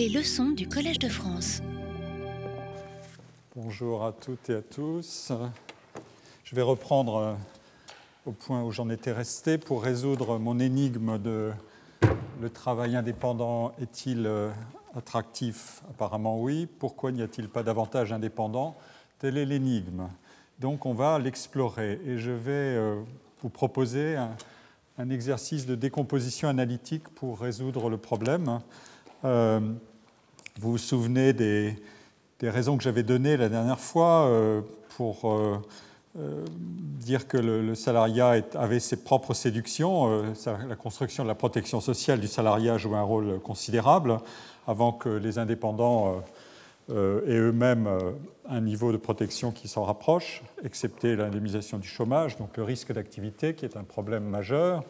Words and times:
Les 0.00 0.08
leçons 0.08 0.52
du 0.52 0.66
Collège 0.66 0.98
de 0.98 1.10
France. 1.10 1.60
Bonjour 3.54 4.02
à 4.02 4.12
toutes 4.12 4.48
et 4.48 4.54
à 4.54 4.62
tous. 4.62 5.30
Je 6.42 6.56
vais 6.56 6.62
reprendre 6.62 7.16
euh, 7.16 7.34
au 8.24 8.32
point 8.32 8.62
où 8.62 8.70
j'en 8.70 8.88
étais 8.88 9.12
resté 9.12 9.58
pour 9.58 9.82
résoudre 9.82 10.38
mon 10.38 10.58
énigme 10.58 11.18
de 11.18 11.52
le 12.40 12.48
travail 12.48 12.96
indépendant 12.96 13.74
est-il 13.78 14.26
euh, 14.26 14.48
attractif? 14.96 15.82
Apparemment 15.90 16.40
oui. 16.40 16.66
Pourquoi 16.78 17.12
n'y 17.12 17.20
a-t-il 17.20 17.50
pas 17.50 17.62
davantage 17.62 18.10
indépendant? 18.10 18.78
Telle 19.18 19.36
est 19.36 19.44
l'énigme. 19.44 20.08
Donc 20.60 20.86
on 20.86 20.94
va 20.94 21.18
l'explorer 21.18 22.00
et 22.06 22.16
je 22.16 22.30
vais 22.30 22.50
euh, 22.50 23.02
vous 23.42 23.50
proposer 23.50 24.16
un, 24.16 25.10
exercice 25.10 25.66
de 25.66 25.74
décomposition 25.74 26.48
analytique 26.48 27.06
pour 27.10 27.38
résoudre 27.38 27.90
le 27.90 27.98
problème. 27.98 28.60
Vous 30.58 30.72
vous 30.72 30.78
souvenez 30.78 31.32
des, 31.32 31.76
raisons 32.42 32.76
que 32.76 32.82
j'avais 32.82 33.02
données 33.02 33.36
la 33.36 33.48
dernière 33.48 33.80
fois 33.80 34.26
euh, 34.26 34.62
pour 34.96 35.62
dire 36.14 37.28
que 37.28 37.36
le, 37.36 37.74
salariat 37.74 38.42
avait 38.54 38.80
ses 38.80 38.96
propres 38.96 39.34
séductions. 39.34 40.24
la 40.68 40.76
construction 40.76 41.22
de 41.22 41.28
la 41.28 41.34
protection 41.34 41.80
sociale 41.80 42.20
du 42.20 42.28
salariat 42.28 42.78
joue 42.78 42.96
un 42.96 43.02
rôle 43.02 43.38
considérable 43.40 44.18
avant 44.66 44.92
que 44.92 45.08
les 45.08 45.38
indépendants 45.38 46.22
euh, 46.90 47.20
et 47.26 47.36
eux-mêmes 47.36 47.86
euh, 47.86 48.12
un 48.48 48.60
niveau 48.60 48.90
de 48.90 48.96
protection 48.96 49.52
qui 49.52 49.68
s'en 49.68 49.84
rapproche, 49.84 50.42
excepté 50.64 51.14
l'indemnisation 51.14 51.78
du 51.78 51.86
chômage, 51.86 52.36
donc 52.36 52.56
le 52.56 52.64
risque 52.64 52.92
d'activité 52.92 53.54
qui 53.54 53.64
est 53.64 53.76
un 53.76 53.84
problème 53.84 54.24
majeur 54.24 54.82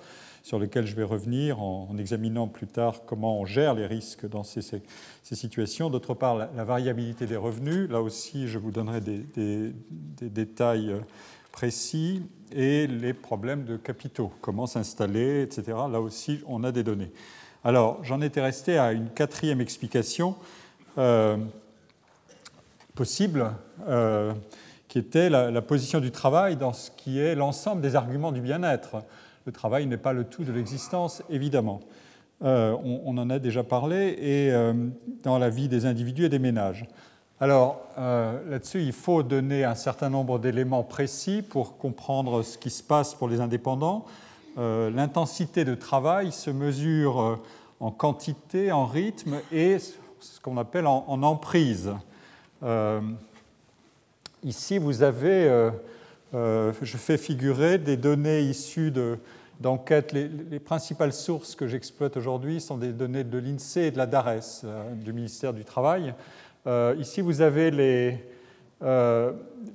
sur 0.42 0.58
lequel 0.58 0.86
je 0.86 0.94
vais 0.94 1.04
revenir 1.04 1.60
en, 1.60 1.96
examinant 1.98 2.48
plus 2.48 2.66
tard 2.66 3.02
comment 3.06 3.40
on 3.40 3.44
gère 3.44 3.74
les 3.74 3.86
risques 3.86 4.28
dans 4.28 4.44
ces, 4.44 4.62
situations. 5.22 5.90
D'autre 5.90 6.14
part, 6.14 6.36
la, 6.36 6.64
variabilité 6.64 7.26
des 7.26 7.36
revenus, 7.36 7.88
là 7.90 8.00
aussi 8.00 8.48
je 8.48 8.58
vous 8.58 8.70
donnerai 8.70 9.00
des, 9.00 9.72
détails 10.20 10.91
euh, 10.91 11.00
précis, 11.52 12.22
et 12.52 12.86
les 12.88 13.12
problèmes 13.12 13.64
de 13.64 13.77
capitaux, 13.77 14.32
comment 14.41 14.66
s'installer, 14.66 15.42
etc. 15.42 15.78
Là 15.91 16.00
aussi 16.00 16.41
on 16.47 16.64
a 16.64 16.72
des 16.72 16.82
données. 16.82 17.12
Alors 17.62 18.02
j'en 18.02 18.20
étais 18.20 18.41
resté 18.41 18.78
à 18.78 18.92
une 18.92 19.08
quatrième 19.10 19.60
explication. 19.60 20.36
Euh, 20.98 21.36
possible, 23.00 23.52
euh, 23.88 24.34
qui 24.88 24.98
était 24.98 25.30
la, 25.30 25.62
position 25.62 26.00
du 26.00 26.10
travail 26.10 26.56
dans 26.56 26.75
ce 26.75 26.91
qui 26.91 27.19
est 27.19 27.34
l'ensemble 27.34 27.80
des 27.80 27.97
arguments 27.97 28.30
du 28.30 28.42
bien-être. 28.42 28.97
Le 29.46 29.52
travail 29.52 29.86
n'est 29.86 29.96
pas 29.96 30.12
le 30.12 30.24
tout 30.24 30.44
de 30.44 30.52
l'existence, 30.52 31.22
évidemment. 31.30 31.80
Euh, 32.42 32.74
on, 32.83 33.16
en 33.19 33.28
a 33.30 33.38
déjà 33.38 33.62
parlé, 33.62 34.16
et 34.19 34.50
euh, 34.52 34.72
dans 35.22 35.38
la 35.38 35.50
vie 35.50 35.69
des 35.69 35.86
individus 35.86 36.24
et 36.24 36.28
des 36.28 36.38
ménages. 36.38 36.86
Alors 37.42 37.80
là-dessus, 37.97 38.82
il 38.82 38.92
faut 38.92 39.22
donner 39.22 39.64
un 39.64 39.74
certain 39.74 40.10
nombre 40.10 40.38
d'éléments 40.38 40.82
précis 40.82 41.41
pour 41.41 41.78
comprendre 41.78 42.42
ce 42.42 42.58
qui 42.58 42.69
se 42.69 42.82
passe 42.82 43.14
pour 43.14 43.28
les 43.30 43.41
indépendants. 43.41 44.05
L'intensité 44.58 45.64
de 45.64 45.75
travail 45.75 46.32
se 46.32 46.50
mesure 46.50 47.38
en 47.80 47.91
quantité, 47.92 48.72
en 48.72 48.84
rythme 48.84 49.36
et 49.52 49.78
ce 49.78 50.38
qu'on 50.42 50.58
appelle 50.58 50.86
en 50.86 51.22
emprise. 51.22 51.91
Euh, 52.62 53.00
ici, 54.44 54.78
vous 54.78 55.02
avez, 55.02 55.70
euh, 56.34 56.70
euh, 56.70 56.73
je 56.83 56.97
fais 56.97 57.17
figurer 57.17 57.78
des 57.78 57.97
données 57.97 58.41
issues 58.41 58.92
d'enquêtes. 59.61 60.12
les, 60.12 60.61
principales 60.61 61.12
sources 61.12 61.55
que 61.55 61.67
j'exploite 61.67 62.17
aujourd'hui 62.17 62.61
sont 62.61 62.77
des 62.77 62.92
données 62.92 63.25
de 63.25 63.39
l'INSEE 63.39 63.87
et 63.87 63.91
de 63.91 63.98
la 63.98 64.06
DARES, 64.06 64.64
du 64.95 65.12
ministère 65.12 65.53
du 65.53 65.64
Travail. 65.64 66.14
ici, 66.98 67.20
vous 67.20 67.41
avez 67.41 67.70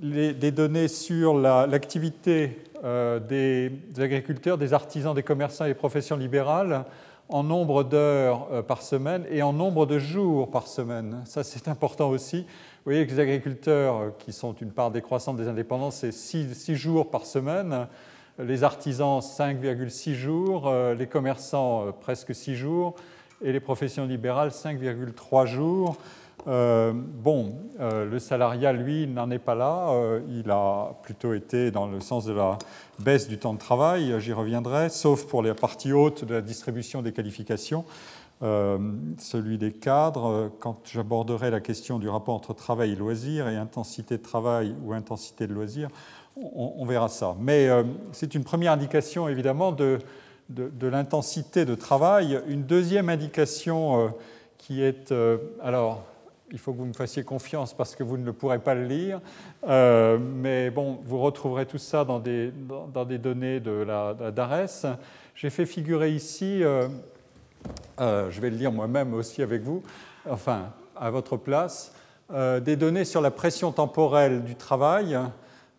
des 0.01 0.51
données 0.51 0.87
sur 0.87 1.37
l'activité 1.37 2.63
des, 2.83 3.71
agriculteurs, 3.97 4.57
des 4.57 4.73
artisans, 4.73 5.13
des 5.13 5.23
commerçants 5.23 5.65
et 5.65 5.69
des 5.69 5.73
professions 5.73 6.17
libérales 6.17 6.85
en 7.27 7.43
nombre 7.43 7.83
d'heures 7.83 8.63
par 8.65 8.81
semaine 8.81 9.25
et 9.31 9.41
en 9.41 9.51
nombre 9.51 9.85
de 9.85 9.97
jours 9.97 10.51
par 10.51 10.67
semaine. 10.67 11.21
Ça, 11.25 11.43
c'est 11.43 11.67
important 11.67 12.09
aussi. 12.09 12.45
Vous 12.85 12.91
voyez 12.91 13.07
que 13.07 13.13
les 13.13 13.19
agriculteurs, 13.19 13.95
euh, 13.95 14.09
qui 14.19 14.31
sont 14.31 14.53
une 14.53 14.69
part 14.69 14.91
décroissante 14.91 15.37
des 15.37 15.47
indépendants, 15.47 15.89
c'est 15.89 16.11
6, 16.11 16.75
jours 16.75 17.09
par 17.09 17.25
semaine, 17.25 17.87
les 18.37 18.63
artisans 18.63 19.21
5,6 19.21 20.13
jours, 20.13 20.67
euh, 20.67 20.93
les 20.93 21.07
commerçants 21.07 21.87
euh, 21.87 21.91
presque 21.91 22.35
6 22.35 22.55
jours, 22.55 22.93
et 23.43 23.51
les 23.51 23.59
professions 23.59 24.05
libérales 24.05 24.49
5,3 24.49 25.47
jours. 25.47 25.97
bon, 26.45 27.55
le 27.79 28.19
salariat, 28.19 28.71
lui, 28.71 29.07
n'en 29.07 29.31
est 29.31 29.39
pas 29.39 29.55
là. 29.55 29.91
il 30.29 30.49
a 30.51 30.93
plutôt 31.01 31.33
été 31.33 31.71
dans 31.71 31.87
le 31.87 31.99
sens 31.99 32.23
de 32.25 32.33
la 32.33 32.57
baisse 32.99 33.27
du 33.27 33.37
temps 33.37 33.53
de 33.53 33.59
travail, 33.59 34.13
j'y 34.19 34.31
reviendrai, 34.31 34.89
sauf 34.89 35.25
pour 35.25 35.41
les 35.41 35.53
parties 35.53 35.91
hautes 35.91 36.23
de 36.23 36.35
la 36.35 36.41
distribution 36.41 37.01
des 37.01 37.11
qualifications. 37.11 37.83
Euh, 38.43 38.77
celui 39.17 39.57
des 39.57 39.71
cadres, 39.71 40.51
quand 40.59 40.81
j'aborderai 40.83 41.51
la 41.51 41.61
question 41.61 41.99
du 41.99 42.09
rapport 42.09 42.35
entre 42.35 42.53
travail 42.53 42.91
et 42.91 42.95
loisir 42.95 43.47
et 43.47 43.55
intensité 43.55 44.17
de 44.17 44.23
travail 44.23 44.75
ou 44.83 44.93
intensité 44.93 45.47
de 45.47 45.53
loisir, 45.53 45.87
on, 46.35 46.85
verra 46.85 47.07
ça. 47.07 47.33
Mais 47.39 47.69
euh, 47.69 47.83
c'est 48.11 48.35
une 48.35 48.43
première 48.43 48.73
indication 48.73 49.29
évidemment 49.29 49.71
de, 49.71 49.99
de, 50.49 50.87
l'intensité 50.87 51.63
de 51.63 51.75
travail. 51.75 52.41
Une 52.47 52.63
deuxième 52.63 53.07
indication 53.07 54.01
euh, 54.01 54.09
qui 54.57 54.81
est... 54.81 55.13
alors, 55.63 56.03
il 56.51 56.59
faut 56.59 56.73
que 56.73 56.77
vous 56.77 56.85
me 56.85 56.93
fassiez 56.93 57.23
confiance 57.23 57.73
parce 57.73 57.95
que 57.95 58.03
vous 58.03 58.17
ne 58.17 58.25
le 58.25 58.33
pourrez 58.33 58.59
pas 58.59 58.75
le 58.75 58.85
lire, 58.85 59.21
mais 59.65 60.69
bon, 60.69 60.99
vous 61.03 61.19
retrouverez 61.19 61.65
tout 61.65 61.77
ça 61.77 62.03
dans 62.03 62.19
des, 62.19 62.51
dans, 62.93 63.05
des 63.05 63.17
données 63.17 63.59
de 63.59 63.71
la, 63.71 64.13
DARES. 64.31 64.85
J'ai 65.35 65.49
fait 65.49 65.65
figurer 65.65 66.11
ici 66.11 66.63
euh, 66.63 66.87
je 67.99 68.41
vais 68.41 68.49
le 68.49 68.57
lire 68.57 68.71
moi-même 68.71 69.13
aussi 69.13 69.41
avec 69.41 69.61
vous, 69.61 69.83
enfin 70.29 70.73
à 70.95 71.09
votre 71.09 71.37
place, 71.37 71.93
euh, 72.33 72.59
des 72.59 72.75
données 72.75 73.05
sur 73.05 73.21
la 73.21 73.31
pression 73.31 73.71
temporelle 73.71 74.43
du 74.43 74.55
travail. 74.55 75.19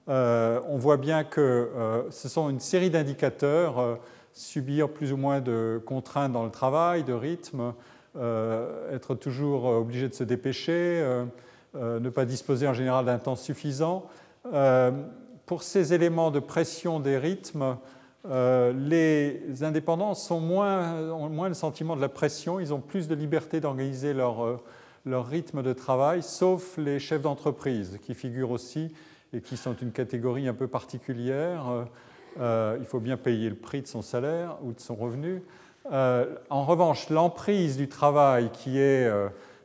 Euh, 0.08 0.60
on 0.68 0.76
voit 0.76 0.96
bien 0.96 1.24
que 1.24 2.06
ce 2.10 2.28
sont 2.28 2.48
une 2.48 2.60
série 2.60 2.90
d'indicateurs, 2.90 3.98
subir 4.32 4.88
plus 4.88 5.12
ou 5.12 5.16
moins 5.16 5.40
de 5.40 5.82
contraintes 5.84 6.32
dans 6.32 6.44
le 6.44 6.50
travail, 6.50 7.02
de 7.02 7.12
rythme, 7.12 7.72
être 8.92 9.14
toujours 9.14 9.64
obligé 9.64 10.08
de 10.08 10.14
se 10.14 10.24
dépêcher, 10.24 11.04
ne 11.74 12.08
pas 12.10 12.24
disposer 12.24 12.68
en 12.68 12.74
général 12.74 13.06
d'un 13.06 13.18
temps 13.18 13.36
suffisant. 13.36 14.06
pour 15.46 15.62
ces 15.62 15.92
éléments 15.92 16.30
de 16.30 16.38
pression 16.40 17.00
des 17.00 17.18
rythmes, 17.18 17.76
euh, 18.28 18.72
les 18.72 19.62
indépendants 19.62 20.14
ont 20.30 20.40
moins 20.40 21.48
le 21.48 21.54
sentiment 21.54 21.94
de 21.94 22.00
la 22.00 22.08
pression, 22.08 22.58
ils 22.58 22.74
ont 22.74 22.80
plus 22.80 23.06
de 23.06 23.14
liberté 23.14 23.60
d'organiser 23.60 24.14
leur, 24.14 24.44
euh, 24.44 24.56
leur, 25.04 25.26
rythme 25.26 25.62
de 25.62 25.72
travail, 25.72 26.22
sauf 26.22 26.76
les 26.76 26.98
chefs 26.98 27.22
d'entreprise 27.22 27.98
qui 28.02 28.14
figurent 28.14 28.50
aussi 28.50 28.92
et 29.32 29.40
qui 29.40 29.56
sont 29.56 29.74
une 29.74 29.92
catégorie 29.92 30.48
un 30.48 30.54
peu 30.54 30.66
particulière. 30.66 31.86
Euh, 32.40 32.76
il 32.80 32.86
faut 32.86 33.00
bien 33.00 33.16
payer 33.16 33.48
le 33.48 33.54
prix 33.54 33.82
de 33.82 33.86
son 33.86 34.02
salaire 34.02 34.58
ou 34.62 34.72
de 34.72 34.80
son 34.80 34.96
revenu. 34.96 35.42
en 35.90 36.64
revanche, 36.64 37.10
l'emprise 37.10 37.76
du 37.76 37.88
travail 37.88 38.50
qui 38.52 38.78
est 38.78 39.08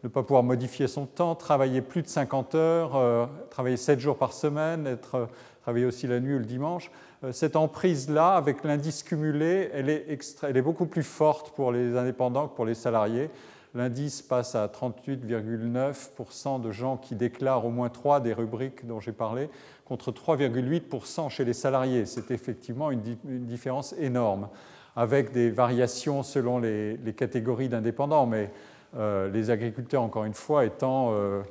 ne 0.03 0.09
pas 0.09 0.23
pouvoir 0.23 0.43
modifier 0.43 0.87
son 0.87 1.05
temps, 1.05 1.35
travailler 1.35 1.81
plus 1.81 2.01
de 2.01 2.07
50 2.07 2.55
heures, 2.55 3.29
travailler 3.49 3.77
7 3.77 3.99
jours 3.99 4.17
par 4.17 4.33
semaine, 4.33 4.87
être, 4.87 5.27
travailler 5.61 5.85
aussi 5.85 6.07
la 6.07 6.19
nuit 6.19 6.35
ou 6.35 6.39
le 6.39 6.45
dimanche, 6.45 6.91
cette 7.31 7.55
emprise-là, 7.55 8.33
avec 8.33 8.63
l'indice 8.63 9.03
cumulé, 9.03 9.69
elle 9.73 9.89
est, 9.89 10.05
elle 10.41 10.57
est, 10.57 10.61
beaucoup 10.61 10.87
plus 10.87 11.03
forte 11.03 11.51
pour 11.51 11.71
les 11.71 11.95
indépendants 11.95 12.47
que 12.47 12.55
pour 12.55 12.65
les 12.65 12.73
salariés. 12.73 13.29
L'indice 13.75 14.21
passe 14.21 14.55
à 14.55 14.67
38,9% 14.67 16.61
de 16.61 16.71
gens 16.71 16.97
qui 16.97 17.15
déclarent 17.15 17.65
au 17.65 17.69
moins 17.69 17.89
trois 17.89 18.19
des 18.19 18.33
rubriques 18.33 18.85
dont 18.85 18.99
j'ai 18.99 19.11
parlé, 19.11 19.49
contre 19.85 20.11
3,8% 20.11 21.29
chez 21.29 21.45
les 21.45 21.53
salariés. 21.53 22.05
C'est 22.05 22.31
effectivement 22.31 22.91
une, 22.91 23.01
différence 23.23 23.93
énorme, 23.99 24.49
avec 24.95 25.31
des 25.31 25.51
variations 25.51 26.23
selon 26.23 26.57
les, 26.57 26.97
catégories 27.15 27.69
d'indépendants, 27.69 28.25
mais 28.25 28.51
euh, 28.97 29.29
les 29.29 29.51
agriculteurs, 29.51 30.01
encore 30.01 30.25
une 30.25 30.33
fois, 30.33 30.65
étant 30.65 31.11
euh, 31.13 31.41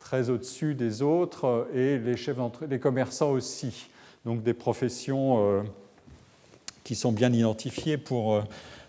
très 0.00 0.28
au-dessus 0.28 0.74
des 0.74 1.02
autres, 1.02 1.68
et 1.72 1.98
les, 1.98 2.16
chefs 2.16 2.36
les 2.68 2.80
commerçants 2.80 3.30
aussi 3.30 3.89
donc 4.24 4.42
des 4.42 4.54
professions 4.54 5.38
euh, 5.38 5.62
qui 6.84 6.94
sont 6.94 7.12
bien 7.12 7.32
identifiées 7.32 7.96
pour 7.96 8.34
euh, 8.34 8.42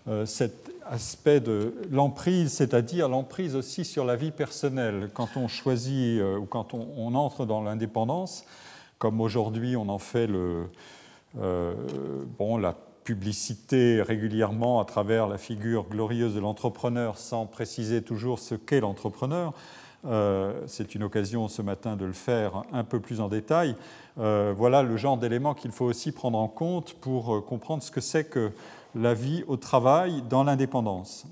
euh, 0.07 0.25
cet 0.25 0.71
aspect 0.85 1.39
de 1.39 1.73
l'emprise, 1.89 2.51
c'est-à-dire 2.51 3.07
l'emprise 3.07 3.55
aussi 3.55 3.85
sur 3.85 4.03
la 4.03 4.15
vie 4.15 4.31
personnelle. 4.31 5.09
Quand 5.13 5.29
on 5.37 5.47
choisit 5.47 6.21
ou 6.21 6.45
quand 6.45 6.73
on, 6.73 7.15
entre 7.15 7.45
dans 7.45 7.61
l'indépendance, 7.61 8.43
comme 8.97 9.21
aujourd'hui 9.21 9.77
on 9.77 9.87
en 9.87 9.99
fait 9.99 10.27
le, 10.27 10.65
bon, 11.33 12.57
la 12.57 12.75
publicité 13.05 14.01
régulièrement 14.01 14.81
à 14.81 14.85
travers 14.85 15.27
la 15.27 15.37
figure 15.37 15.85
glorieuse 15.87 16.35
de 16.35 16.41
l'entrepreneur 16.41 17.17
sans 17.17 17.45
préciser 17.45 18.01
toujours 18.01 18.39
ce 18.39 18.55
qu'est 18.55 18.81
l'entrepreneur. 18.81 19.53
C'est 20.03 20.95
une 20.95 21.03
occasion 21.03 21.47
ce 21.47 21.61
matin 21.61 21.95
de 21.95 22.05
le 22.05 22.13
faire 22.13 22.63
un 22.73 22.83
peu 22.83 22.99
plus 22.99 23.21
en 23.21 23.27
détail. 23.27 23.75
Voilà 24.17 24.81
le 24.83 24.97
genre 24.97 25.17
d'éléments 25.17 25.53
qu'il 25.53 25.71
faut 25.71 25.85
aussi 25.85 26.11
prendre 26.11 26.37
en 26.39 26.47
compte 26.47 26.95
pour 26.95 27.45
comprendre 27.45 27.83
ce 27.83 27.91
que 27.91 28.01
c'est 28.01 28.23
que 28.23 28.51
la 28.95 29.13
vie 29.13 29.43
au 29.47 29.57
travail 29.57 30.23
dans 30.27 30.43
l'indépendance. 30.43 31.27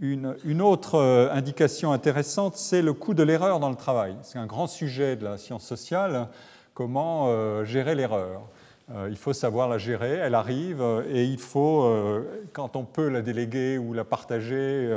Une, 0.00 0.62
autre 0.62 0.94
euh, 0.94 1.28
indication 1.30 1.92
intéressante, 1.92 2.56
c'est 2.56 2.80
le 2.80 2.94
coût 2.94 3.12
de 3.12 3.22
l'erreur 3.22 3.60
dans 3.60 3.68
le 3.68 3.76
travail. 3.76 4.16
C'est 4.22 4.38
un 4.38 4.46
grand 4.46 4.66
sujet 4.66 5.14
de 5.14 5.24
la 5.24 5.36
science 5.36 5.62
sociale, 5.62 6.28
comment 6.72 7.26
euh, 7.28 7.66
gérer 7.66 7.94
l'erreur. 7.94 8.40
Euh, 8.90 9.08
il 9.10 9.18
faut 9.18 9.34
savoir 9.34 9.68
la 9.68 9.76
gérer, 9.76 10.12
elle 10.12 10.34
arrive, 10.34 10.82
et 11.12 11.24
il 11.24 11.38
faut, 11.38 11.94
quand 12.54 12.76
on 12.76 12.84
peut 12.84 13.10
la 13.10 13.20
déléguer 13.20 13.76
ou 13.76 13.92
la 13.92 14.04
partager, 14.04 14.90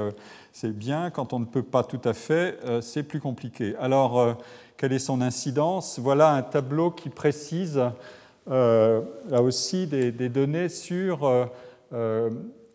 c'est 0.53 0.71
bien, 0.71 1.09
quand 1.09 1.33
on 1.33 1.39
ne 1.39 1.45
peut 1.45 1.63
pas 1.63 1.83
tout 1.83 1.99
à 2.05 2.13
fait, 2.13 2.57
c'est 2.81 3.03
plus 3.03 3.19
compliqué. 3.19 3.75
Alors, 3.79 4.37
quelle 4.77 4.93
est 4.93 4.99
son 4.99 5.19
incidence? 5.19 5.99
Voilà 5.99 6.29
un 6.29 6.43
tableau 6.43 6.91
qui 6.91 7.09
précise, 7.09 7.81
là 8.47 9.41
aussi, 9.41 9.87
des, 9.87 10.29
données 10.29 10.69
sur 10.69 11.49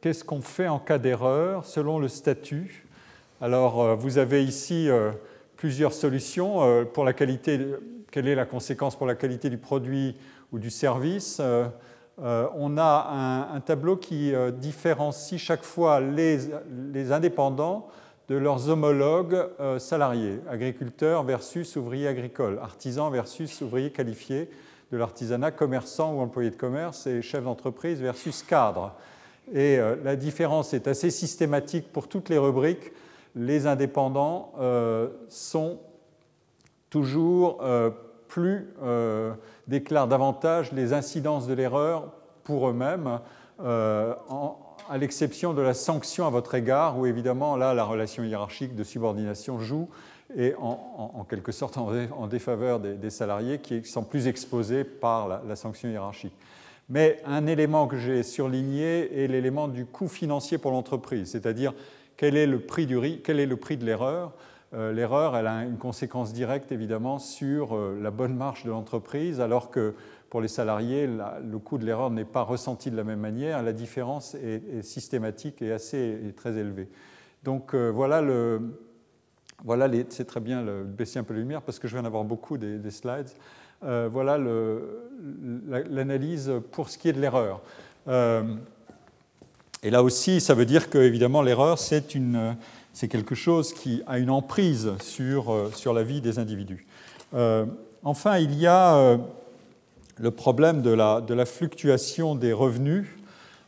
qu'est-ce 0.00 0.24
qu'on 0.24 0.40
fait 0.40 0.68
en 0.68 0.78
cas 0.78 0.98
d'erreur 0.98 1.64
selon 1.64 1.98
le 1.98 2.08
statut 2.08 2.86
Alors, 3.40 3.82
euh, 3.82 3.94
vous 3.94 4.18
avez 4.18 4.44
ici 4.44 4.88
euh, 4.88 5.10
plusieurs 5.56 5.92
solutions 5.92 6.62
euh, 6.62 6.84
pour 6.84 7.04
la 7.04 7.12
qualité. 7.12 7.58
Quelle 8.10 8.28
est 8.28 8.34
la 8.34 8.46
conséquence 8.46 8.96
pour 8.96 9.06
la 9.06 9.14
qualité 9.14 9.50
du 9.50 9.58
produit 9.58 10.16
ou 10.52 10.58
du 10.58 10.70
service 10.70 11.42
On 12.20 12.76
a 12.78 13.48
un, 13.54 13.60
tableau 13.60 13.96
qui 13.96 14.32
différencie 14.54 15.40
chaque 15.40 15.62
fois 15.62 16.00
les, 16.00 16.50
indépendants 17.12 17.88
de 18.28 18.36
leurs 18.36 18.68
homologues 18.68 19.46
salariés, 19.78 20.40
agriculteurs 20.50 21.22
versus 21.22 21.76
ouvriers 21.76 22.08
agricoles, 22.08 22.58
artisans 22.60 23.12
versus 23.12 23.60
ouvriers 23.60 23.92
qualifiés 23.92 24.50
de 24.90 24.96
l'artisanat, 24.96 25.50
commerçants 25.50 26.14
ou 26.14 26.20
employés 26.20 26.50
de 26.50 26.56
commerce 26.56 27.06
et 27.06 27.22
chefs 27.22 27.44
d'entreprise 27.44 28.00
versus 28.00 28.42
cadres. 28.42 28.94
Et 29.52 29.78
euh, 29.78 29.96
la 30.02 30.16
différence 30.16 30.74
est 30.74 30.88
assez 30.88 31.10
systématique 31.10 31.92
pour 31.92 32.08
toutes 32.08 32.28
les 32.28 32.38
rubriques. 32.38 32.92
Les 33.34 33.66
indépendants 33.66 34.52
euh, 34.58 35.08
sont 35.28 35.78
toujours 36.90 37.58
euh, 37.62 37.90
plus, 38.28 38.68
déclarent 39.66 40.08
davantage 40.08 40.72
les 40.72 40.92
incidences 40.92 41.46
de 41.46 41.54
l'erreur 41.54 42.12
pour 42.44 42.68
eux-mêmes, 42.68 43.20
à 43.58 44.96
l'exception 44.98 45.52
de 45.52 45.62
la 45.62 45.74
sanction 45.74 46.26
à 46.26 46.30
votre 46.30 46.54
égard, 46.54 46.98
où 46.98 47.06
évidemment 47.06 47.56
là 47.56 47.74
la 47.74 47.84
relation 47.84 48.22
hiérarchique 48.22 48.74
de 48.74 48.84
subordination 48.84 49.58
joue 49.58 49.88
et 50.36 50.54
en, 50.58 51.26
quelque 51.28 51.52
sorte 51.52 51.78
en, 51.78 52.26
défaveur 52.26 52.80
des, 52.80 53.10
salariés 53.10 53.58
qui 53.58 53.84
sont 53.84 54.02
plus 54.02 54.26
exposés 54.26 54.84
par 54.84 55.42
la 55.44 55.56
sanction 55.56 55.88
hiérarchique. 55.88 56.34
Mais 56.88 57.20
un 57.26 57.46
élément 57.46 57.86
que 57.86 57.98
j'ai 57.98 58.22
surligné 58.22 59.22
est 59.22 59.26
l'élément 59.26 59.68
du 59.68 59.84
coût 59.84 60.08
financier 60.08 60.56
pour 60.56 60.70
l'entreprise, 60.70 61.30
c'est-à-dire 61.30 61.74
quel 62.16 62.36
est 62.36 62.46
le 62.46 62.60
prix, 62.60 62.88
quel 63.22 63.40
est 63.40 63.46
le 63.46 63.56
prix 63.56 63.76
de 63.76 63.84
l'erreur. 63.84 64.32
Euh, 64.74 64.92
l'erreur, 64.92 65.34
elle 65.34 65.46
a 65.46 65.64
une 65.64 65.78
conséquence 65.78 66.34
directe 66.34 66.72
évidemment 66.72 67.18
sur 67.18 67.74
euh, 67.74 67.98
la 68.02 68.10
bonne 68.10 68.36
marche 68.36 68.64
de 68.64 68.70
l'entreprise, 68.70 69.40
alors 69.40 69.70
que 69.70 69.94
pour 70.28 70.42
les 70.42 70.48
salariés, 70.48 71.06
le 71.06 71.58
coût 71.58 71.78
de 71.78 71.86
l'erreur 71.86 72.10
n'est 72.10 72.26
pas 72.26 72.42
ressenti 72.42 72.90
de 72.90 72.96
la 72.96 73.04
même 73.04 73.20
manière. 73.20 73.62
La 73.62 73.72
différence 73.72 74.34
est, 74.34 74.82
systématique 74.82 75.62
et 75.62 75.72
assez 75.72 76.34
très 76.36 76.54
élevée. 76.58 76.90
Donc 77.44 77.74
euh, 77.74 77.88
voilà 77.88 78.20
le, 78.20 78.60
voilà 79.64 79.88
c'est 80.10 80.26
très 80.26 80.40
bien 80.40 80.62
de 80.62 80.82
baisser 80.82 81.18
un 81.18 81.22
peu 81.22 81.32
la 81.32 81.40
lumière 81.40 81.62
parce 81.62 81.78
que 81.78 81.88
je 81.88 81.94
viens 81.94 82.02
d'avoir 82.02 82.24
beaucoup 82.24 82.58
des 82.58 82.90
slides. 82.90 83.30
Voilà 83.80 84.36
l'analyse 85.88 86.52
pour 86.72 86.90
ce 86.90 86.98
qui 86.98 87.08
est 87.08 87.14
de 87.14 87.20
l'erreur. 87.20 87.62
Et 89.82 89.90
là 89.90 90.02
aussi, 90.02 90.40
ça 90.40 90.54
veut 90.54 90.66
dire 90.66 90.90
que, 90.90 90.98
évidemment, 90.98 91.40
l'erreur, 91.40 91.78
c'est 91.78 92.14
quelque 93.06 93.36
chose 93.36 93.72
qui 93.72 94.02
a 94.08 94.18
une 94.18 94.30
emprise 94.30 94.90
sur, 95.00 95.52
euh, 95.52 95.70
sur 95.72 95.92
la 95.92 96.02
vie 96.02 96.20
des 96.20 96.40
individus. 96.40 96.84
enfin, 98.02 98.38
il 98.38 98.58
y 98.58 98.66
a 98.66 99.18
le 100.16 100.30
problème 100.32 100.82
de 100.82 100.90
la, 100.90 101.20
de 101.20 101.34
la, 101.34 101.46
fluctuation 101.46 102.34
des 102.34 102.52
revenus 102.52 103.06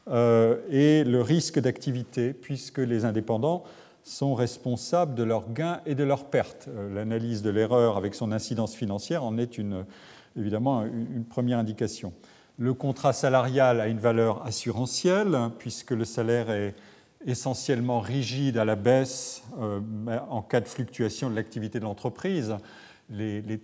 et 0.08 1.04
le 1.04 1.20
risque 1.20 1.60
d'activité, 1.60 2.32
puisque 2.32 2.78
les 2.78 3.04
indépendants 3.04 3.62
sont 4.02 4.34
responsables 4.34 5.14
de 5.14 5.22
leurs 5.22 5.52
gains 5.52 5.80
et 5.86 5.94
de 5.94 6.04
leurs 6.04 6.24
pertes. 6.24 6.68
Euh, 6.68 6.94
l'analyse 6.94 7.42
de 7.42 7.50
l'erreur 7.50 7.96
avec 7.96 8.14
son 8.14 8.32
incidence 8.32 8.74
financière 8.74 9.24
en 9.24 9.38
est 9.38 9.58
une, 9.58 9.84
évidemment 10.36 10.84
une 10.84 11.24
première 11.24 11.58
indication. 11.58 12.12
Le 12.58 12.74
contrat 12.74 13.12
salarial 13.12 13.80
a 13.80 13.88
une 13.88 13.98
valeur 13.98 14.44
assurantielle, 14.46 15.36
puisque 15.58 15.92
le 15.92 16.04
salaire 16.04 16.50
est 16.50 16.74
essentiellement 17.26 18.00
rigide 18.00 18.56
à 18.56 18.64
la 18.64 18.76
baisse 18.76 19.42
euh, 19.60 19.80
en 20.28 20.42
cas 20.42 20.60
de 20.60 20.68
fluctuation 20.68 21.30
de 21.30 21.36
l'activité 21.36 21.78
de 21.78 21.84
l'entreprise. 21.84 22.56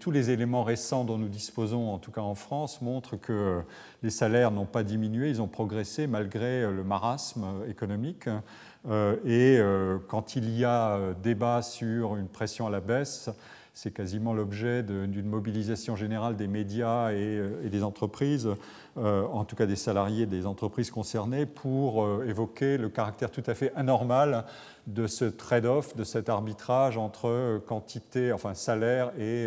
tous 0.01 0.11
les 0.11 0.31
éléments 0.31 0.65
récents 0.65 1.05
dont 1.05 1.19
nous 1.19 1.29
disposons, 1.29 1.91
en 1.91 1.99
tout 1.99 2.11
cas 2.11 2.21
en 2.21 2.35
France, 2.35 2.83
montrent 2.83 3.17
que 3.17 3.63
les 4.03 4.11
salaires 4.11 4.51
n'ont 4.51 4.67
pas 4.67 4.83
diminué, 4.83 5.31
ils 5.31 5.41
ont 5.41 5.49
progressé 5.49 6.07
malgré 6.07 6.71
le 6.71 6.85
marasme 6.85 7.47
économique. 7.69 8.29
Euh, 8.89 9.17
et 9.25 9.59
euh, 9.59 9.99
quand 10.09 10.37
il 10.37 10.57
y 10.57 10.65
a 10.65 10.99
débat 11.23 11.63
sur 11.63 12.17
une 12.17 12.29
pression 12.29 12.67
à 12.67 12.71
la 12.71 12.81
baisse, 12.81 13.31
c'est 13.79 13.93
quasiment 13.93 14.33
l'objet 14.33 14.83
d'une 14.83 15.29
mobilisation 15.29 15.97
générale 15.97 16.35
des 16.35 16.49
médias 16.49 17.13
et, 17.13 17.69
des 17.71 17.83
entreprises, 17.83 18.49
en 18.97 19.45
tout 19.45 19.55
cas 19.55 19.67
des 19.67 19.77
salariés 19.77 20.25
des 20.25 20.47
entreprises 20.47 20.91
concernées, 20.91 21.45
pour 21.45 22.23
évoquer 22.25 22.79
le 22.79 22.89
caractère 22.89 23.31
tout 23.31 23.43
à 23.47 23.53
fait 23.53 23.75
anormal 23.77 24.47
de 24.87 25.07
ce 25.07 25.27
trade-off, 25.27 25.95
de 25.95 26.05
cet 26.05 26.31
arbitrage 26.31 26.97
entre 26.97 27.61
quantité, 27.67 28.33
enfin 28.33 28.55
salaire 28.55 29.13
et, 29.21 29.47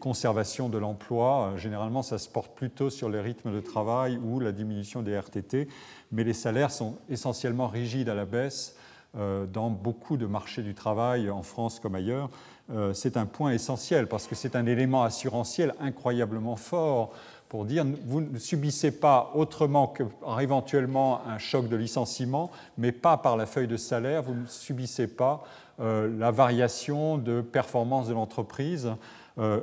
conservation 0.00 0.68
de 0.68 0.76
l'emploi. 0.76 1.52
Généralement, 1.56 2.02
ça 2.02 2.18
se 2.18 2.28
porte 2.28 2.56
plutôt 2.56 2.90
sur 2.90 3.08
les 3.08 3.20
rythmes 3.20 3.54
de 3.54 3.60
travail 3.60 4.18
ou 4.18 4.40
la 4.40 4.50
diminution 4.50 5.00
des 5.02 5.16
RTT 5.16 5.68
mais 6.12 6.24
les 6.24 6.32
salaires 6.32 6.70
sont 6.70 6.96
essentiellement 7.08 7.68
rigides 7.68 8.08
à 8.08 8.14
la 8.14 8.24
baisse 8.24 8.76
euh, 9.16 9.46
dans 9.46 9.70
beaucoup 9.70 10.16
de 10.16 10.26
marchés 10.26 10.62
du 10.62 10.74
travail, 10.74 11.30
en 11.30 11.42
France 11.42 11.80
comme 11.80 11.94
ailleurs. 11.94 12.30
Euh, 12.70 12.92
c'est 12.92 13.16
un 13.16 13.26
point 13.26 13.52
essentiel 13.52 14.06
parce 14.06 14.26
que 14.26 14.34
c'est 14.34 14.54
un 14.56 14.66
élément 14.66 15.02
assurantiel 15.02 15.74
incroyablement 15.80 16.56
fort 16.56 17.12
pour 17.48 17.64
dire 17.64 17.84
vous 18.04 18.20
ne 18.20 18.38
subissez 18.38 18.90
pas 18.90 19.30
autrement 19.34 19.86
que 19.86 20.02
par 20.02 20.40
éventuellement 20.40 21.22
un 21.26 21.38
choc 21.38 21.68
de 21.68 21.76
licenciement, 21.76 22.50
mais 22.76 22.92
pas 22.92 23.16
par 23.16 23.36
la 23.36 23.46
feuille 23.46 23.68
de 23.68 23.78
salaire, 23.78 24.22
vous 24.22 24.34
ne 24.34 24.46
subissez 24.46 25.06
pas 25.06 25.44
euh, 25.80 26.14
la 26.18 26.30
variation 26.30 27.16
de 27.16 27.40
performance 27.40 28.08
de 28.08 28.14
l'entreprise 28.14 28.90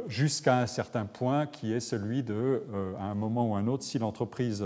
jusqu'à 0.07 0.59
un 0.59 0.67
certain 0.67 1.03
point 1.03 1.47
qui 1.47 1.73
est 1.73 1.81
celui 1.81 2.23
de, 2.23 2.63
à 2.97 3.03
un 3.07 3.13
moment 3.13 3.49
ou 3.49 3.55
un 3.55 3.67
autre, 3.67 3.83
si 3.83 3.99
l'entreprise 3.99 4.63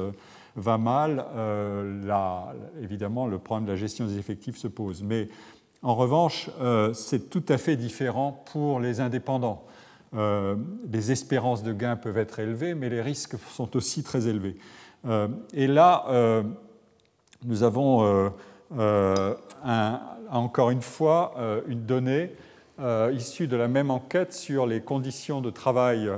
va 0.56 0.78
mal, 0.78 1.26
euh, 1.36 2.54
évidemment, 2.82 3.28
le 3.28 3.40
problème 3.40 3.66
de 3.66 3.72
la 3.72 3.78
gestion 3.78 4.06
des 4.06 4.18
effectifs 4.18 4.58
se 4.58 4.68
pose. 4.68 5.04
Mais 5.04 5.28
en 5.82 5.96
revanche, 5.96 6.50
euh, 6.62 6.94
c'est 6.94 7.30
tout 7.30 7.44
à 7.48 7.58
fait 7.58 7.76
différent 7.76 8.44
pour 8.52 8.80
les 8.80 9.00
indépendants. 9.00 9.64
Euh, 10.16 10.56
les 10.92 11.12
espérances 11.12 11.64
de 11.64 11.72
gains 11.72 11.96
peuvent 11.96 12.18
être 12.18 12.40
élevées, 12.40 12.74
mais 12.76 12.90
les 12.90 13.02
risques 13.02 13.36
sont 13.52 13.76
aussi 13.76 14.04
très 14.04 14.28
élevés. 14.28 14.58
et 15.54 15.68
là, 15.68 16.44
nous 17.46 17.64
avons 17.64 18.32
encore 20.30 20.72
une 20.72 20.82
fois 20.82 21.36
une 21.68 21.86
donnée 21.86 22.36
issue 23.14 23.48
de 23.48 23.56
la 23.56 23.70
même 23.70 23.92
enquête 23.92 24.34
sur 24.34 24.66
les 24.66 24.82
conditions 24.82 25.40
de 25.40 25.50
travail 25.50 26.12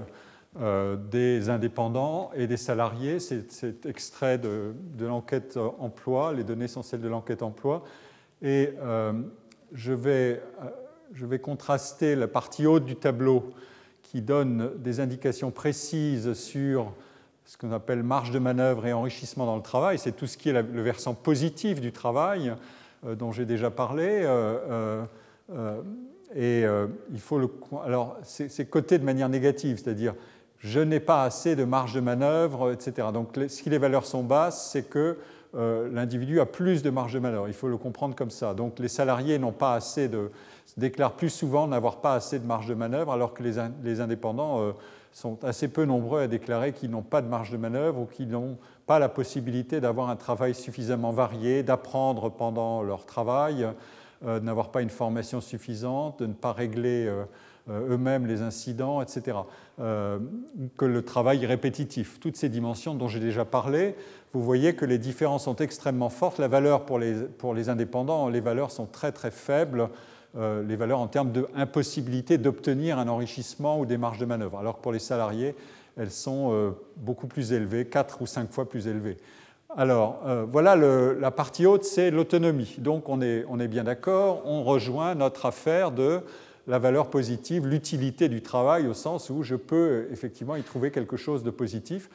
euh, 0.60 0.98
des 0.98 1.48
indépendants 1.48 2.30
et 2.36 2.46
des 2.46 2.58
salariés. 2.58 3.20
C'est 3.22 3.86
extrait 3.86 4.38
de, 4.38 4.74
l'enquête 5.00 5.58
emploi, 5.80 6.34
les 6.34 6.44
données 6.44 6.68
sont 6.68 6.84
celles 6.84 7.00
de 7.00 7.08
l'enquête 7.08 7.42
emploi. 7.42 7.86
Euh, 8.44 9.14
je, 9.74 9.94
vais, 9.94 10.42
euh, 10.62 10.70
je, 11.14 11.26
vais, 11.26 11.40
contraster 11.40 12.16
la 12.16 12.28
partie 12.28 12.66
haute 12.66 12.86
du 12.86 12.96
tableau 12.96 13.52
qui 14.02 14.22
donne 14.22 14.72
des 14.78 15.00
indications 15.00 15.52
précises 15.52 16.34
sur 16.34 16.94
ce 17.46 17.58
qu'on 17.58 17.72
appelle 17.72 18.04
marge 18.04 18.32
de 18.32 18.40
manœuvre 18.40 18.86
et 18.86 18.94
enrichissement 18.94 19.46
dans 19.46 19.56
le 19.56 19.62
travail. 19.62 19.98
C'est 19.98 20.12
tout 20.14 20.28
ce 20.28 20.38
qui 20.38 20.50
est 20.50 20.54
le 20.54 20.82
versant 20.82 21.14
positif 21.14 21.82
du 21.82 21.92
travail 21.92 22.54
dont 23.04 23.32
j'ai 23.32 23.46
déjà 23.46 23.72
parlé. 23.72 24.26
et 26.36 26.66
il 27.12 27.20
faut. 27.20 27.52
Alors, 27.84 28.18
c'est 28.24 28.70
coté 28.70 29.00
de 29.00 29.04
manière 29.04 29.30
négative, 29.30 29.82
c'est-à-dire 29.84 30.14
je 30.64 30.80
n'ai 30.80 31.00
pas 31.00 31.24
assez 31.24 31.56
de 31.56 31.64
marge 31.64 31.94
de 31.94 32.00
manœuvre, 32.00 32.72
etc. 32.72 33.08
Donc 33.14 33.38
si 33.48 33.70
les 33.70 33.78
valeurs 33.78 34.06
sont 34.06 34.24
basses, 34.24 34.70
c'est 34.72 34.84
que 34.84 35.18
euh, 35.54 35.90
l'individu 35.92 36.40
a 36.40 36.46
plus 36.46 36.82
de 36.82 36.90
marge 36.90 37.14
de 37.14 37.20
manœuvre. 37.20 37.48
Il 37.48 37.54
faut 37.54 37.68
le 37.68 37.78
comprendre 37.78 38.16
comme 38.16 38.30
ça. 38.30 38.54
Donc 38.54 38.80
les 38.80 38.88
salariés 38.88 39.38
n'ont 39.38 39.52
pas 39.52 39.74
assez 39.74 40.08
de, 40.08 40.32
déclarent 40.78 41.14
plus 41.14 41.30
souvent 41.30 41.68
n'avoir 41.68 41.98
pas 41.98 42.14
assez 42.14 42.40
de 42.40 42.46
marge 42.46 42.68
de 42.68 42.74
manœuvre, 42.74 43.12
alors 43.12 43.34
que 43.34 43.44
les, 43.44 44.00
indépendants 44.00 44.62
euh, 44.62 44.72
sont 45.12 45.44
assez 45.44 45.68
peu 45.68 45.84
nombreux 45.84 46.22
à 46.22 46.28
déclarer 46.28 46.72
qu'ils 46.72 46.90
n'ont 46.90 47.02
pas 47.02 47.22
de 47.22 47.28
marge 47.28 47.52
de 47.52 47.58
manœuvre 47.58 48.00
ou 48.00 48.06
qu'ils 48.06 48.30
n'ont 48.30 48.58
pas 48.88 48.98
la 48.98 49.10
possibilité 49.10 49.82
d'avoir 49.82 50.10
un 50.10 50.16
travail 50.16 50.54
suffisamment 50.54 51.12
varié, 51.12 51.64
d'apprendre 51.64 52.30
pendant 52.30 52.82
leur 52.82 53.06
travail, 53.06 53.68
euh, 54.26 54.40
de 54.40 54.46
n'avoir 54.46 54.70
pas 54.70 54.82
une 54.82 54.90
formation 54.90 55.42
suffisante, 55.42 56.20
de 56.20 56.28
ne 56.28 56.34
pas 56.34 56.54
régler 56.54 57.12
eux-mêmes 57.70 58.26
les 58.26 58.42
incidents, 58.42 59.02
etc. 59.02 59.38
que 59.78 60.86
le 60.86 61.02
travail 61.04 61.46
répétitif. 61.46 62.20
Toutes 62.20 62.36
ces 62.36 62.50
dimensions 62.50 62.96
dont 62.96 63.08
j'ai 63.08 63.20
déjà 63.20 63.46
parlé, 63.46 63.96
vous 64.34 64.42
voyez 64.42 64.76
que 64.76 64.86
les 64.86 64.98
différences 64.98 65.44
sont 65.44 65.58
extrêmement 65.58 66.10
fortes. 66.10 66.38
La 66.38 66.48
valeur 66.48 66.86
pour 66.86 67.00
les, 67.00 67.14
pour 67.14 67.54
les 67.54 67.70
indépendants, 67.70 68.30
les 68.30 68.40
valeurs 68.40 68.72
sont 68.72 68.86
très 68.86 69.12
très 69.12 69.32
faibles, 69.32 69.90
euh, 70.38 70.64
les 70.64 70.78
valeurs 70.78 71.00
en 71.00 71.08
termes 71.08 71.32
d'impossibilité 71.32 72.38
d'obtenir 72.38 72.98
un 72.98 73.10
enrichissement 73.10 73.80
ou 73.80 73.86
des 73.86 73.98
marges 73.98 74.20
de 74.20 74.26
manœuvre, 74.26 74.60
alors 74.60 74.78
pour 74.78 74.94
les 74.94 75.00
salariés, 75.00 75.56
elles 75.98 76.12
sont 76.12 76.54
euh, 76.54 76.72
beaucoup 76.96 77.28
plus 77.28 77.52
élevées, 77.52 77.86
4 77.86 78.22
ou 78.22 78.26
5 78.26 78.52
fois 78.52 78.70
plus 78.70 78.88
élevées. 78.88 79.18
Alors, 79.76 80.22
euh, 80.26 80.46
voilà 80.50 80.76
la 80.76 81.32
partie 81.32 81.66
haute, 81.66 81.84
c'est 81.84 82.12
l'autonomie. 82.12 82.76
Donc, 82.78 83.10
on 83.10 83.22
est, 83.22 83.46
on 83.50 83.60
est 83.60 83.68
bien 83.68 83.84
d'accord, 83.84 84.42
on 84.46 84.64
rejoint 84.64 85.16
notre 85.16 85.46
affaire 85.46 85.92
de 85.92 86.22
la 86.68 86.80
valeur 86.80 87.10
positive, 87.10 87.68
l'utilité 87.68 88.30
du 88.30 88.42
travail, 88.42 88.88
au 88.88 88.94
sens 88.94 89.30
où 89.30 89.44
je 89.44 89.56
peux 89.56 90.08
effectivement 90.12 90.56
y 90.56 90.64
trouver 90.64 90.92
quelque 90.92 91.18
chose 91.18 91.44
de 91.44 91.50
positif. 91.50 92.10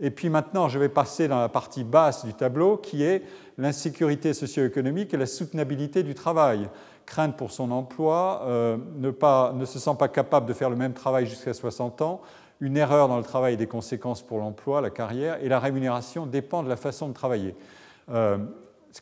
Et 0.00 0.10
puis 0.10 0.28
maintenant, 0.28 0.68
je 0.68 0.78
vais 0.78 0.88
passer 0.88 1.26
dans 1.26 1.40
la 1.40 1.48
partie 1.48 1.82
basse 1.82 2.24
du 2.24 2.32
tableau, 2.32 2.76
qui 2.76 3.02
est 3.02 3.22
l'insécurité 3.56 4.32
socio-économique 4.32 5.12
et 5.12 5.16
la 5.16 5.26
soutenabilité 5.26 6.02
du 6.02 6.14
travail. 6.14 6.68
Crainte 7.04 7.36
pour 7.36 7.50
son 7.50 7.70
emploi, 7.72 8.42
euh, 8.46 8.76
ne, 8.96 9.64
se 9.64 9.78
sent 9.78 9.96
pas 9.98 10.08
capable 10.08 10.46
de 10.46 10.52
faire 10.52 10.70
le 10.70 10.76
même 10.76 10.92
travail 10.92 11.26
jusqu'à 11.26 11.54
60 11.54 12.02
ans, 12.02 12.20
une 12.60 12.76
erreur 12.76 13.08
dans 13.08 13.16
le 13.16 13.24
travail 13.24 13.54
et 13.54 13.56
des 13.56 13.66
conséquences 13.66 14.22
pour 14.22 14.38
l'emploi, 14.38 14.80
la 14.80 14.90
carrière, 14.90 15.42
et 15.42 15.48
la 15.48 15.58
rémunération 15.58 16.26
dépend 16.26 16.62
de 16.62 16.68
la 16.68 16.76
façon 16.76 17.08
de 17.08 17.14
travailler. 17.14 17.56
Euh, 18.10 18.38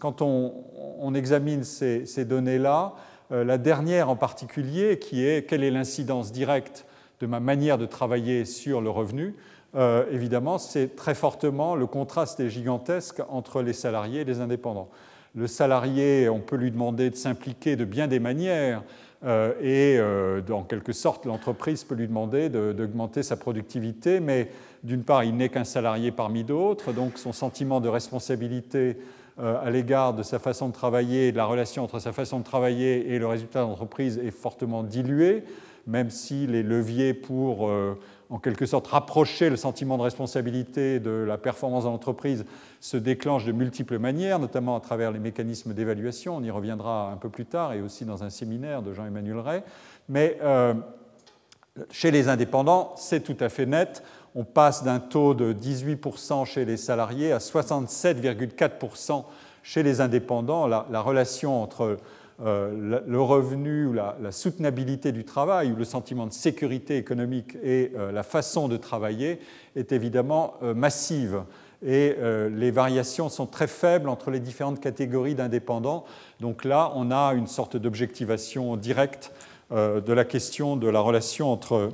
quand 0.01 0.23
on, 0.23 1.15
examine 1.15 1.65
ces, 1.65 2.25
données-là, 2.25 2.95
euh, 3.33 3.45
la 3.45 3.59
dernière 3.59 4.09
en 4.09 4.17
particulier, 4.17 4.99
qui 4.99 5.27
est 5.27 5.49
quelle 5.49 5.65
est 5.65 5.71
l'incidence 5.71 6.33
directe 6.33 6.87
de 7.21 7.27
ma 7.27 7.41
manière 7.41 7.79
de 7.79 7.87
travailler 7.87 8.45
sur 8.45 8.81
le 8.81 8.91
revenu, 8.91 9.35
euh, 9.75 10.05
évidemment, 10.11 10.59
c'est 10.59 10.97
très 10.97 11.15
fortement, 11.15 11.75
le 11.75 11.87
contraste 11.87 12.41
est 12.41 12.49
gigantesque 12.49 13.21
entre 13.29 13.63
les 13.63 13.73
salariés 13.73 14.23
et 14.23 14.25
les 14.25 14.41
indépendants. 14.41 14.89
Le 15.35 15.47
salarié, 15.47 16.29
on 16.31 16.41
peut 16.41 16.57
lui 16.57 16.71
demander 16.71 17.11
de 17.11 17.17
s'impliquer 17.17 17.77
de 17.77 17.85
bien 17.85 18.07
des 18.07 18.21
manières, 18.21 18.83
euh, 19.25 19.53
et 19.61 19.99
euh, 19.99 20.41
en 20.51 20.63
quelque 20.63 20.93
sorte, 20.93 21.27
l'entreprise 21.27 21.85
peut 21.85 21.95
lui 21.95 22.07
demander 22.07 22.49
d'augmenter 22.49 23.23
sa 23.23 23.37
productivité, 23.37 24.21
mais 24.21 24.51
d'une 24.83 25.03
part, 25.03 25.25
il 25.25 25.37
n'est 25.37 25.51
qu'un 25.51 25.65
salarié 25.65 26.11
parmi 26.11 26.43
d'autres, 26.43 26.93
donc 26.93 27.19
son 27.19 27.33
sentiment 27.33 27.81
de 27.81 27.89
responsabilité 27.89 28.97
à 29.39 29.69
l'égard 29.69 30.15
de 30.15 30.23
sa 30.23 30.39
façon 30.39 30.69
de 30.69 30.73
travailler, 30.73 31.31
de 31.31 31.37
la 31.37 31.45
relation 31.45 31.85
entre 31.85 31.99
sa 31.99 32.13
façon 32.13 32.39
de 32.39 32.45
travailler 32.45 33.13
et 33.13 33.19
le 33.19 33.27
résultat 33.27 33.61
de 33.61 33.67
l'entreprise 33.67 34.17
est 34.17 34.31
fortement 34.31 34.83
dilué, 34.83 35.45
même 35.87 36.11
si 36.11 36.47
les 36.47 36.63
leviers 36.63 37.15
pour 37.15 37.71
en 38.31 38.39
quelque 38.39 38.67
sorte 38.67 38.89
rapprocher 38.89 39.51
le 39.51 39.57
sentiment 39.57 39.97
de 39.99 40.03
responsabilité 40.03 40.99
de 40.99 41.11
la 41.11 41.39
performance 41.39 41.85
de 41.85 41.89
l'entreprise 41.89 42.45
se 42.81 42.97
déclenche 42.97 43.45
de 43.45 43.53
multiples 43.53 43.99
manières, 43.99 44.39
notamment 44.39 44.77
à 44.77 44.81
travers 44.81 45.13
les 45.13 45.19
mécanismes 45.19 45.75
d'évaluation. 45.75 46.37
On 46.37 46.43
y 46.43 46.51
reviendra 46.51 47.11
un 47.13 47.17
peu 47.17 47.29
plus 47.29 47.47
tard 47.47 47.73
et 47.73 47.81
aussi 47.81 48.05
dans 48.05 48.25
un 48.25 48.31
séminaire 48.31 48.83
de 48.83 48.93
Jean-Emmanuel 48.93 49.39
Ray. 49.39 49.63
Mais 50.09 50.39
euh, 50.43 50.75
chez 51.91 52.11
les 52.11 52.29
indépendants, 52.29 52.95
c'est 52.97 53.21
tout 53.21 53.37
à 53.41 53.49
fait 53.49 53.67
net. 53.67 54.03
On 54.35 54.45
passe 54.45 54.83
d'un 54.83 54.99
taux 54.99 55.35
de 55.35 55.53
18% 55.53 56.47
chez 56.47 56.65
les 56.65 56.77
salariés 56.77 57.33
à 57.33 57.39
67,4% 57.39 59.25
chez 59.63 59.83
les 59.83 60.01
indépendants. 60.01 60.67
la 60.67 61.01
relation 61.01 61.63
entre 61.63 61.99
euh, 62.45 63.01
le 63.07 63.21
revenu 63.21 63.87
ou 63.87 63.95
la, 63.95 64.15
soutenabilité 64.31 65.11
du 65.11 65.25
travail 65.25 65.73
ou 65.73 65.77
le 65.77 65.87
sentiment 65.87 66.27
de 66.27 66.35
sécurité 66.35 66.99
économique 66.99 67.57
et 67.63 67.93
euh, 67.97 68.13
la 68.13 68.23
façon 68.23 68.69
de 68.69 68.77
travailler 68.77 69.41
est 69.75 69.91
évidemment 69.93 70.55
euh, 70.63 70.75
massive. 70.75 71.43
Et 71.87 72.17
les 72.51 72.71
variations 72.71 73.29
sont 73.29 73.45
très 73.45 73.67
faibles 73.67 74.09
entre 74.09 74.31
les 74.31 74.41
différentes 74.41 74.81
catégories 74.81 75.35
d'indépendants. 75.35 76.07
Donc 76.41 76.65
là, 76.65 76.91
on 76.97 77.11
a 77.11 77.35
une 77.35 77.47
sorte 77.47 77.77
d'objectivation 77.77 78.79
directe 78.79 79.31
de 79.71 80.13
la 80.13 80.25
question 80.25 80.77
de 80.77 80.89
la 80.89 81.01
relation 81.01 81.53
entre 81.53 81.91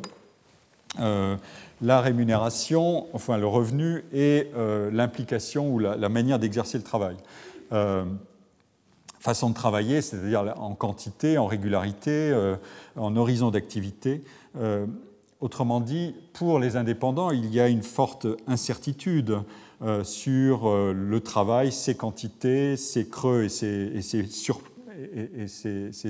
la 0.98 2.00
rémunération, 2.00 3.08
enfin 3.12 3.38
le 3.38 3.46
revenu, 3.46 4.04
et 4.14 4.52
l'implication 4.92 5.68
ou 5.68 5.80
la, 5.80 5.96
la 5.96 6.08
manière 6.08 6.38
d'exercer 6.38 6.78
le 6.78 6.84
travail 6.84 7.16
façon 9.22 9.50
de 9.50 9.54
travailler, 9.54 10.02
c'est-à-dire 10.02 10.52
en 10.58 10.74
quantité, 10.74 11.38
en 11.38 11.46
régularité, 11.46 12.10
euh, 12.10 12.56
en 12.96 13.16
horizon 13.16 13.50
d'activité. 13.50 14.22
Euh, 14.58 14.86
autrement 15.40 15.80
dit, 15.80 16.14
pour 16.32 16.58
les 16.58 16.76
indépendants, 16.76 17.30
il 17.30 17.46
y 17.54 17.60
a 17.60 17.68
une 17.68 17.82
forte 17.82 18.26
incertitude 18.48 19.38
euh, 19.82 20.02
sur 20.02 20.68
le 20.92 21.20
travail, 21.20 21.70
ses 21.70 21.94
quantités, 21.94 22.76
ses 22.76 23.08
creux 23.08 23.44
et 23.44 23.48
ses, 23.48 23.92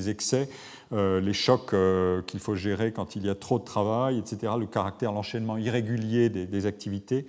excès, 0.08 0.48
les 0.90 1.32
chocs 1.32 1.74
qu'il 2.26 2.40
faut 2.40 2.54
gérer 2.54 2.92
quand 2.92 3.14
il 3.16 3.26
y 3.26 3.30
a 3.30 3.34
trop 3.34 3.58
de 3.58 3.64
travail, 3.64 4.18
etc., 4.18 4.54
le 4.58 4.66
caractère, 4.66 5.12
l'enchaînement 5.12 5.58
irrégulier 5.58 6.30
des, 6.30 6.46
des 6.46 6.66
activités. 6.66 7.26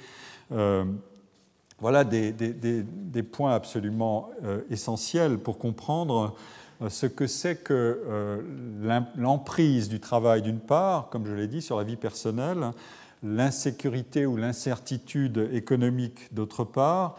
Voilà 1.83 2.05
des, 2.05 3.23
points 3.29 3.53
absolument 3.53 4.29
euh, 4.45 4.61
essentiels 4.69 5.37
pour 5.37 5.57
comprendre 5.57 6.33
euh, 6.81 6.87
ce 6.87 7.07
que 7.07 7.27
c'est 7.27 7.57
que 7.57 7.73
euh, 8.07 9.01
l'emprise 9.17 9.89
du 9.89 9.99
travail 9.99 10.41
d'une 10.41 10.61
part, 10.61 11.09
comme 11.09 11.25
je 11.25 11.33
l'ai 11.33 11.47
dit, 11.47 11.61
sur 11.61 11.77
la 11.77 11.83
vie 11.83 11.97
personnelle, 11.97 12.71
l'insécurité 13.21 14.25
ou 14.25 14.37
l'incertitude 14.37 15.49
économique 15.51 16.33
d'autre 16.33 16.63
part, 16.63 17.17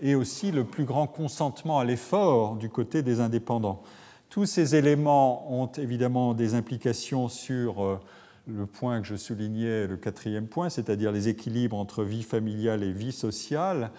et 0.00 0.14
aussi 0.16 0.50
le 0.50 0.64
plus 0.64 0.84
grand 0.84 1.06
consentement 1.06 1.78
à 1.78 1.84
l'effort 1.84 2.56
du 2.56 2.68
côté 2.68 3.02
des 3.02 3.20
indépendants. 3.20 3.82
Tous 4.28 4.46
ces 4.46 4.74
éléments 4.74 5.46
ont 5.50 5.70
évidemment 5.78 6.34
des 6.34 6.54
implications 6.54 7.28
sur 7.28 8.00
le 8.46 8.66
point 8.66 9.00
que 9.00 9.06
je 9.06 9.16
soulignais, 9.16 9.86
le 9.86 9.96
quatrième 9.96 10.46
point, 10.46 10.70
c'est-à-dire 10.70 11.12
les 11.12 11.28
équilibres 11.28 11.76
entre 11.76 12.04
vie 12.04 12.22
familiale 12.22 12.82
et 12.82 12.92
vie 12.92 13.12
sociale. 13.12 13.90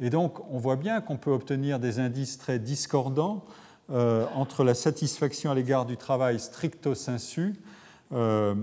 Et 0.00 0.10
donc, 0.10 0.40
on 0.50 0.58
voit 0.58 0.76
bien 0.76 1.00
qu'on 1.00 1.16
peut 1.16 1.30
obtenir 1.30 1.78
des 1.78 1.98
indices 1.98 2.38
très 2.38 2.58
discordants 2.58 3.44
euh, 3.90 4.26
entre 4.34 4.64
la 4.64 4.74
satisfaction 4.74 5.50
à 5.50 5.54
l'égard 5.54 5.86
du 5.86 5.96
travail 5.96 6.38
stricto 6.38 6.94
sensu, 6.94 7.54
euh, 8.12 8.54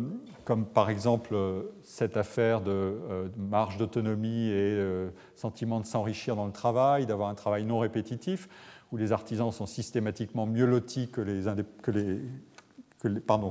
comme 0.44 0.66
par 0.66 0.90
exemple 0.90 1.34
euh, 1.34 1.64
cette 1.84 2.16
affaire 2.16 2.62
de, 2.62 2.96
marge 3.38 3.78
d'autonomie 3.78 4.50
et 4.50 5.10
sentiment 5.36 5.80
de 5.80 5.86
s'enrichir 5.86 6.36
dans 6.36 6.46
le 6.46 6.52
travail, 6.52 7.06
d'avoir 7.06 7.30
un 7.30 7.36
travail 7.36 7.66
non 7.66 7.80
répétitif, 7.80 8.48
où 8.92 8.98
les 8.98 9.12
artisans 9.12 9.52
sont 9.52 9.66
systématiquement 9.66 10.46
mieux 10.46 10.66
lotis 10.66 11.10
que 11.10 11.22
les, 11.22 11.44
que 11.82 11.92
les 11.92 12.22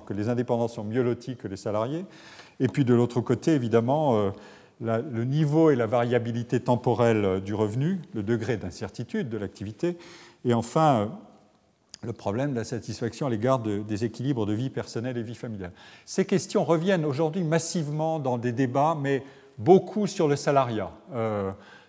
que 0.07 0.13
les, 0.13 0.29
indépendants 0.29 0.69
sont 0.69 0.85
mieux 0.85 1.03
lotis 1.03 1.37
que 1.37 1.49
les 1.49 1.57
salariés. 1.57 2.05
Et 2.61 2.69
puis 2.69 2.85
de 2.85 2.95
l'autre 2.95 3.21
côté, 3.21 3.53
évidemment, 3.53 4.17
euh, 4.17 4.31
le 4.81 5.25
niveau 5.25 5.71
et 5.71 5.77
la 5.77 5.87
variabilité 5.87 6.61
temporelle 6.61 7.25
euh, 7.25 7.41
du 7.41 7.55
revenu, 7.55 8.01
le 8.15 8.23
degré 8.23 8.57
d'incertitude 8.57 9.29
de 9.29 9.39
l'activité, 9.39 9.97
et 10.45 10.55
enfin 10.55 11.01
euh, 11.01 11.07
le 12.03 12.13
problème 12.13 12.51
de 12.51 12.57
la 12.57 12.65
satisfaction 12.65 13.27
à 13.27 13.31
l'égard 13.31 13.61
des 13.61 14.05
équilibres 14.05 14.45
de 14.45 14.53
vie 14.53 14.69
personnelle 14.69 15.17
et 15.17 15.23
vie 15.23 15.35
familiale. 15.35 15.73
Ces 16.05 16.27
questions 16.27 16.63
reviennent 16.63 17.07
aujourd'hui 17.07 17.43
massivement 17.45 18.19
dans 18.19 18.37
des 18.37 18.53
débats, 18.53 18.97
mais 19.01 19.23
beaucoup 19.57 20.07
sur 20.07 20.29
le 20.29 20.37
salariat. 20.37 20.91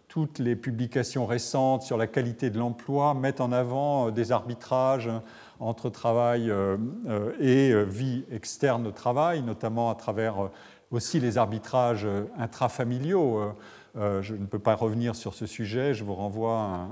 toutes 0.07 0.39
les 0.39 0.55
publications 0.55 1.25
récentes 1.25 1.81
sur 1.81 1.97
la 1.97 2.07
qualité 2.07 2.49
de 2.49 2.57
l'emploi 2.57 3.13
mettent 3.13 3.41
en 3.41 3.51
avant 3.51 4.09
des 4.09 4.31
arbitrages 4.31 5.09
entre 5.59 5.89
travail 5.89 6.49
euh, 6.49 6.77
euh, 7.07 7.31
et 7.39 7.71
euh, 7.71 7.83
vie 7.83 8.23
externe 8.31 8.87
au 8.87 8.91
travail, 8.91 9.41
notamment 9.41 9.89
à 9.89 9.95
travers 9.95 10.49
aussi 10.91 11.19
les 11.19 11.37
arbitrages 11.37 12.07
intrafamiliaux. 12.37 13.53
Je 13.95 14.33
ne 14.33 14.45
peux 14.45 14.59
pas 14.59 14.75
revenir 14.75 15.15
sur 15.15 15.33
ce 15.33 15.45
sujet, 15.45 15.93
je 15.93 16.03
vous 16.03 16.13
renvoie 16.13 16.87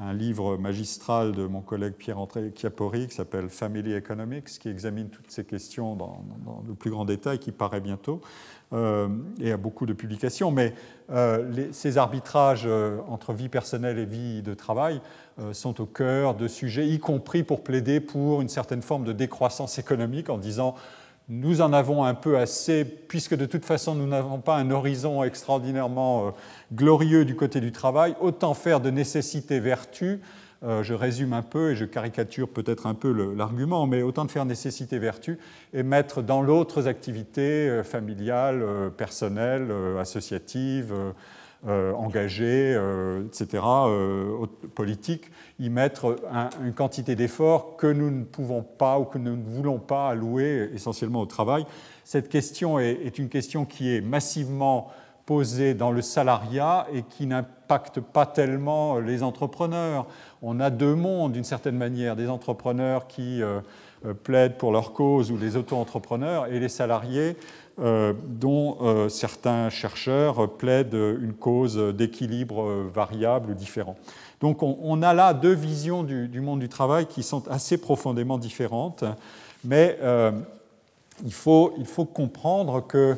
un 0.00 0.12
livre 0.12 0.56
magistral 0.56 1.32
de 1.32 1.46
mon 1.46 1.60
collègue 1.60 1.94
Pierre-André 1.94 2.52
Chiapori 2.54 3.06
qui 3.06 3.14
s'appelle 3.14 3.48
Family 3.48 3.94
Economics, 3.94 4.46
qui 4.58 4.68
examine 4.68 5.08
toutes 5.08 5.30
ces 5.30 5.44
questions 5.44 5.94
dans, 5.94 6.24
le 6.66 6.74
plus 6.74 6.90
grand 6.90 7.04
détail, 7.04 7.38
qui 7.38 7.52
paraît 7.52 7.80
bientôt, 7.80 8.20
euh, 8.74 9.08
et 9.40 9.52
a 9.52 9.56
beaucoup 9.56 9.86
de 9.86 9.92
publications. 9.92 10.50
Mais 10.50 10.74
euh, 11.10 11.68
ces 11.70 11.96
arbitrages 11.96 12.64
euh, 12.66 12.98
entre 13.08 13.32
vie 13.32 13.48
personnelle 13.48 13.98
et 13.98 14.04
vie 14.04 14.42
de 14.42 14.54
travail 14.54 15.00
sont 15.50 15.80
au 15.80 15.86
cœur 15.86 16.36
de 16.36 16.46
sujets, 16.46 16.86
y 16.86 17.00
compris 17.00 17.42
pour 17.42 17.64
plaider 17.64 17.98
pour 17.98 18.40
une 18.40 18.48
certaine 18.48 18.82
forme 18.82 19.02
de 19.02 19.12
décroissance 19.12 19.80
économique 19.80 20.30
en 20.30 20.38
disant 20.38 20.76
nous 21.28 21.60
en 21.60 21.72
avons 21.72 22.04
un 22.04 22.14
peu 22.14 22.38
assez, 22.38 22.84
puisque 22.84 23.34
de 23.34 23.44
toute 23.44 23.64
façon 23.64 23.96
nous 23.96 24.06
n'avons 24.06 24.38
pas 24.38 24.56
un 24.56 24.70
horizon 24.70 25.24
extraordinairement 25.24 26.34
glorieux 26.72 27.24
du 27.24 27.34
côté 27.34 27.60
du 27.60 27.72
travail, 27.72 28.14
autant 28.20 28.54
faire 28.54 28.80
de 28.80 28.90
nécessité 28.90 29.58
vertu. 29.58 30.20
Euh, 30.64 30.82
je 30.82 30.94
résume 30.94 31.34
un 31.34 31.42
peu 31.42 31.72
et 31.72 31.76
je 31.76 31.84
caricature 31.84 32.48
peut-être 32.48 32.86
un 32.86 32.94
peu 32.94 33.12
l'argument, 33.34 33.86
mais 33.86 34.02
autant 34.02 34.24
de 34.24 34.30
faire 34.30 34.46
nécessité 34.46 34.98
vertu 34.98 35.38
et 35.74 35.82
mettre 35.82 36.22
dans 36.22 36.40
l'autre 36.40 36.86
activités 36.86 37.68
euh, 37.68 37.82
familiales, 37.82 38.62
euh, 38.62 38.88
personnelles, 38.88 39.70
associatives, 39.98 40.94
engagées, 41.66 42.78
etc., 43.26 43.62
politiques, 44.74 45.30
y 45.58 45.70
mettre 45.70 46.16
une 46.62 46.74
quantité 46.74 47.16
d'efforts 47.16 47.78
que 47.78 47.86
nous 47.86 48.10
ne 48.10 48.24
pouvons 48.24 48.62
pas 48.62 48.98
ou 48.98 49.06
que 49.06 49.16
nous 49.16 49.34
ne 49.34 49.42
voulons 49.42 49.78
pas 49.78 50.10
allouer 50.10 50.68
essentiellement 50.74 51.22
au 51.22 51.26
travail. 51.26 51.64
Cette 52.04 52.28
question 52.28 52.78
est 52.78 53.18
une 53.18 53.30
question 53.30 53.64
qui 53.64 53.96
est 53.96 54.02
massivement 54.02 54.92
posé 55.26 55.74
dans 55.74 55.90
le 55.90 56.02
salariat 56.02 56.86
et 56.92 57.02
qui 57.02 57.26
n'impacte 57.26 58.00
pas 58.00 58.26
tellement 58.26 58.98
les 58.98 59.22
entrepreneurs. 59.22 60.06
On 60.46 60.60
a 60.60 60.68
deux 60.68 60.94
mondes 60.94 61.32
d'une 61.32 61.42
certaine 61.42 61.76
manière, 61.76 62.16
des 62.16 62.28
entrepreneurs 62.28 63.06
qui 63.06 63.42
euh, 63.42 63.60
euh, 64.04 64.12
plaident 64.12 64.58
pour 64.58 64.72
leur 64.72 64.92
cause 64.92 65.30
ou 65.30 65.38
les 65.38 65.56
auto-entrepreneurs 65.56 66.48
et 66.48 66.60
les 66.60 66.68
salariés 66.68 67.38
euh, 67.80 68.12
dont 68.26 69.08
certains 69.08 69.70
chercheurs 69.70 70.50
plaident 70.56 71.16
une 71.20 71.32
cause 71.32 71.78
d'équilibre 71.94 72.62
variable 72.92 73.52
ou 73.52 73.54
différent. 73.54 73.96
Donc 74.42 74.62
on, 74.62 75.02
a 75.02 75.14
là 75.14 75.32
deux 75.32 75.54
visions 75.54 76.02
du, 76.02 76.40
monde 76.40 76.60
du 76.60 76.68
travail 76.68 77.06
qui 77.06 77.22
sont 77.22 77.48
assez 77.48 77.78
profondément 77.78 78.36
différentes, 78.36 79.02
mais 79.64 79.98
il 81.24 81.32
faut, 81.32 81.72
comprendre 82.12 82.86
que 82.86 83.16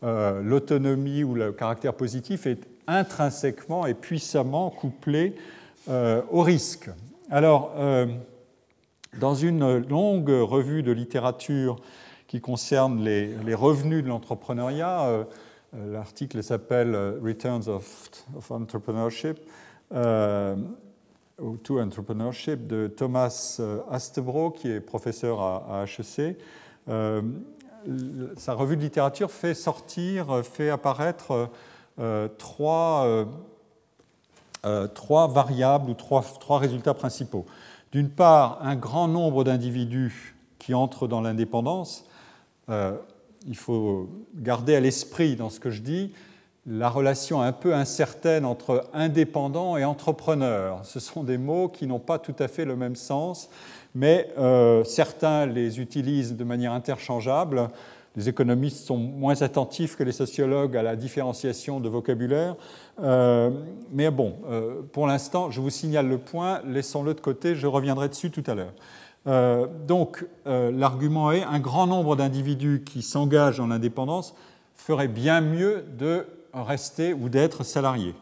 l'autonomie 0.00 1.24
ou 1.24 1.34
le 1.34 1.52
caractère 1.52 1.92
positif 1.92 2.46
est 2.46 2.60
intrinsèquement 2.86 3.84
et 3.84 3.94
puissamment 3.94 4.70
couplé 4.70 5.34
euh, 5.88 6.22
au 6.30 6.42
risque. 6.42 6.90
Alors, 7.30 7.72
euh, 7.76 8.06
dans 9.18 9.34
une 9.34 9.78
longue 9.88 10.30
revue 10.30 10.82
de 10.82 10.92
littérature 10.92 11.76
qui 12.26 12.40
concerne 12.40 13.02
les, 13.02 13.54
revenus 13.54 14.02
de 14.04 14.08
l'entrepreneuriat, 14.08 15.26
l'article 15.72 16.42
s'appelle 16.42 16.94
Returns 17.22 17.68
of, 17.68 18.10
Entrepreneurship 18.50 19.38
ou 21.40 21.56
To 21.56 21.80
Entrepreneurship 21.80 22.66
de 22.66 22.86
Thomas 22.86 23.58
Astebro, 23.90 24.50
qui 24.50 24.70
est 24.70 24.80
professeur 24.80 25.40
à, 25.40 25.84
HEC 25.86 26.36
sa 28.36 28.54
revue 28.54 28.76
de 28.76 28.82
littérature 28.82 29.30
fait 29.30 29.54
sortir, 29.54 30.44
fait 30.44 30.70
apparaître 30.70 31.50
euh, 31.98 32.28
trois, 32.38 33.04
euh, 33.06 33.24
trois, 34.94 35.28
variables 35.28 35.90
ou 35.90 35.94
trois, 35.94 36.24
trois 36.40 36.58
résultats 36.58 36.94
principaux. 36.94 37.46
D'une 37.92 38.10
part, 38.10 38.58
un 38.62 38.76
grand 38.76 39.08
nombre 39.08 39.44
d'individus 39.44 40.34
qui 40.58 40.74
entrent 40.74 41.08
dans 41.08 41.20
l'indépendance. 41.20 42.04
Euh, 42.68 42.96
il 43.46 43.56
faut 43.56 44.08
garder 44.34 44.74
à 44.74 44.80
l'esprit 44.80 45.36
dans 45.36 45.48
ce 45.48 45.60
que 45.60 45.70
je 45.70 45.80
dis 45.80 46.12
la 46.66 46.90
relation 46.90 47.40
un 47.40 47.52
peu 47.52 47.74
incertaine 47.74 48.44
entre 48.44 48.84
indépendant 48.92 49.78
et 49.78 49.84
entrepreneur. 49.84 50.80
Ce 50.84 51.00
sont 51.00 51.24
des 51.24 51.38
mots 51.38 51.68
qui 51.68 51.86
n'ont 51.86 51.98
pas 51.98 52.18
tout 52.18 52.34
à 52.38 52.46
fait 52.46 52.66
le 52.66 52.76
même 52.76 52.96
sens 52.96 53.48
mais 53.94 54.28
euh, 54.38 54.84
certains 54.84 55.46
les 55.46 55.80
utilisent 55.80 56.36
de 56.36 56.44
manière 56.44 56.72
interchangeable. 56.72 57.68
Les 58.16 58.28
économistes 58.28 58.84
sont 58.84 58.96
moins 58.96 59.42
attentifs 59.42 59.96
que 59.96 60.02
les 60.02 60.12
sociologues 60.12 60.76
à 60.76 60.82
la 60.82 60.96
différenciation 60.96 61.80
de 61.80 61.88
vocabulaire. 61.88 62.56
Euh, 63.00 63.50
mais 63.92 64.10
bon, 64.10 64.36
euh, 64.50 64.82
pour 64.92 65.06
l'instant, 65.06 65.50
je 65.50 65.60
vous 65.60 65.70
signale 65.70 66.08
le 66.08 66.18
point, 66.18 66.60
laissons-le 66.66 67.14
de 67.14 67.20
côté, 67.20 67.54
je 67.54 67.66
reviendrai 67.66 68.08
dessus 68.08 68.30
tout 68.30 68.44
à 68.46 68.54
l'heure. 68.54 68.72
donc, 69.86 70.24
l'argument 70.46 71.32
est 71.32 71.42
un 71.42 71.60
grand 71.60 71.86
nombre 71.86 72.16
d'individus 72.16 72.82
qui 72.84 73.02
s'engagent 73.02 73.60
en 73.60 73.70
indépendance 73.70 74.34
ferait 74.74 75.08
bien 75.08 75.42
mieux 75.42 75.84
de 75.98 76.26
rester 76.54 77.12
ou 77.12 77.28
d'être 77.28 77.62
salariés. 77.62 78.14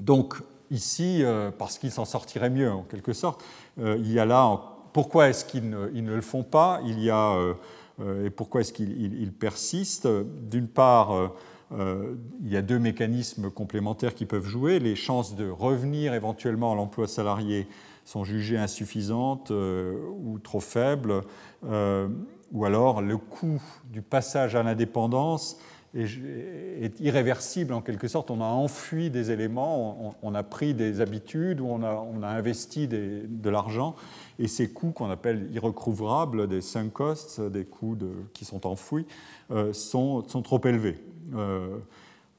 donc, 0.00 0.36
ici, 0.70 1.22
parce 1.58 1.76
qu'ils 1.76 1.90
s'en 1.90 2.06
sortiraient 2.06 2.48
mieux 2.48 2.72
en 2.72 2.82
quelque 2.82 3.12
sorte, 3.12 3.44
euh, 3.80 3.96
il 3.98 4.12
y 4.12 4.18
a 4.18 4.24
là 4.24 4.60
pourquoi 4.92 5.28
est-ce 5.28 5.44
qu'ils 5.44 5.70
ne, 5.70 6.14
le 6.14 6.20
font 6.20 6.42
pas? 6.42 6.80
Il 6.84 7.00
y 7.00 7.10
a 7.10 7.30
euh, 7.30 7.52
euh, 7.52 7.54
et 8.24 8.30
pourquoi 8.30 8.60
est-ce 8.62 8.72
qu'ils 8.72 9.32
persistent 9.38 10.08
D'une 10.48 10.68
part, 10.68 11.32
il 11.70 12.48
y 12.48 12.56
a 12.56 12.62
deux 12.62 12.78
mécanismes 12.78 13.50
complémentaires 13.50 14.14
qui 14.14 14.26
peuvent 14.26 14.46
jouer. 14.46 14.78
Les 14.78 14.96
chances 14.96 15.36
de 15.36 15.48
revenir 15.48 16.14
éventuellement 16.14 16.72
à 16.72 16.74
l'emploi 16.74 17.06
salarié 17.06 17.66
sont 18.04 18.24
jugées 18.24 18.58
insuffisantes 18.58 19.50
ou 19.50 20.38
trop 20.42 20.60
faibles, 20.60 21.22
ou 21.62 22.64
alors 22.64 23.02
le 23.02 23.16
coût 23.16 23.62
du 23.92 24.02
passage 24.02 24.56
à 24.56 24.62
l'indépendance 24.62 25.58
est, 25.94 27.00
irréversible 27.00 27.74
en 27.74 27.80
quelque 27.80 28.08
sorte. 28.08 28.30
On 28.30 28.40
a 28.40 28.44
enfui 28.44 29.10
des 29.10 29.30
éléments, 29.30 30.14
on, 30.22 30.34
a 30.34 30.42
pris 30.42 30.74
des 30.74 31.00
habitudes, 31.00 31.60
on 31.60 31.82
a, 31.82 32.28
investi 32.28 32.88
de 32.88 33.50
l'argent, 33.50 33.94
et 34.38 34.48
ces 34.48 34.70
coûts 34.70 34.92
qu'on 34.92 35.10
appelle 35.10 35.48
irrecouvrables, 35.52 36.48
des 36.48 36.60
sunk 36.60 36.90
costs, 36.90 37.40
des 37.40 37.64
coûts 37.64 37.96
qui 38.32 38.44
sont 38.44 38.66
enfouis, 38.66 39.06
euh, 39.50 39.72
sont, 39.72 40.26
sont, 40.28 40.42
trop 40.42 40.60
élevés. 40.64 40.96
Euh, 41.34 41.76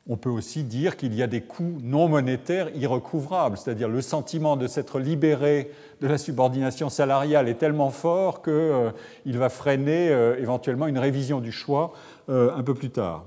on 0.08 0.18
peut 0.18 0.30
aussi 0.30 0.64
dire 0.64 0.98
qu'il 0.98 1.14
y 1.14 1.22
a 1.22 1.28
des 1.28 1.42
coûts 1.42 1.78
non 1.84 2.08
monétaires 2.08 2.76
irrecouvrables, 2.76 3.58
c'est-à-dire 3.58 3.88
le 3.88 4.02
sentiment 4.02 4.58
de 4.58 4.66
s'être 4.66 5.00
libéré 5.00 5.72
de 6.02 6.08
la 6.08 6.18
subordination 6.18 6.90
salariale 6.90 7.48
est 7.48 7.60
tellement 7.60 7.92
fort 7.92 8.42
qu'il 8.42 8.54
euh, 8.54 8.92
va 9.26 9.50
freiner 9.50 10.08
éventuellement 10.40 10.88
une 10.88 10.98
révision 10.98 11.40
du 11.40 11.52
choix 11.52 11.94
un 12.28 12.64
peu 12.64 12.74
plus 12.74 12.90
tard. 12.90 13.26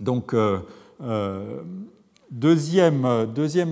Donc, 0.00 0.34
euh, 0.34 0.58
euh, 1.02 1.62
deuxième, 2.30 3.04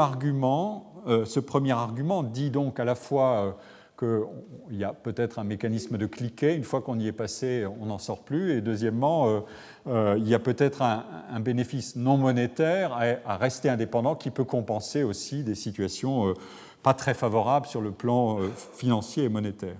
argument, 0.00 1.02
euh, 1.06 1.24
ce 1.24 1.40
premier 1.40 1.72
argument 1.72 2.22
dit 2.22 2.50
donc 2.50 2.78
à 2.78 2.84
la 2.84 2.94
fois 2.94 3.58
qu'il 3.98 4.76
y 4.76 4.84
a 4.84 4.92
peut-être 4.92 5.38
un 5.38 5.44
mécanisme 5.44 5.96
de 5.96 6.06
cliquet, 6.06 6.56
une 6.56 6.64
fois 6.64 6.80
qu'on 6.80 6.98
y 6.98 7.06
est 7.06 7.12
passé, 7.12 7.64
on 7.80 7.86
n'en 7.86 7.98
sort 7.98 8.22
plus, 8.22 8.52
et 8.52 8.60
deuxièmement, 8.60 9.44
il 9.86 10.28
y 10.28 10.34
a 10.34 10.40
peut-être 10.40 10.82
un, 10.82 11.38
bénéfice 11.38 11.94
non 11.94 12.16
monétaire 12.16 12.98
à, 13.24 13.36
rester 13.36 13.68
indépendant 13.68 14.16
qui 14.16 14.30
peut 14.30 14.42
compenser 14.42 15.04
aussi 15.04 15.44
des 15.44 15.54
situations 15.54 16.34
pas 16.82 16.94
très 16.94 17.14
favorables 17.14 17.66
sur 17.66 17.80
le 17.80 17.92
plan 17.92 18.38
financier 18.74 19.24
et 19.24 19.28
monétaire. 19.28 19.76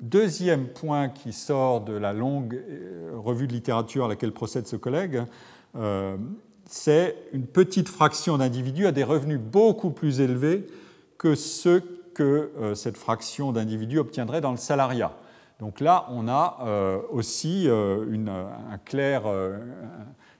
Deuxième 0.00 0.68
point 0.68 1.08
qui 1.08 1.32
sort 1.32 1.80
de 1.80 1.94
la 1.94 2.12
longue 2.12 2.54
euh, 2.54 3.12
revue 3.16 3.46
de 3.46 3.52
littérature 3.54 4.04
à 4.04 4.08
laquelle 4.08 4.32
procède 4.32 4.66
ce 4.66 4.76
collègue, 4.76 5.22
euh, 5.74 6.18
c'est 6.66 7.16
une 7.32 7.46
petite 7.46 7.88
fraction 7.88 8.36
d'individus 8.36 8.86
à 8.86 8.92
des 8.92 9.04
revenus 9.04 9.40
beaucoup 9.40 9.90
plus 9.90 10.20
élevés 10.20 10.66
que 11.16 11.34
ceux 11.34 11.80
que 12.12 12.50
euh, 12.58 12.74
cette 12.74 12.98
fraction 12.98 13.52
d'individus 13.52 13.98
obtiendrait 13.98 14.42
dans 14.42 14.50
le 14.50 14.58
salariat. 14.58 15.12
Donc 15.60 15.80
là, 15.80 16.06
on 16.10 16.28
a 16.28 16.58
aussi 17.10 17.64
une, 17.64 18.28
un 18.28 18.76
clair, 18.84 19.22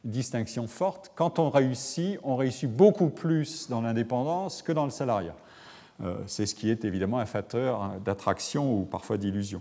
distinction 0.05 0.67
forte. 0.67 1.11
Quand 1.15 1.39
on 1.39 1.49
réussit, 1.49 2.19
on 2.23 2.37
réussit 2.37 2.71
beaucoup 2.71 3.09
plus 3.09 3.71
dans 3.71 3.81
l'indépendance 3.81 4.61
que 4.61 4.73
dans 4.73 4.85
le 4.85 4.91
salariat. 4.91 5.35
Euh, 6.03 6.17
c'est 6.27 6.47
ce 6.47 6.55
qui 6.55 6.71
est 6.71 6.85
évidemment 6.85 7.19
un 7.19 7.27
facteur 7.27 7.83
hein, 7.83 7.95
d'attraction 8.05 8.79
ou 8.79 8.85
parfois 8.85 9.17
d'illusion. 9.17 9.61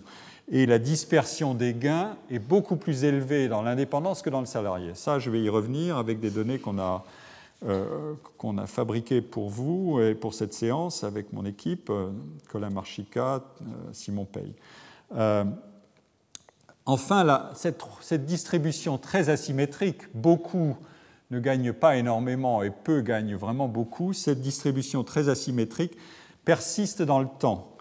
Et 0.51 0.65
la 0.65 0.79
dispersion 0.79 1.53
des 1.53 1.73
gains 1.73 2.17
est 2.29 2.39
beaucoup 2.39 2.75
plus 2.75 3.03
élevée 3.03 3.47
dans 3.47 3.61
l'indépendance 3.61 4.21
que 4.21 4.29
dans 4.29 4.41
le 4.41 4.45
salarié. 4.45 4.91
Ça, 4.93 5.17
je 5.17 5.29
vais 5.29 5.41
y 5.41 5.49
revenir 5.49 5.97
avec 5.97 6.19
des 6.19 6.29
données 6.29 6.59
qu'on 6.59 6.77
a, 6.77 7.03
euh, 7.65 8.13
qu'on 8.37 8.57
a 8.57 8.67
fabriquées 8.67 9.21
pour 9.21 9.49
vous 9.49 9.99
et 10.01 10.13
pour 10.13 10.33
cette 10.33 10.53
séance 10.53 11.03
avec 11.03 11.33
mon 11.33 11.45
équipe, 11.45 11.89
euh, 11.89 12.09
Colin 12.49 12.69
Marchica, 12.69 13.41
Simon 13.91 14.25
Pey. 14.25 14.53
enfin, 16.85 17.49
cette, 17.55 17.81
cette, 18.01 18.25
distribution 18.25 18.97
très 18.97 19.29
asymétrique, 19.29 20.01
beaucoup 20.13 20.75
ne 21.31 21.39
gagnent 21.39 21.73
pas 21.73 21.97
énormément 21.97 22.61
et 22.61 22.69
peu 22.69 23.01
gagnent 23.01 23.35
vraiment 23.35 23.67
beaucoup, 23.67 24.13
cette 24.13 24.41
distribution 24.41 25.03
très 25.03 25.27
asymétrique 25.29 25.97
persiste 26.45 27.01
dans 27.01 27.19
le 27.19 27.27
temps. 27.39 27.75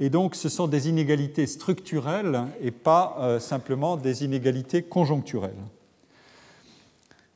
Et 0.00 0.10
donc 0.10 0.34
ce 0.34 0.48
sont 0.48 0.68
des 0.68 0.88
inégalités 0.88 1.46
structurelles 1.46 2.42
et 2.60 2.70
pas 2.70 3.16
euh, 3.20 3.40
simplement 3.40 3.96
des 3.96 4.24
inégalités 4.24 4.82
conjoncturelles. 4.82 5.50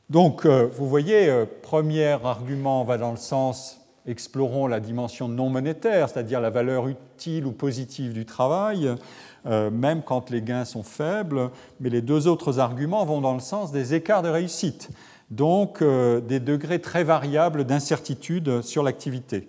Donc 0.09 0.45
euh, 0.45 0.67
vous 0.77 0.87
voyez, 0.87 1.29
euh, 1.29 1.45
premier 1.61 2.17
argument 2.23 2.83
va 2.83 2.97
dans 2.97 3.11
le 3.11 3.17
sens 3.17 3.79
explorons 4.05 4.67
la 4.67 4.79
dimension 4.79 5.27
non 5.27 5.49
monétaire, 5.49 6.09
c'est-à-dire 6.09 6.41
la 6.41 6.49
valeur 6.49 6.87
utile 6.87 7.45
ou 7.45 7.53
positive 7.53 8.11
du 8.11 8.25
travail, 8.25 8.93
même 9.45 10.01
quand 10.03 10.29
les 10.29 10.41
gains 10.41 10.65
sont 10.65 10.83
faibles, 10.83 11.49
mais 11.79 11.89
les 11.89 12.01
deux 12.01 12.27
autres 12.27 12.59
arguments 12.59 13.05
vont 13.05 13.21
dans 13.21 13.33
le 13.33 13.39
sens 13.39 13.71
des 13.71 13.93
écarts 13.93 14.21
de 14.21 14.27
réussite, 14.27 14.89
donc 15.31 15.81
des 15.81 16.41
degrés 16.41 16.79
très 16.79 17.05
variables 17.05 17.63
d'incertitude 17.63 18.61
sur 18.61 18.83
l'activité. 18.83 19.47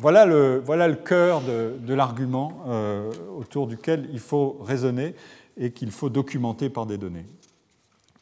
Voilà 0.00 0.26
le, 0.26 0.94
cœur 0.94 1.42
de, 1.42 1.92
l'argument 1.92 2.62
euh, 2.68 3.10
autour 3.36 3.66
duquel 3.66 4.08
il 4.12 4.20
faut 4.20 4.56
raisonner 4.60 5.16
et 5.56 5.72
qu'il 5.72 5.90
faut 5.90 6.08
documenter 6.08 6.70
par 6.70 6.86
des 6.86 6.98
données. 6.98 7.26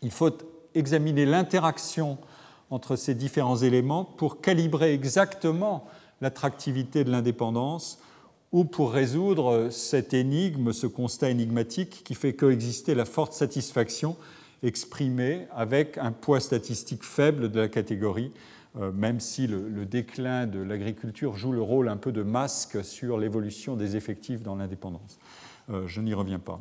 Il 0.00 0.10
faut 0.10 0.30
examiner 0.74 1.26
l'interaction 1.26 2.16
entre 2.70 2.96
ces 2.96 3.14
différents 3.14 3.58
éléments 3.58 4.04
pour 4.04 4.40
calibrer 4.40 4.94
exactement 4.94 5.86
l'attractivité 6.22 7.04
de 7.04 7.10
l'indépendance 7.10 7.98
ou 8.52 8.64
pour 8.64 8.92
résoudre 8.92 9.68
cette 9.70 10.14
énigme, 10.14 10.72
ce 10.72 10.86
constat 10.86 11.28
énigmatique 11.28 12.02
qui 12.04 12.14
fait 12.14 12.32
coexister 12.32 12.94
la 12.94 13.04
forte 13.04 13.34
satisfaction 13.34 14.16
exprimée 14.62 15.46
avec 15.54 15.98
un 15.98 16.12
poids 16.12 16.40
statistique 16.40 17.04
faible 17.04 17.50
de 17.50 17.60
la 17.60 17.68
catégorie 17.68 18.32
même 18.76 19.20
si 19.20 19.46
le, 19.46 19.86
déclin 19.86 20.46
de 20.46 20.58
l'agriculture 20.58 21.36
joue 21.36 21.52
le 21.52 21.62
rôle 21.62 21.88
un 21.88 21.96
peu 21.96 22.12
de 22.12 22.22
masque 22.22 22.84
sur 22.84 23.18
l'évolution 23.18 23.76
des 23.76 23.96
effectifs 23.96 24.42
dans 24.42 24.56
l'indépendance. 24.56 25.18
Euh, 25.70 25.86
je 25.86 26.00
n'y 26.00 26.14
reviens 26.14 26.38
pas. 26.38 26.60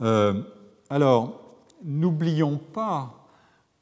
Euh, 0.00 0.42
alors, 0.88 1.56
n'oublions 1.84 2.58
pas 2.58 3.14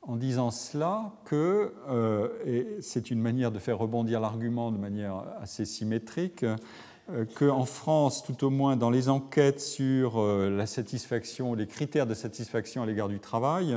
en 0.02 0.16
disant 0.16 0.50
cela 0.50 1.12
que, 1.24 1.72
et 2.46 2.78
c'est 2.80 3.10
une 3.10 3.20
manière 3.20 3.50
de 3.50 3.58
faire 3.58 3.76
rebondir 3.76 4.20
l'argument 4.20 4.70
de 4.70 4.78
manière 4.78 5.24
assez 5.40 5.64
symétrique, 5.64 6.46
qu'en 7.36 7.64
France, 7.64 8.22
tout 8.22 8.44
au 8.44 8.50
moins 8.50 8.76
dans 8.76 8.90
les 8.90 9.08
enquêtes 9.08 9.60
sur 9.60 10.24
la 10.24 10.66
satisfaction, 10.66 11.54
les 11.54 11.66
critères 11.66 12.06
de 12.06 12.14
satisfaction 12.14 12.84
à 12.84 12.86
l'égard 12.86 13.08
du 13.08 13.18
travail, 13.18 13.76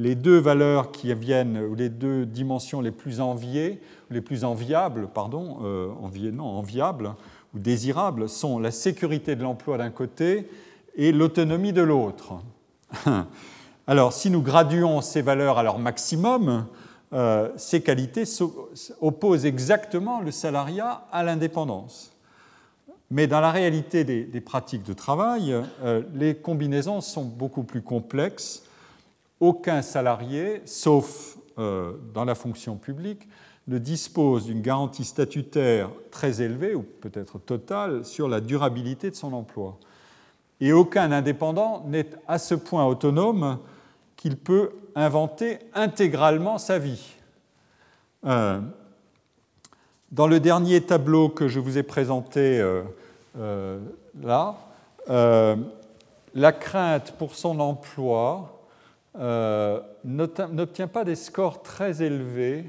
les 0.00 0.14
deux 0.14 0.38
valeurs 0.38 0.92
qui 0.92 1.12
viennent, 1.12 1.58
ou 1.58 1.74
les 1.74 1.90
deux 1.90 2.24
dimensions 2.24 2.80
les 2.80 2.90
plus 2.90 3.20
enviées, 3.20 3.80
les 4.10 4.22
plus 4.22 4.44
enviables, 4.44 5.08
pardon, 5.12 5.58
euh, 5.62 5.90
enviables 6.38 7.14
ou 7.54 7.58
désirables, 7.58 8.28
sont 8.28 8.58
la 8.58 8.70
sécurité 8.70 9.36
de 9.36 9.42
l'emploi 9.42 9.76
d'un 9.76 9.90
côté 9.90 10.48
et 10.96 11.12
l'autonomie 11.12 11.72
de 11.72 11.82
l'autre. 11.82 12.34
Alors, 13.86 14.12
si 14.12 14.30
nous 14.30 14.42
graduons 14.42 15.02
ces 15.02 15.20
valeurs 15.20 15.58
à 15.58 15.62
leur 15.62 15.78
maximum, 15.78 16.66
euh, 17.12 17.50
ces 17.56 17.82
qualités 17.82 18.24
opposent 19.00 19.44
exactement 19.44 20.20
le 20.20 20.30
salariat 20.30 21.04
à 21.12 21.22
l'indépendance. 21.24 22.12
Mais 23.10 23.26
dans 23.26 23.40
la 23.40 23.50
réalité 23.50 24.04
des, 24.04 24.40
pratiques 24.40 24.84
de 24.84 24.92
travail, 24.92 25.54
euh, 25.82 26.02
les 26.14 26.36
combinaisons 26.36 27.00
sont 27.00 27.24
beaucoup 27.24 27.64
plus 27.64 27.82
complexes 27.82 28.62
aucun 29.40 29.80
salarié, 29.82 30.62
sauf 30.66 31.38
euh, 31.58 31.94
dans 32.14 32.24
la 32.24 32.34
fonction 32.34 32.76
publique, 32.76 33.26
ne 33.66 33.78
dispose 33.78 34.46
d'une 34.46 34.60
garantie 34.60 35.04
statutaire 35.04 35.90
très 36.10 36.42
élevée, 36.42 36.74
ou 36.74 36.82
peut-être 36.82 37.38
totale, 37.38 38.04
sur 38.04 38.28
la 38.28 38.40
durabilité 38.40 39.10
de 39.10 39.16
son 39.16 39.32
emploi. 39.32 39.78
Et 40.60 40.72
aucun 40.72 41.10
indépendant 41.10 41.84
n'est 41.86 42.10
à 42.28 42.38
ce 42.38 42.54
point 42.54 42.84
autonome 42.84 43.58
qu'il 44.16 44.36
peut 44.36 44.72
inventer 44.94 45.58
intégralement 45.74 46.58
sa 46.58 46.78
vie. 46.78 47.14
Euh, 48.26 48.60
dans 50.12 50.26
le 50.26 50.40
dernier 50.40 50.82
tableau 50.82 51.30
que 51.30 51.48
je 51.48 51.60
vous 51.60 51.78
ai 51.78 51.82
présenté 51.82 52.60
euh, 53.38 53.78
là, 54.20 54.56
la 56.34 56.52
crainte 56.52 57.12
pour 57.12 57.34
son 57.34 57.58
emploi 57.60 58.59
euh, 59.18 59.80
n'obtient 60.04 60.86
pas 60.86 61.04
des 61.04 61.16
scores 61.16 61.62
très 61.62 62.02
élevés, 62.02 62.64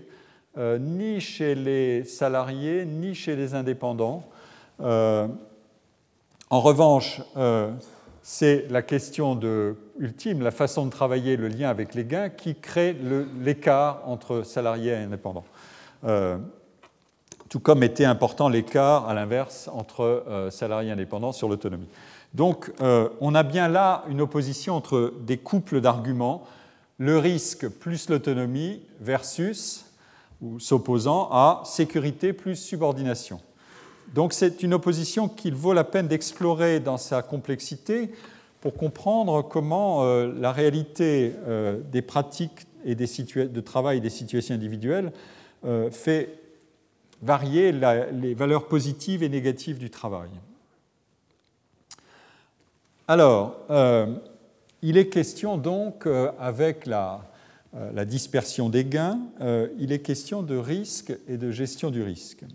euh, 0.58 0.80
ni 0.80 1.22
chez 1.22 1.56
les 1.56 2.04
salariés, 2.04 2.86
ni 2.86 3.14
chez 3.14 3.36
les 3.36 3.54
indépendants. 3.54 4.24
Euh, 4.82 5.28
en 6.50 6.60
revanche, 6.60 7.22
c'est 8.22 8.66
la 8.70 8.82
question 8.82 9.40
ultime, 10.00 10.42
la 10.42 10.52
façon 10.52 10.86
de 10.86 10.92
travailler, 10.92 11.38
le 11.38 11.48
lien 11.48 11.70
avec 11.70 11.96
les 11.96 12.04
gains, 12.04 12.30
qui 12.30 12.56
crée 12.56 12.96
l'écart 13.40 14.02
entre 14.06 14.44
salariés 14.44 14.92
et 14.92 14.96
indépendants. 14.96 15.46
tout 17.48 17.60
comme 17.62 17.84
était 17.84 18.04
important 18.04 18.50
l'écart, 18.50 19.08
à 19.08 19.14
l'inverse, 19.14 19.70
entre 19.72 20.50
salariés 20.50 20.90
et 20.90 20.94
indépendants 20.94 21.32
sur 21.32 21.48
l'autonomie. 21.48 21.88
Donc 22.34 22.72
euh, 22.82 23.10
on 23.20 23.36
a 23.36 23.44
bien 23.44 23.68
là 23.68 24.06
une 24.10 24.22
opposition 24.22 24.76
entre 24.76 25.14
des 25.22 25.38
couples 25.38 25.82
d'arguments, 25.82 26.44
le 26.98 27.18
risque 27.18 27.68
plus 27.68 28.10
l'autonomie 28.10 28.82
versus, 29.00 29.86
ou 30.42 30.60
s'opposant 30.60 31.30
à 31.32 31.62
sécurité 31.66 32.34
plus 32.34 32.56
subordination. 32.56 33.42
Donc 34.14 34.34
c'est 34.34 34.64
une 34.64 34.74
opposition 34.74 35.28
qu'il 35.28 35.56
vaut 35.56 35.74
la 35.74 35.84
peine 35.84 36.08
d'explorer 36.08 36.80
dans 36.80 36.98
sa 36.98 37.22
complexité 37.22 38.12
pour 38.60 38.76
comprendre 38.76 39.42
comment 39.42 40.04
euh, 40.04 40.32
la 40.40 40.52
réalité 40.52 41.34
euh, 41.48 41.80
des 41.92 42.02
pratiques 42.02 42.68
et 42.86 42.96
de 42.96 43.62
travail 43.62 43.98
et 43.98 44.02
des 44.02 44.10
situations 44.10 44.56
individuelles 44.56 45.12
fait 45.92 46.40
varier 47.22 47.72
les 47.72 48.34
valeurs 48.34 48.68
positives 48.68 49.22
et 49.22 49.30
négatives 49.30 49.78
du 49.78 49.92
travail. 49.92 50.32
Alors, 53.12 53.58
euh, 53.70 54.06
il 54.82 54.96
est 54.96 55.10
question 55.10 55.58
donc, 55.58 56.06
euh, 56.06 56.32
avec 56.40 56.88
euh, 56.88 57.18
la, 57.94 58.06
dispersion 58.06 58.70
des 58.70 58.86
gains, 58.86 59.20
il 59.78 59.92
est 59.92 60.00
question 60.00 60.44
de 60.44 60.56
risque 60.56 61.12
et 61.28 61.36
de 61.36 61.52
gestion 61.52 61.92
du 61.92 62.04
risque. 62.04 62.46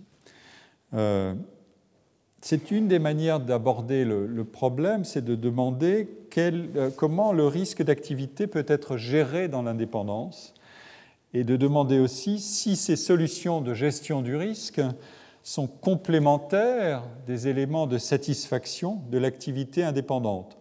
c'est 2.40 2.70
une 2.70 2.88
des 2.88 2.98
manières 2.98 3.40
d'aborder 3.40 4.06
le, 4.06 4.44
problème, 4.44 5.04
c'est 5.04 5.22
de 5.22 5.34
demander 5.34 6.08
comment 6.96 7.34
le 7.34 7.46
risque 7.46 7.82
d'activité 7.82 8.46
peut 8.46 8.64
être 8.66 8.96
géré 8.96 9.48
dans 9.48 9.60
l'indépendance 9.60 10.54
et 11.34 11.44
de 11.44 11.56
demander 11.56 11.98
aussi 11.98 12.38
si 12.38 12.76
ces 12.76 12.96
solutions 12.96 13.60
de 13.60 13.74
gestion 13.74 14.22
du 14.22 14.36
risque 14.36 14.80
sont 15.46 15.68
complémentaires 15.68 17.04
des 17.24 17.46
éléments 17.46 17.86
de 17.86 17.98
satisfaction 17.98 19.00
de 19.12 19.16
l'activité 19.16 19.84
indépendante. 19.84 20.58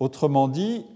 Autrement 0.00 0.48
dit, 0.48 0.86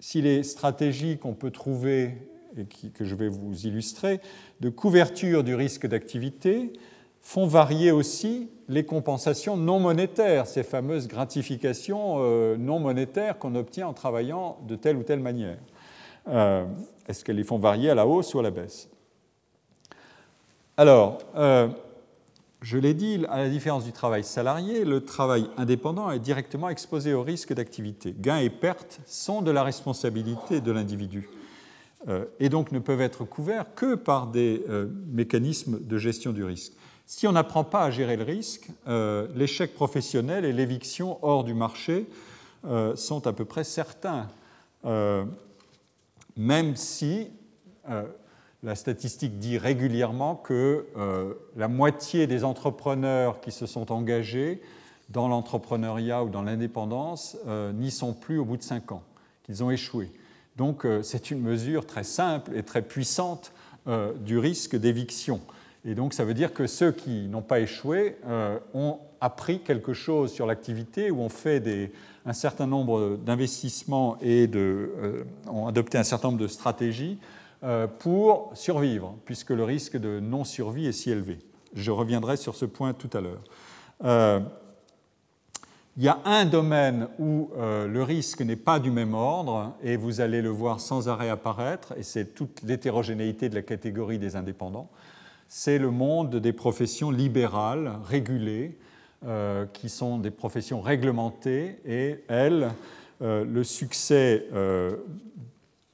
si 0.00 0.20
les 0.20 0.42
stratégies 0.42 1.16
qu'on 1.16 1.32
peut 1.32 1.50
trouver 1.50 2.28
et 2.58 2.66
que 2.90 3.06
je 3.06 3.14
vais 3.14 3.28
vous 3.28 3.66
illustrer 3.66 4.20
de 4.60 4.68
couverture 4.68 5.42
du 5.44 5.54
risque 5.54 5.86
d'activité 5.86 6.74
font 7.22 7.46
varier 7.46 7.90
aussi 7.90 8.50
les 8.68 8.84
compensations 8.84 9.56
non 9.56 9.80
monétaires, 9.80 10.46
ces 10.46 10.62
fameuses 10.62 11.08
gratifications 11.08 12.16
euh, 12.18 12.58
non 12.58 12.80
monétaires 12.80 13.38
qu'on 13.38 13.54
obtient 13.54 13.88
en 13.88 13.94
travaillant 13.94 14.58
de 14.68 14.76
telle 14.76 14.98
ou 14.98 15.04
telle 15.04 15.20
manière. 15.20 15.58
Euh, 16.28 16.66
est-ce 17.08 17.24
qu'elles 17.24 17.36
les 17.36 17.44
font 17.44 17.58
varier 17.58 17.88
à 17.88 17.94
la 17.94 18.06
hausse 18.06 18.34
ou 18.34 18.40
à 18.40 18.42
la 18.42 18.50
baisse? 18.50 18.90
Alors, 20.76 21.18
euh, 21.36 21.68
je 22.62 22.76
l'ai 22.76 22.92
dit, 22.92 23.24
à 23.30 23.38
la 23.38 23.48
différence 23.48 23.84
du 23.84 23.92
travail 23.92 24.22
salarié, 24.22 24.84
le 24.84 25.02
travail 25.02 25.48
indépendant 25.56 26.10
est 26.10 26.18
directement 26.18 26.68
exposé 26.68 27.14
au 27.14 27.22
risque 27.22 27.54
d'activité. 27.54 28.14
Gains 28.18 28.38
et 28.38 28.50
pertes 28.50 29.00
sont 29.06 29.40
de 29.40 29.50
la 29.50 29.62
responsabilité 29.62 30.60
de 30.60 30.70
l'individu 30.70 31.30
euh, 32.08 32.26
et 32.38 32.50
donc 32.50 32.70
ne 32.72 32.78
peuvent 32.78 33.00
être 33.00 33.24
couverts 33.24 33.74
que 33.74 33.94
par 33.94 34.26
des 34.26 34.62
euh, 34.68 34.88
mécanismes 35.06 35.80
de 35.80 35.98
gestion 35.98 36.32
du 36.32 36.44
risque. 36.44 36.72
Si 37.06 37.26
on 37.26 37.32
n'apprend 37.32 37.64
pas 37.64 37.84
à 37.84 37.90
gérer 37.90 38.16
le 38.16 38.24
risque, 38.24 38.68
euh, 38.86 39.26
l'échec 39.34 39.74
professionnel 39.74 40.44
et 40.44 40.52
l'éviction 40.52 41.18
hors 41.22 41.44
du 41.44 41.54
marché 41.54 42.06
sont 42.94 43.26
à 43.26 43.32
peu 43.32 43.46
près 43.46 43.64
certains, 43.64 44.28
même 46.36 46.76
si 46.76 47.30
la 48.62 48.74
statistique 48.74 49.38
dit 49.38 49.58
régulièrement 49.58 50.36
que 50.36 50.86
euh, 50.96 51.34
la 51.56 51.68
moitié 51.68 52.26
des 52.26 52.44
entrepreneurs 52.44 53.40
qui 53.40 53.52
se 53.52 53.66
sont 53.66 53.90
engagés 53.90 54.60
dans 55.08 55.28
l'entrepreneuriat 55.28 56.22
ou 56.24 56.28
dans 56.28 56.42
l'indépendance 56.42 57.36
euh, 57.46 57.72
n'y 57.72 57.90
sont 57.90 58.12
plus 58.12 58.38
au 58.38 58.44
bout 58.44 58.56
de 58.56 58.62
cinq 58.62 58.92
ans, 58.92 59.02
qu'ils 59.42 59.64
ont 59.64 59.70
échoué. 59.70 60.12
Donc 60.56 60.86
c'est 61.02 61.30
une 61.30 61.40
mesure 61.40 61.86
très 61.86 62.04
simple 62.04 62.54
et 62.54 62.62
très 62.62 62.82
puissante 62.82 63.52
du 64.20 64.36
risque 64.36 64.76
d'éviction. 64.76 65.40
Et 65.86 65.94
donc 65.94 66.12
ça 66.12 66.22
veut 66.22 66.34
dire 66.34 66.52
que 66.52 66.66
ceux 66.66 66.92
qui 66.92 67.28
n'ont 67.28 67.40
pas 67.40 67.60
échoué 67.60 68.16
ont 68.74 68.98
appris 69.22 69.60
quelque 69.60 69.94
chose 69.94 70.30
sur 70.30 70.44
l'activité 70.44 71.10
ou 71.10 71.22
ont 71.22 71.30
fait 71.30 71.92
un 72.26 72.34
certain 72.34 72.66
nombre 72.66 73.16
d'investissements 73.24 74.18
et 74.20 74.50
ont 75.48 75.66
adopté 75.66 75.96
un 75.96 76.04
certain 76.04 76.28
nombre 76.28 76.40
de 76.40 76.48
stratégies 76.48 77.16
pour 77.98 78.50
survivre, 78.54 79.16
puisque 79.24 79.50
le 79.50 79.64
risque 79.64 79.96
de 79.96 80.18
non-survie 80.20 80.86
est 80.86 80.92
si 80.92 81.10
élevé. 81.10 81.38
Je 81.74 81.90
reviendrai 81.90 82.36
sur 82.36 82.54
ce 82.54 82.64
point 82.64 82.92
tout 82.92 83.10
à 83.12 83.20
l'heure. 83.20 83.44
Euh, 84.04 84.40
il 85.96 86.04
y 86.04 86.08
a 86.08 86.18
un 86.24 86.44
domaine 86.44 87.08
où 87.18 87.50
euh, 87.56 87.86
le 87.86 88.02
risque 88.02 88.40
n'est 88.40 88.56
pas 88.56 88.78
du 88.78 88.90
même 88.90 89.14
ordre, 89.14 89.74
et 89.82 89.96
vous 89.96 90.20
allez 90.20 90.40
le 90.40 90.48
voir 90.48 90.80
sans 90.80 91.08
arrêt 91.08 91.28
apparaître, 91.28 91.94
et 91.96 92.02
c'est 92.02 92.34
toute 92.34 92.62
l'hétérogénéité 92.62 93.48
de 93.48 93.54
la 93.54 93.62
catégorie 93.62 94.18
des 94.18 94.36
indépendants. 94.36 94.88
C'est 95.48 95.78
le 95.78 95.90
monde 95.90 96.36
des 96.36 96.52
professions 96.52 97.10
libérales, 97.10 97.92
régulées, 98.04 98.78
euh, 99.26 99.66
qui 99.66 99.88
sont 99.88 100.18
des 100.18 100.30
professions 100.30 100.80
réglementées, 100.80 101.78
et 101.84 102.24
elles, 102.28 102.70
le 103.20 103.64
succès 103.64 104.46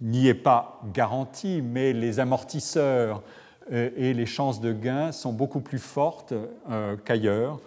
n'y 0.00 0.28
est 0.28 0.34
pas 0.34 0.80
garanti, 0.92 1.62
mais 1.62 1.92
les 1.92 2.20
amortisseurs 2.20 3.22
et 3.70 4.14
les 4.14 4.26
chances 4.26 4.60
de 4.60 4.72
gain 4.72 5.10
sont 5.10 5.32
beaucoup 5.32 5.60
plus 5.60 5.80
fortes 5.80 6.34
qu'ailleurs. 7.04 7.58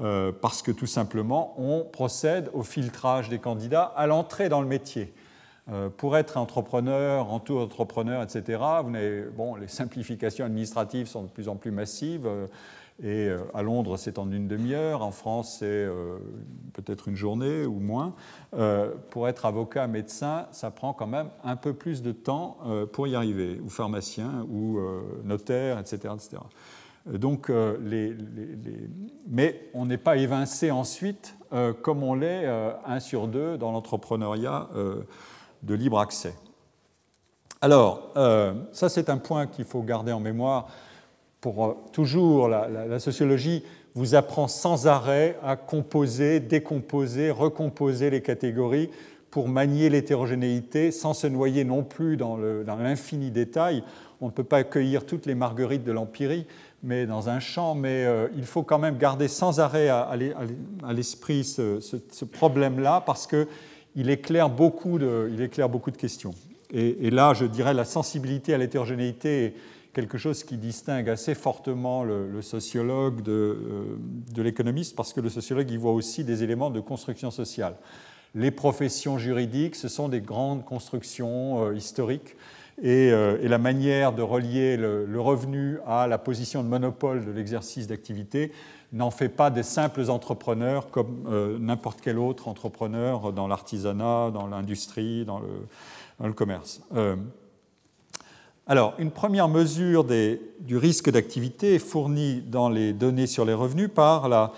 Euh, 0.00 0.30
parce 0.30 0.62
que 0.62 0.70
tout 0.70 0.86
simplement, 0.86 1.54
on 1.58 1.82
procède 1.84 2.50
au 2.52 2.62
filtrage 2.62 3.28
des 3.28 3.40
candidats 3.40 3.92
à 3.96 4.06
l'entrée 4.06 4.48
dans 4.48 4.60
le 4.60 4.68
métier. 4.68 5.12
Euh, 5.70 5.88
pour 5.88 6.16
être 6.16 6.36
entrepreneur, 6.36 7.32
auto-entrepreneur, 7.32 8.22
etc., 8.22 8.60
bon, 9.36 9.56
les 9.56 9.66
simplifications 9.66 10.44
administratives 10.44 11.08
sont 11.08 11.24
de 11.24 11.28
plus 11.28 11.48
en 11.48 11.56
plus 11.56 11.72
massives. 11.72 12.28
Euh, 13.04 13.38
et 13.38 13.56
à 13.56 13.62
Londres, 13.62 13.96
c'est 13.96 14.18
en 14.18 14.30
une 14.30 14.48
demi-heure. 14.48 15.02
En 15.02 15.10
France, 15.10 15.58
c'est 15.60 15.88
peut-être 16.72 17.08
une 17.08 17.16
journée 17.16 17.64
ou 17.64 17.78
moins. 17.78 18.14
pour 19.10 19.28
être 19.28 19.46
avocat, 19.46 19.86
médecin, 19.86 20.46
ça 20.52 20.70
prend 20.70 20.92
quand 20.92 21.06
même 21.06 21.28
un 21.44 21.56
peu 21.56 21.72
plus 21.74 22.02
de 22.02 22.12
temps 22.12 22.58
pour 22.92 23.06
y 23.06 23.14
arriver, 23.14 23.60
ou 23.64 23.68
pharmacien, 23.68 24.46
ou 24.50 24.80
notaire, 25.24 25.78
etc. 25.78 26.14
etc. 26.14 26.38
Donc, 27.08 27.48
euh, 27.48 27.78
Mais 29.28 29.70
on 29.74 29.86
n'est 29.86 29.98
pas 29.98 30.16
évincé 30.16 30.70
ensuite 30.70 31.36
euh, 31.52 31.72
comme 31.72 32.02
on 32.02 32.14
l'est 32.14 32.44
euh, 32.44 32.72
un 32.84 33.00
sur 33.00 33.28
deux 33.28 33.56
dans 33.56 33.72
l'entrepreneuriat 33.72 34.68
de 35.62 35.74
libre 35.74 35.98
accès. 35.98 36.34
Alors, 37.60 38.12
ça 38.72 38.88
c'est 38.88 39.10
un 39.10 39.18
point 39.18 39.46
qu'il 39.46 39.64
faut 39.64 39.82
garder 39.82 40.12
en 40.12 40.20
mémoire. 40.20 40.68
Pour 41.40 41.76
toujours, 41.92 42.48
la, 42.48 42.98
sociologie 42.98 43.62
vous 43.94 44.14
apprend 44.14 44.48
sans 44.48 44.86
arrêt 44.86 45.38
à 45.42 45.56
composer, 45.56 46.40
décomposer, 46.40 47.30
recomposer 47.30 48.10
les 48.10 48.22
catégories 48.22 48.90
pour 49.30 49.48
manier 49.48 49.90
l'hétérogénéité 49.90 50.90
sans 50.90 51.14
se 51.14 51.26
noyer 51.26 51.64
non 51.64 51.84
plus 51.84 52.16
dans 52.16 52.36
l'infini 52.36 53.30
détail. 53.30 53.82
On 54.20 54.26
ne 54.26 54.32
peut 54.32 54.44
pas 54.44 54.58
accueillir 54.58 55.06
toutes 55.06 55.26
les 55.26 55.34
marguerites 55.34 55.84
de 55.84 55.92
l'empirie, 55.92 56.46
mais 56.82 57.06
dans 57.06 57.28
un 57.28 57.40
champ, 57.40 57.74
mais 57.74 58.04
euh, 58.04 58.28
il 58.36 58.44
faut 58.44 58.62
quand 58.62 58.78
même 58.78 58.98
garder 58.98 59.28
sans 59.28 59.60
arrêt 59.60 59.88
à, 59.88 60.16
l'esprit 60.92 61.44
ce, 61.44 62.24
problème-là 62.24 63.02
parce 63.06 63.26
qu'il 63.26 64.10
éclaire, 64.10 64.48
beaucoup 64.48 64.98
de, 64.98 65.46
questions. 65.96 66.34
Et, 66.72 67.10
là, 67.10 67.32
je 67.34 67.44
dirais 67.46 67.74
la 67.74 67.84
sensibilité 67.84 68.54
à 68.54 68.58
l'hétérogénéité 68.58 69.54
quelque 69.98 70.16
chose 70.16 70.44
qui 70.44 70.58
distingue 70.58 71.10
assez 71.10 71.34
fortement 71.34 72.04
le, 72.04 72.40
sociologue 72.40 73.20
de, 73.20 73.32
euh, 73.32 73.96
de 74.32 74.42
l'économiste 74.42 74.94
parce 74.94 75.12
que 75.12 75.20
le 75.20 75.28
sociologue 75.28 75.68
y 75.72 75.76
voit 75.76 75.90
aussi 75.90 76.22
des 76.22 76.44
éléments 76.44 76.70
de 76.70 76.78
construction 76.78 77.32
sociale. 77.32 77.74
Les 78.36 78.52
professions 78.52 79.18
juridiques, 79.18 79.74
ce 79.74 79.88
sont 79.88 80.08
des 80.08 80.20
grandes 80.20 80.64
constructions 80.64 81.64
euh, 81.64 81.74
historiques 81.74 82.36
euh, 82.84 83.42
et, 83.42 83.48
la 83.48 83.58
manière 83.58 84.12
de 84.12 84.22
relier 84.22 84.76
le, 84.76 85.20
revenu 85.20 85.78
à 85.84 86.06
la 86.06 86.18
position 86.18 86.62
de 86.62 86.68
monopole 86.68 87.24
de 87.24 87.32
l'exercice 87.32 87.88
d'activité 87.88 88.52
n'en 88.92 89.10
fait 89.10 89.28
pas 89.28 89.50
des 89.50 89.64
simples 89.64 90.10
entrepreneurs 90.10 90.92
comme 90.92 91.58
n'importe 91.58 92.00
quel 92.00 92.20
autre 92.20 92.46
entrepreneur 92.46 93.32
dans 93.32 93.48
l'artisanat, 93.48 94.30
dans 94.30 94.46
l'industrie, 94.46 95.24
dans, 95.24 95.40
le, 96.20 96.32
commerce. 96.34 96.82
Euh, 98.68 98.72
alors, 98.72 98.94
une 98.98 99.10
première 99.10 99.48
mesure 99.48 100.04
du 100.04 100.76
risque 100.76 101.10
d'activité 101.10 101.74
est 101.74 101.78
fournie 101.78 102.42
dans 102.42 102.68
les 102.68 102.92
données 102.92 103.26
sur 103.26 103.44
les 103.44 103.54
revenus 103.54 103.90
par 103.92 104.28
la, 104.28 104.52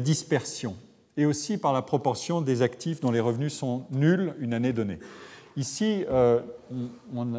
dispersion 0.00 0.76
et 1.16 1.26
aussi 1.26 1.58
par 1.58 1.72
la 1.72 1.82
proportion 1.82 2.40
des 2.42 2.62
actifs 2.62 3.00
dont 3.00 3.10
les 3.10 3.20
revenus 3.20 3.54
sont 3.54 3.84
nuls 3.90 4.34
une 4.38 4.52
année 4.52 4.72
donnée. 4.72 4.98
Ici, 5.56 6.04
euh, 6.10 6.40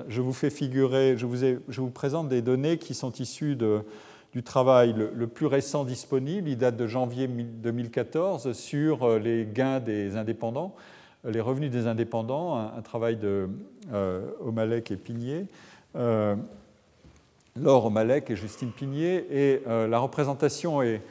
je 0.07 0.21
vous 0.21 0.33
fais 0.33 0.49
figurer, 0.49 1.15
je 1.17 1.25
vous, 1.27 1.89
présente 1.91 2.29
des 2.29 2.41
données 2.41 2.79
qui 2.79 2.95
sont 2.95 3.11
issues 3.11 3.55
du 4.33 4.43
travail 4.43 4.95
le, 5.13 5.27
plus 5.27 5.45
récent 5.45 5.83
disponible. 5.83 6.49
Il 6.49 6.57
date 6.57 6.77
de 6.77 6.87
janvier 6.87 7.27
2014 7.27 8.53
sur 8.53 9.03
euh, 9.03 9.19
les 9.19 9.45
gains 9.45 9.79
des 9.79 10.15
indépendants, 10.15 10.73
euh, 11.25 11.31
les 11.31 11.41
revenus 11.41 11.69
des 11.69 11.85
indépendants, 11.85 12.57
un, 12.57 12.81
travail 12.81 13.17
de 13.17 13.47
Omalek 14.41 14.89
et 14.89 14.97
Pigné. 14.97 15.45
Laure 15.97 17.85
Omalek 17.85 18.29
et 18.29 18.35
Justine 18.35 18.71
Pigné. 18.71 19.25
Et 19.31 19.63
la 19.65 19.99
représentation 19.99 20.81
est, 20.81 21.01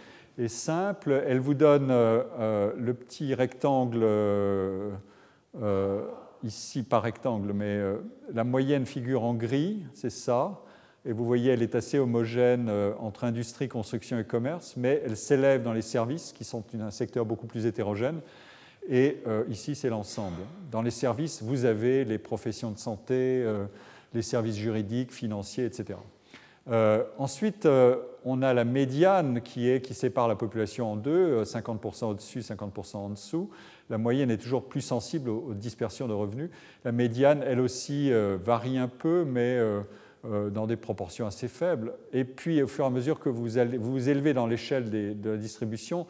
simple. 0.49 1.23
Elle 1.27 1.41
vous 1.41 1.55
donne 1.55 1.89
le 1.89 2.93
petit 2.93 3.35
rectangle 3.35 4.05
ici 6.47 6.83
par 6.83 7.03
rectangle, 7.03 7.53
mais 7.53 7.77
euh, 7.77 7.97
la 8.33 8.45
moyenne 8.45 8.87
figure 8.87 9.25
en 9.25 9.35
gris, 9.35 9.83
c'est 9.95 10.11
ça. 10.11 10.61
Et 11.05 11.13
vous 11.13 11.25
voyez, 11.25 11.53
elle 11.53 11.63
est 11.63 11.75
assez 11.75 11.99
homogène 11.99 12.69
euh, 12.69 12.93
entre 12.99 13.25
industrie, 13.25 13.69
construction 13.69 14.19
et 14.19 14.25
commerce, 14.25 14.75
mais 14.77 15.03
elle 15.05 15.17
s'élève 15.17 15.63
dans 15.63 15.73
les 15.73 15.83
services, 15.83 16.33
qui 16.33 16.45
sont 16.45 16.65
un 16.81 16.91
secteur 16.91 17.25
beaucoup 17.25 17.47
plus 17.47 17.67
hétérogène. 17.67 18.21
Et 18.89 19.19
euh, 19.27 19.45
ici, 19.49 19.75
c'est 19.75 19.89
l'ensemble. 19.89 20.43
Dans 20.71 20.83
les 20.83 20.91
services, 20.91 21.43
vous 21.43 21.65
avez 21.65 22.05
les 22.05 22.19
professions 22.19 22.71
de 22.71 22.79
santé, 22.79 23.45
les 24.15 24.23
services 24.23 24.57
juridiques, 24.57 25.13
financiers, 25.13 25.65
etc. 25.65 25.99
ensuite, 27.19 27.69
on 28.25 28.43
a 28.43 28.55
la 28.55 28.65
médiane 28.65 29.41
qui, 29.41 29.81
sépare 29.95 30.27
la 30.27 30.37
population 30.37 30.93
en 30.93 30.97
deux, 30.97 31.43
50% 31.43 32.07
au-dessus, 32.07 32.41
50% 32.41 32.97
en 32.97 33.11
dessous 33.11 33.51
la 33.91 33.99
moyenne 33.99 34.31
est 34.31 34.39
toujours 34.39 34.65
plus 34.65 34.81
sensible 34.81 35.31
aux, 35.31 35.55
dispersions 35.55 36.09
de 36.09 36.13
revenus. 36.13 36.51
La 36.85 36.93
médiane, 36.93 37.43
elle 37.47 37.61
aussi, 37.61 38.13
euh, 38.13 38.37
varie 38.43 38.79
un 38.79 38.89
peu, 38.89 39.25
mais 39.25 39.57
euh, 39.57 39.81
euh, 39.81 39.83
dans 40.53 40.67
des 40.67 40.77
proportions 40.77 41.27
assez 41.27 41.49
faibles. 41.49 41.95
Et 42.13 42.25
puis, 42.25 42.63
au 42.63 42.67
fur 42.67 42.85
et 42.85 42.87
à 42.87 42.91
mesure 42.91 43.19
que 43.21 43.29
vous 43.29 43.49
vous, 43.79 44.09
élevez 44.09 44.35
dans 44.35 44.47
l'échelle 44.47 44.91
de 44.91 45.31
la 45.31 45.37
distribution, 45.37 46.07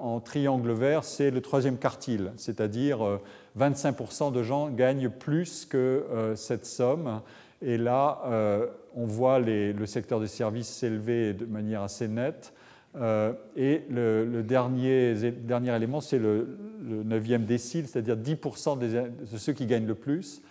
en 0.00 0.20
triangle 0.20 0.72
vert, 0.72 1.04
c'est 1.04 1.30
le 1.30 1.40
troisième 1.40 1.78
quartile, 1.78 2.32
c'est-à-dire 2.36 3.20
25% 3.58 4.32
de 4.32 4.42
gens 4.42 4.68
gagnent 4.70 5.08
plus 5.08 5.64
que 5.66 6.04
cette 6.36 6.66
somme. 6.66 7.20
Et 7.62 7.78
là, 7.78 8.20
on 8.94 9.06
voit 9.06 9.38
le 9.38 9.86
secteur 9.86 10.20
des 10.20 10.28
services 10.28 10.68
s'élever 10.68 11.32
de 11.32 11.46
manière 11.46 11.82
assez 11.82 12.08
nette. 12.08 12.52
Euh, 12.96 13.32
et 13.56 13.82
le, 13.90 14.42
dernier, 14.42 15.14
dernier, 15.14 15.74
élément, 15.74 16.00
c'est 16.00 16.18
le, 16.18 16.56
neuvième 16.82 17.44
décile, 17.44 17.86
c'est-à-dire 17.88 18.16
10% 18.16 18.78
de 18.78 19.36
ceux 19.36 19.52
qui 19.52 19.66
gagnent 19.66 19.86
le 19.86 19.94
plus. 19.94 20.42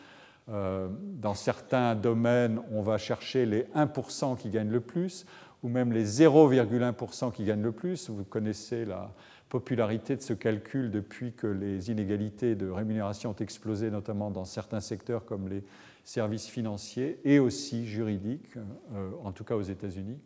Euh, 0.50 0.90
dans 1.02 1.34
certains 1.34 1.96
domaines, 1.96 2.62
on 2.72 2.82
va 2.82 2.98
chercher 2.98 3.46
les 3.46 3.64
1% 3.76 4.38
qui 4.38 4.50
gagnent 4.50 4.72
le 4.72 4.82
plus, 4.82 5.26
ou 5.64 5.70
même 5.70 5.94
les 5.94 6.06
0,1% 6.06 7.32
qui 7.32 7.46
gagnent 7.46 7.62
le 7.62 7.72
plus. 7.72 8.10
Vous 8.10 8.26
connaissez 8.26 8.86
la 8.86 9.14
popularité 9.48 10.16
de 10.16 10.22
ce 10.22 10.34
calcul 10.34 10.92
depuis 10.92 11.34
que 11.34 11.48
les 11.48 11.92
inégalités 11.92 12.56
de 12.56 12.70
rémunération 12.70 13.30
ont 13.30 13.36
explosé, 13.36 13.92
notamment 13.92 14.32
dans 14.32 14.46
certains 14.46 14.82
secteurs 14.82 15.26
comme 15.26 15.48
les 15.48 15.64
services 16.04 16.48
financiers 16.48 17.20
et 17.24 17.40
aussi 17.40 17.86
juridiques, 17.86 18.58
euh, 18.94 19.12
en 19.24 19.32
tout 19.32 19.44
cas 19.44 19.56
aux 19.56 19.62
États-Unis 19.62 20.20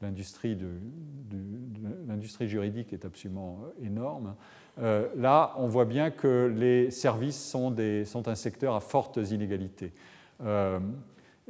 l'industrie, 0.00 0.56
juridique 2.48 2.92
est 2.92 3.04
absolument 3.04 3.60
euh, 3.64 3.86
énorme. 3.86 4.34
Euh, 4.80 5.08
là, 5.16 5.54
on 5.56 5.66
voit 5.66 5.84
bien 5.84 6.10
que 6.10 6.52
les 6.54 6.90
services 6.90 7.42
sont, 7.42 7.74
un 8.26 8.34
secteur 8.34 8.74
à 8.74 8.80
fortes 8.80 9.18
inégalités. 9.30 9.92
Euh, 10.44 10.78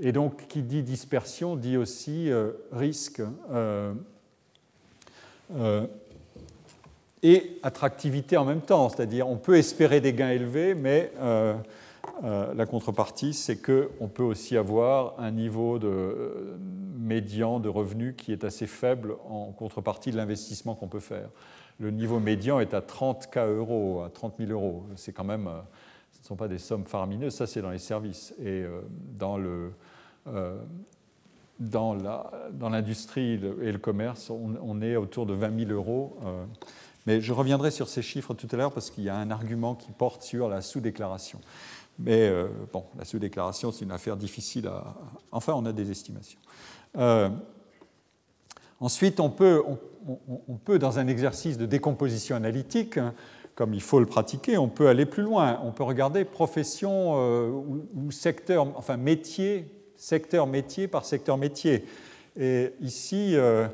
et 0.01 0.13
donc, 0.13 0.47
qui 0.49 0.63
dit 0.63 0.83
dispersion 0.83 1.57
dit 1.57 1.77
aussi 1.77 2.31
risque 2.73 3.21
et 7.23 7.59
attractivité 7.63 8.37
en 8.37 8.45
même 8.45 8.61
temps. 8.61 8.89
C'est-à-dire, 8.89 9.29
on 9.29 9.37
peut 9.37 9.57
espérer 9.57 10.01
des 10.01 10.13
gains 10.13 10.31
élevés, 10.31 10.75
mais 10.75 11.13
la 12.23 12.67
contrepartie, 12.67 13.35
c'est 13.35 13.57
qu'on 13.57 14.09
peut 14.09 14.23
aussi 14.23 14.57
avoir 14.57 15.19
un 15.19 15.33
niveau 15.33 15.81
de, 15.81 16.57
médian 17.09 17.59
de 17.59 17.69
revenus 17.69 18.15
qui 18.17 18.33
est 18.33 18.45
assez 18.45 18.67
faible 18.67 19.17
en 19.29 19.53
contrepartie 19.53 20.11
de 20.11 20.17
l'investissement 20.17 20.75
qu'on 20.75 20.89
peut 20.89 21.01
faire. 21.01 21.31
Le 21.79 21.91
niveau 21.91 22.19
médian 22.19 22.61
est 22.61 22.75
à 22.75 22.81
30 22.81 23.29
K 23.31 23.39
euros, 23.39 24.03
à 24.03 24.11
30 24.11 24.35
000 24.39 24.51
euros. 24.51 24.87
C'est 24.97 25.13
quand 25.13 25.25
même, 25.25 25.49
ce 26.13 26.21
ne 26.21 26.27
sont 26.27 26.37
pas 26.37 26.49
des 26.49 26.59
sommes 26.59 26.85
faramineuses, 26.85 27.35
ça 27.35 27.47
c'est 27.47 27.63
dans 27.63 27.71
les 27.71 27.79
services. 27.79 28.35
Et 28.43 28.65
dans 29.19 29.37
le, 29.37 29.73
dans 31.61 32.69
l'industrie 32.71 33.35
et 33.63 33.73
le 33.73 33.79
commerce, 33.79 34.31
on, 34.31 34.81
est 34.81 34.97
autour 34.97 35.27
de 35.27 35.35
20 35.35 35.67
000 35.67 35.73
euros. 35.73 36.17
Euh, 36.25 36.45
mais 37.07 37.21
je 37.21 37.33
reviendrai 37.33 37.71
sur 37.71 37.89
ces 37.89 38.03
chiffres 38.03 38.35
tout 38.35 38.49
à 38.53 38.57
l'heure 38.57 38.73
parce 38.73 38.91
qu'il 38.91 39.05
y 39.05 39.09
a 39.09 39.17
un 39.17 39.31
argument 39.31 39.75
qui 39.75 39.91
porte 39.91 40.23
sur 40.23 40.49
la 40.49 40.61
sous-déclaration. 40.61 41.41
Mais 41.99 42.29
euh, 42.29 42.49
bon, 42.73 42.85
la 42.97 43.05
sous-déclaration, 43.05 43.73
c'est 43.73 43.85
une 43.85 43.93
affaire 43.93 44.17
difficile 44.17 44.69
à. 44.69 44.95
Enfin, 45.33 45.55
on 45.55 45.65
a 45.67 45.73
des 45.73 45.91
estimations. 45.91 46.39
Euh, 46.97 47.29
ensuite, 48.79 49.21
on 49.21 49.31
peut, 49.31 49.63
peut, 50.65 50.79
dans 50.79 50.99
un 50.99 51.07
exercice 51.07 51.59
de 51.59 51.67
décomposition 51.67 52.37
analytique, 52.37 52.99
hein, 52.99 53.15
comme 53.55 53.75
il 53.75 53.83
faut 53.83 54.01
le 54.01 54.07
pratiquer, 54.07 54.57
on 54.59 54.69
peut 54.69 54.89
aller 54.89 55.07
plus 55.07 55.23
loin. 55.23 55.61
On 55.65 55.73
peut 55.73 55.83
regarder 55.83 56.25
profession 56.25 57.15
ou, 57.51 57.87
ou, 57.95 58.11
secteur, 58.11 58.69
enfin 58.77 58.97
métier 58.97 59.67
secteur 59.99 60.47
métier 60.47 60.89
par 60.89 61.05
secteur 61.05 61.37
métier. 61.37 61.85
Et 62.41 62.73
ici, 62.81 63.35
euh, 63.35 63.67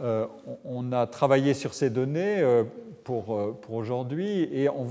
euh, 0.00 0.26
on 0.64 0.92
a 0.92 1.06
travaillé 1.06 1.52
sur 1.52 1.74
ces 1.74 1.90
données 1.90 2.38
euh, 2.40 2.64
pour, 3.04 3.58
pour 3.60 3.74
aujourd'hui 3.74 4.48
et 4.52 4.68
on, 4.70 4.86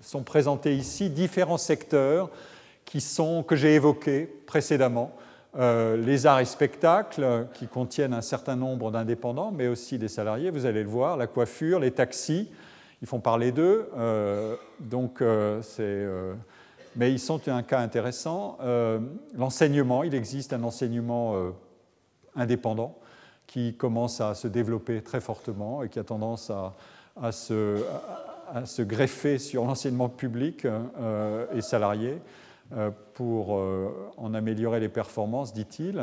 sont 0.00 0.22
présentés 0.22 0.76
ici 0.76 1.08
différents 1.08 1.56
secteurs 1.56 2.30
qui 2.84 3.00
sont, 3.00 3.42
que 3.42 3.56
j'ai 3.56 3.74
évoqués 3.74 4.26
précédemment. 4.46 5.16
Les 5.56 6.26
arts 6.26 6.40
et 6.40 6.44
spectacles 6.44 7.46
qui 7.54 7.66
contiennent 7.68 8.14
un 8.14 8.22
certain 8.22 8.56
nombre 8.56 8.90
d'indépendants, 8.90 9.52
mais 9.52 9.68
aussi 9.68 9.98
des 9.98 10.08
salariés, 10.08 10.50
vous 10.50 10.66
allez 10.66 10.82
le 10.82 10.88
voir, 10.88 11.16
la 11.16 11.26
coiffure, 11.26 11.78
les 11.78 11.92
taxis, 11.92 12.50
ils 13.02 13.08
font 13.08 13.20
parler 13.20 13.52
d'eux. 13.52 13.88
donc 14.80 15.22
c'est 15.62 16.06
mais 16.96 17.12
ils 17.12 17.18
sont 17.18 17.48
un 17.48 17.62
cas 17.62 17.80
intéressant. 17.80 18.58
Euh, 18.62 19.00
l'enseignement, 19.34 20.02
il 20.02 20.14
existe 20.14 20.52
un 20.52 20.62
enseignement 20.62 21.34
euh, 21.34 21.50
indépendant 22.36 22.98
qui 23.46 23.74
commence 23.74 24.20
à 24.20 24.34
se 24.34 24.48
développer 24.48 25.02
très 25.02 25.20
fortement 25.20 25.82
et 25.82 25.88
qui 25.88 25.98
a 25.98 26.04
tendance 26.04 26.50
à, 26.50 27.32
se, 27.32 28.82
greffer 28.82 29.38
sur 29.38 29.64
l'enseignement 29.64 30.08
public 30.08 30.64
euh, 30.64 31.46
et 31.54 31.60
salarié 31.60 32.18
pour 33.14 33.60
en 34.16 34.34
améliorer 34.34 34.80
les 34.80 34.88
performances, 34.88 35.52
dit-il. 35.52 36.02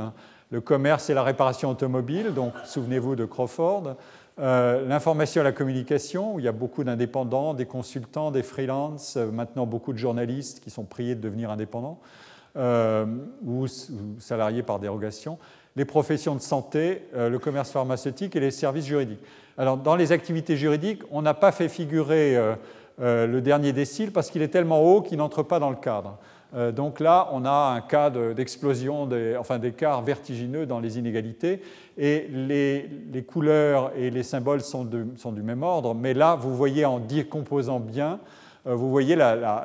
Le 0.52 0.62
commerce 0.62 1.10
et 1.10 1.13
la 1.13 1.24
réparation 1.24 1.69
automobile, 1.69 2.34
donc 2.34 2.54
souvenez-vous 2.65 3.15
de 3.15 3.26
Crawford, 3.26 3.95
euh, 4.39 4.88
l'information 4.88 5.41
et 5.41 5.43
la 5.43 5.52
communication, 5.52 6.36
où 6.36 6.39
il 6.39 6.45
y 6.45 6.47
a 6.47 6.54
beaucoup 6.54 6.84
d'indépendants, 6.84 7.54
des 7.54 7.65
consultants, 7.65 8.32
des 8.32 8.43
freelances, 8.43 9.17
euh, 9.17 9.30
maintenant 9.30 9.65
beaucoup 9.65 9.93
de 9.93 9.97
journalistes 9.97 10.62
qui 10.62 10.69
sont 10.69 10.84
priés 10.84 11.15
de 11.15 11.21
devenir 11.21 11.52
indépendants 11.52 12.00
euh, 12.58 13.06
ou, 13.45 13.67
salariés 14.19 14.63
par 14.63 14.80
dérogation. 14.80 15.38
Les 15.76 15.86
professions 15.86 16.36
de 16.36 16.41
santé, 16.41 17.08
le 17.15 17.38
commerce 17.39 17.71
pharmaceutique 17.71 18.36
et 18.36 18.41
les 18.41 18.52
services 18.52 18.86
juridiques. 18.86 19.21
Alors, 19.58 19.78
dans 19.78 19.95
les 19.95 20.12
activités 20.12 20.58
juridiques, 20.58 21.02
on 21.12 21.21
n'a 21.21 21.34
pas 21.34 21.54
fait 21.54 21.69
figurer 21.69 22.38
le 23.00 23.39
dernier 23.39 23.71
décile 23.71 24.12
parce 24.12 24.30
qu'il 24.30 24.41
est 24.41 24.50
tellement 24.50 24.82
haut 24.82 25.02
qu'il 25.02 25.17
n'entre 25.17 25.43
pas 25.43 25.60
dans 25.60 25.69
le 25.69 25.78
cadre. 25.78 26.17
Euh, 26.54 26.72
donc 26.72 27.00
là, 27.00 27.30
on 27.32 27.46
a 27.46 27.74
un 27.76 27.82
cas 27.82 28.10
d'explosion, 28.10 29.10
enfin 29.40 29.60
d'écart 29.60 30.02
vertigineux 30.02 30.66
dans 30.66 30.80
les 30.80 31.00
inégalités, 31.00 31.62
et 31.98 32.28
les, 32.30 33.24
couleurs 33.26 33.92
et 33.96 34.10
les 34.10 34.24
symboles 34.24 34.62
sont, 34.62 34.84
du 34.84 35.42
même 35.44 35.64
ordre, 35.64 35.96
mais 35.96 36.14
là, 36.14 36.36
vous 36.36 36.56
voyez 36.56 36.86
en 36.86 37.00
décomposant 37.00 37.80
bien, 37.80 38.20
euh, 38.68 38.76
vous 38.76 38.90
voyez 38.90 39.18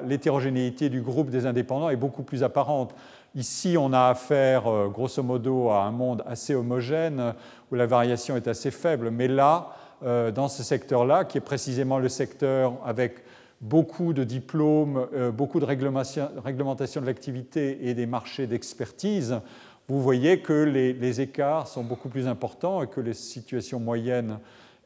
l'hétérogénéité 0.05 0.89
du 0.89 1.01
groupe 1.01 1.31
des 1.31 1.47
indépendants 1.47 1.91
est 1.91 1.97
beaucoup 1.97 2.23
plus 2.23 2.45
apparente. 2.45 2.95
Ici, 3.35 3.77
on 3.79 3.93
a 3.93 4.09
affaire, 4.09 4.67
euh, 4.69 4.89
grosso 4.89 5.23
modo, 5.23 5.71
à 5.71 5.83
un 5.83 5.91
monde 5.91 6.23
assez 6.27 6.55
homogène, 6.55 7.35
où 7.73 7.75
la 7.75 7.87
variation 7.87 8.37
est 8.37 8.49
assez 8.49 8.71
faible, 8.71 9.11
mais 9.11 9.29
là, 9.29 9.69
dans 10.03 10.47
ce 10.47 10.63
secteur-là, 10.63 11.25
qui 11.25 11.39
est 11.39 11.41
précisément 11.41 11.99
le 11.99 12.11
secteur 12.11 12.75
avec 12.85 13.25
beaucoup 13.61 14.13
de 14.13 14.25
diplômes, 14.25 15.09
euh, 15.15 15.31
beaucoup 15.31 15.61
de 15.61 15.65
réglementation 15.65 17.01
de 17.01 17.07
l'activité 17.07 17.89
et 17.89 17.95
des 17.95 18.07
marchés 18.07 18.47
d'expertise, 18.47 19.41
vous 19.89 20.03
voyez 20.03 20.41
que 20.41 20.53
les, 20.53 21.21
écarts 21.21 21.69
sont 21.69 21.85
beaucoup 21.85 22.09
plus 22.09 22.27
importants 22.27 22.83
et 22.83 22.89
que 22.89 23.01
les 23.01 23.15
situations 23.15 23.79
moyennes 23.79 24.39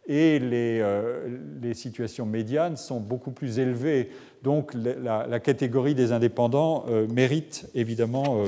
et 0.06 0.38
les, 0.38 0.80
euh, 0.80 1.72
situations 1.72 2.26
médianes 2.26 2.76
sont 2.76 3.00
beaucoup 3.00 3.30
plus 3.30 3.58
élevées. 3.58 4.10
Donc 4.42 4.74
la, 4.74 5.40
catégorie 5.40 5.94
des 5.94 6.12
indépendants 6.12 6.84
euh, 6.88 7.06
mérite 7.08 7.68
évidemment 7.74 8.44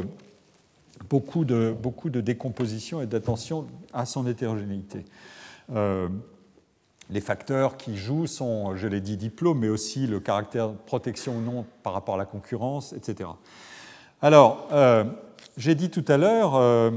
beaucoup, 1.09 1.47
de, 1.47 1.75
beaucoup 1.81 2.11
de 2.11 2.21
décomposition 2.21 3.01
et 3.01 3.07
d'attention 3.07 3.67
à 3.95 4.05
son 4.05 4.27
hétérogénéité. 4.27 5.05
Les 7.13 7.21
facteurs 7.21 7.77
qui 7.77 7.99
jouent 7.99 8.27
sont, 8.27 8.75
je 8.75 8.89
l'ai 8.89 9.03
dit, 9.03 9.19
diplôme, 9.19 9.59
mais 9.59 9.69
aussi 9.69 10.07
le 10.07 10.19
caractère 10.19 10.71
de 10.71 10.77
protection 10.87 11.37
ou 11.37 11.41
non 11.43 11.67
par 11.83 11.93
rapport 11.93 12.15
à 12.15 12.19
la 12.19 12.25
concurrence, 12.25 12.95
etc. 12.95 13.29
Alors, 14.23 14.67
euh, 14.73 15.05
j'ai 15.59 15.75
dit 15.75 15.91
tout 15.91 16.05
à 16.09 16.17
l'heure, 16.17 16.55
euh, 16.55 16.91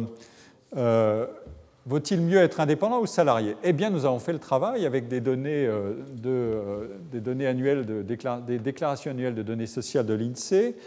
euh, 0.78 1.26
vaut-il 1.86 2.22
mieux 2.22 2.38
être 2.38 2.62
indépendant 2.62 3.02
ou 3.02 3.08
salarié? 3.08 3.58
Eh 3.62 3.74
bien, 3.74 3.90
nous 3.90 4.06
avons 4.06 4.20
fait 4.20 4.32
le 4.32 4.40
travail 4.40 4.86
avec 4.86 5.10
des 5.10 5.20
données, 5.20 5.70
des 6.14 7.20
données 7.20 7.48
annuelles, 7.48 7.86
des 7.86 8.60
déclarations 8.60 9.12
annuelles 9.12 9.36
de 9.36 9.44
données 9.44 9.68
sociales 9.68 10.06
de 10.06 10.14
l'INSEE, 10.14 10.78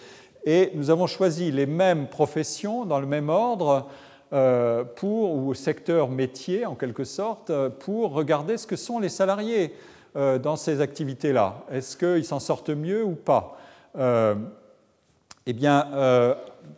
et 0.46 0.70
nous 0.74 0.88
avons 0.88 1.06
choisi 1.06 1.50
les 1.50 1.66
mêmes 1.66 2.06
professions 2.06 2.86
dans 2.86 2.98
le 2.98 3.06
même 3.06 3.28
ordre 3.28 3.88
pour, 4.30 5.34
ou 5.34 5.48
au 5.48 5.54
secteur 5.54 6.08
métier 6.08 6.66
en 6.66 6.74
quelque 6.74 7.04
sorte, 7.04 7.50
pour 7.80 8.12
regarder 8.12 8.58
ce 8.58 8.66
que 8.66 8.76
sont 8.76 8.98
les 8.98 9.08
salariés 9.08 9.74
euh, 10.16 10.38
dans 10.38 10.56
ces 10.56 10.80
activités-là. 10.80 11.64
Est-ce 11.70 11.96
qu'ils 11.96 12.24
s'en 12.24 12.40
sortent 12.40 12.70
mieux 12.70 13.04
ou 13.04 13.14
pas? 13.14 13.58
Euh, 13.96 14.34
Eh 15.46 15.52
bien, 15.52 15.86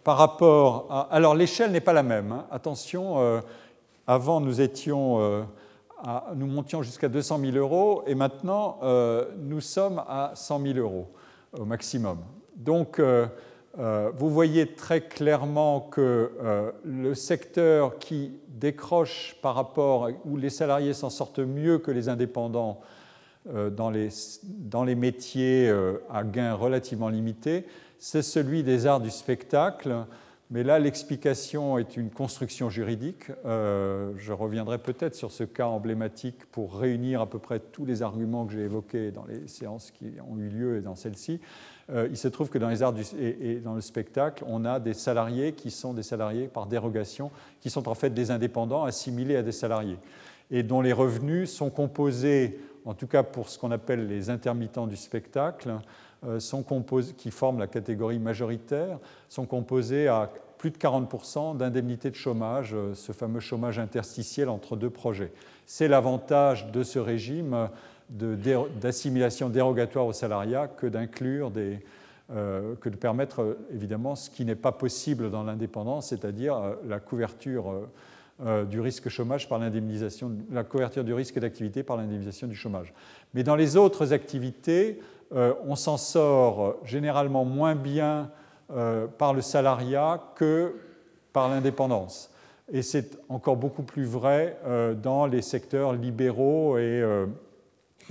par 0.04 0.16
rapport 0.16 0.86
à... 0.90 1.08
Alors 1.10 1.34
l'échelle 1.34 1.72
n'est 1.72 1.80
pas 1.80 1.92
la 1.92 2.02
même. 2.02 2.32
Hein. 2.32 2.46
Attention, 2.50 3.42
avant 4.06 4.40
nous 4.40 4.60
étions... 4.60 5.46
nous 6.34 6.46
montions 6.46 6.82
jusqu'à 6.82 7.08
200 7.08 7.40
000 7.40 7.56
euros 7.56 8.02
et 8.06 8.14
maintenant 8.14 8.78
nous 9.38 9.60
sommes 9.60 10.02
à 10.08 10.32
100 10.34 10.60
000 10.60 10.78
euros 10.78 11.08
au 11.58 11.64
maximum. 11.64 12.18
Donc 12.54 13.00
euh, 13.78 14.10
vous 14.16 14.30
voyez 14.30 14.66
très 14.66 15.00
clairement 15.00 15.80
que 15.80 16.32
euh, 16.42 16.72
le 16.84 17.14
secteur 17.14 17.98
qui 17.98 18.32
décroche 18.48 19.36
par 19.42 19.54
rapport, 19.54 20.10
où 20.24 20.36
les 20.36 20.50
salariés 20.50 20.92
s'en 20.92 21.10
sortent 21.10 21.38
mieux 21.38 21.78
que 21.78 21.90
les 21.90 22.08
indépendants 22.08 22.80
euh, 23.48 23.70
dans, 23.70 23.90
les, 23.90 24.08
dans, 24.42 24.84
les, 24.84 24.96
métiers 24.96 25.72
à 26.10 26.24
gains 26.24 26.54
relativement 26.54 27.08
limités, 27.08 27.64
c'est 27.98 28.22
celui 28.22 28.64
des 28.64 28.86
arts 28.86 29.00
du 29.00 29.10
spectacle. 29.10 30.04
Mais 30.52 30.64
là, 30.64 30.80
l'explication 30.80 31.78
est 31.78 31.96
une 31.96 32.10
construction 32.10 32.70
juridique. 32.70 33.26
je 33.44 34.32
reviendrai 34.32 34.78
peut-être 34.78 35.14
sur 35.14 35.30
ce 35.30 35.44
cas 35.44 35.66
emblématique 35.66 36.44
pour 36.46 36.76
réunir 36.76 37.20
à 37.20 37.30
peu 37.30 37.38
près 37.38 37.60
tous 37.60 37.84
les 37.84 38.02
arguments 38.02 38.46
que 38.46 38.54
j'ai 38.54 38.62
évoqués 38.62 39.12
dans 39.12 39.26
les 39.26 39.46
séances 39.46 39.92
qui 39.92 40.10
ont 40.28 40.36
eu 40.38 40.48
lieu 40.48 40.78
et 40.78 40.80
dans 40.80 40.96
celle-ci. 40.96 41.40
Euh, 41.92 42.08
il 42.10 42.16
se 42.16 42.28
trouve 42.28 42.48
que 42.48 42.58
dans 42.58 42.68
les 42.68 42.82
arts 42.82 42.94
et, 43.18 43.56
dans 43.56 43.74
le 43.74 43.80
spectacle, 43.80 44.44
on 44.46 44.64
a 44.64 44.78
des 44.78 44.94
salariés 44.94 45.52
qui 45.52 45.70
sont 45.70 45.92
des 45.92 46.02
salariés 46.02 46.46
par 46.46 46.66
dérogation, 46.66 47.30
qui 47.60 47.70
sont 47.70 47.88
en 47.88 47.94
fait 47.94 48.10
des 48.10 48.30
indépendants 48.30 48.84
assimilés 48.84 49.36
à 49.36 49.42
des 49.42 49.52
salariés, 49.52 49.98
et 50.50 50.62
dont 50.62 50.80
les 50.80 50.92
revenus 50.92 51.50
sont 51.50 51.70
composés, 51.70 52.60
en 52.84 52.94
tout 52.94 53.06
cas 53.06 53.22
pour 53.22 53.48
ce 53.48 53.58
qu'on 53.58 53.70
appelle 53.70 54.06
les 54.06 54.30
intermittents 54.30 54.86
du 54.86 54.96
spectacle, 54.96 55.74
euh, 56.26 56.38
sont 56.38 56.62
composés, 56.62 57.14
qui 57.14 57.30
forment 57.30 57.58
la 57.58 57.66
catégorie 57.66 58.18
majoritaire, 58.18 58.98
sont 59.28 59.46
composés 59.46 60.06
à 60.06 60.30
plus 60.58 60.70
de 60.70 60.76
40% 60.76 61.56
d'indemnités 61.56 62.10
de 62.10 62.16
chômage, 62.16 62.74
euh, 62.74 62.94
ce 62.94 63.12
fameux 63.12 63.40
chômage 63.40 63.78
interstitiel 63.78 64.48
entre 64.48 64.76
deux 64.76 64.90
projets. 64.90 65.32
C'est 65.64 65.88
l'avantage 65.88 66.70
de 66.70 66.82
ce 66.82 66.98
régime 66.98 67.70
d'assimilation 68.10 69.48
dérogatoire 69.48 70.06
au 70.06 70.12
salariat 70.12 70.68
que 70.68 70.86
d'inclure 70.86 71.50
des, 71.50 71.78
euh, 72.32 72.76
que 72.80 72.88
de 72.88 72.94
permettre 72.94 73.42
euh, 73.42 73.58
évidemment 73.74 74.14
ce 74.14 74.30
qui 74.30 74.44
n'est 74.44 74.54
pas 74.54 74.70
possible 74.70 75.32
dans 75.32 75.42
l'indépendance, 75.42 76.10
c'est-à-dire 76.10 76.54
euh, 76.54 76.74
la 76.86 77.00
couverture 77.00 77.88
du 78.70 78.80
risque 78.80 79.10
chômage 79.10 79.50
par 79.50 79.58
l'indemnisation, 79.58 80.32
la 80.50 80.64
couverture 80.64 81.04
du 81.04 81.12
risque 81.12 81.38
d'activité 81.38 81.82
par 81.82 81.98
l'indemnisation 81.98 82.46
du 82.46 82.54
chômage. 82.54 82.94
Mais 83.34 83.42
dans 83.42 83.54
les 83.54 83.76
autres 83.76 84.14
activités, 84.14 84.98
on 85.30 85.76
s'en 85.76 85.98
sort 85.98 86.76
généralement 86.82 87.44
moins 87.44 87.74
bien 87.74 88.30
par 89.18 89.34
le 89.34 89.42
salariat 89.42 90.22
que 90.36 90.74
par 91.34 91.50
l'indépendance. 91.50 92.30
Et 92.72 92.80
c'est 92.80 93.18
encore 93.28 93.56
beaucoup 93.56 93.82
plus 93.82 94.04
vrai 94.04 94.56
dans 95.02 95.26
les 95.26 95.42
secteurs 95.42 95.92
libéraux 95.92 96.78
et 96.78 97.04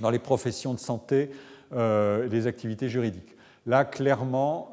dans 0.02 0.10
les 0.10 0.20
professions 0.20 0.74
de 0.74 0.80
santé 0.80 1.30
les 1.72 2.48
activités 2.48 2.90
juridiques. 2.90 3.36
Là, 3.68 3.86
clairement, 3.86 4.72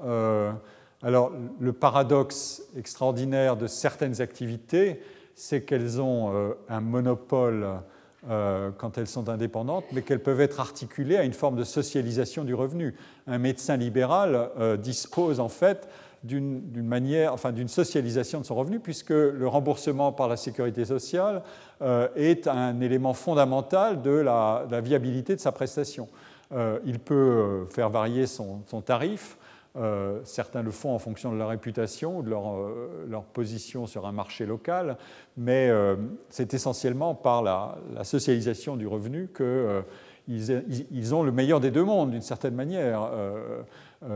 alors 1.03 1.31
le 1.61 1.73
paradoxe 1.75 2.63
extraordinaire 2.75 3.57
de 3.57 3.67
certaines 3.67 4.23
activités, 4.23 5.03
c'est 5.35 5.61
qu'elles 5.61 6.01
ont 6.01 6.55
un 6.71 6.81
monopole 6.81 7.67
euh, 8.29 8.73
quand 8.77 8.99
elles 8.99 9.07
sont 9.07 9.29
indépendantes, 9.29 9.85
mais 9.93 10.03
qu'elles 10.03 10.23
peuvent 10.23 10.41
être 10.41 10.59
articulées 10.59 11.17
à 11.17 11.23
une 11.23 11.33
forme 11.33 11.55
de 11.55 11.63
socialisation 11.63 12.43
du 12.43 12.55
revenu. 12.55 12.97
Un 13.29 13.39
médecin 13.39 13.77
libéral 13.77 14.51
euh, 14.59 14.77
dispose 14.77 15.39
en 15.39 15.49
fait 15.49 15.89
d'une 16.27 16.87
manière, 16.87 17.33
enfin 17.33 17.53
d'une 17.53 17.69
socialisation 17.69 18.41
de 18.41 18.45
son 18.45 18.55
revenu, 18.55 18.81
puisque 18.81 19.11
le 19.11 19.47
remboursement 19.47 20.13
par 20.13 20.29
la 20.29 20.37
sécurité 20.37 20.85
sociale 20.85 21.43
euh, 21.83 22.09
est 22.17 22.49
un 22.49 22.81
élément 22.81 23.15
fondamental 23.15 24.03
de 24.03 24.11
la, 24.11 24.67
viabilité 24.83 25.35
de 25.35 25.41
sa 25.41 25.53
prestation. 25.53 26.09
il 26.85 26.99
peut 26.99 27.67
faire 27.69 27.91
varier 27.91 28.27
son 28.27 28.63
tarif 28.85 29.37
euh, 29.77 30.21
certains 30.25 30.63
le 30.63 30.71
font 30.71 30.95
en 30.95 30.99
fonction 30.99 31.31
de 31.33 31.37
leur 31.37 31.49
réputation 31.49 32.19
ou 32.19 32.23
de 32.23 32.31
leur, 32.31 32.57
euh, 32.57 33.21
position 33.35 33.87
sur 33.87 34.07
un 34.07 34.13
marché 34.13 34.47
local, 34.47 34.97
mais 35.37 35.69
euh, 35.69 35.97
c'est 36.31 36.55
essentiellement 36.55 37.15
par 37.15 37.43
la, 37.43 37.77
socialisation 38.03 38.77
du 38.77 38.87
revenu 38.87 39.29
qu'ils 39.37 41.15
ont 41.15 41.23
le 41.23 41.33
meilleur 41.33 41.61
des 41.61 41.71
deux 41.71 41.85
mondes, 41.85 42.11
d'une 42.11 42.23
certaine 42.23 42.55
manière. 42.55 43.11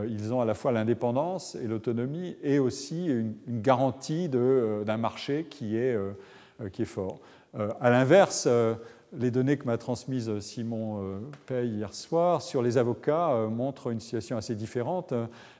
Ils 0.07 0.33
ont 0.33 0.41
à 0.41 0.45
la 0.45 0.53
fois 0.53 0.71
l'indépendance 0.71 1.55
et 1.55 1.67
l'autonomie 1.67 2.35
et 2.43 2.59
aussi 2.59 3.07
une, 3.07 3.35
garantie 3.47 4.29
d'un 4.29 4.97
marché 4.97 5.47
qui 5.49 5.75
est, 5.75 5.97
est 6.61 6.85
fort. 6.85 7.19
à 7.79 7.89
l'inverse, 7.89 8.47
les 9.17 9.31
données 9.31 9.57
que 9.57 9.65
m'a 9.65 9.77
transmises 9.77 10.39
Simon 10.39 11.03
euh, 11.03 11.19
Pay 11.45 11.67
hier 11.67 11.93
soir 11.93 12.41
sur 12.41 12.61
les 12.61 12.77
avocats 12.77 13.31
euh, 13.31 13.47
montrent 13.49 13.91
une 13.91 13.99
situation 13.99 14.37
assez 14.37 14.55
différente. 14.55 15.13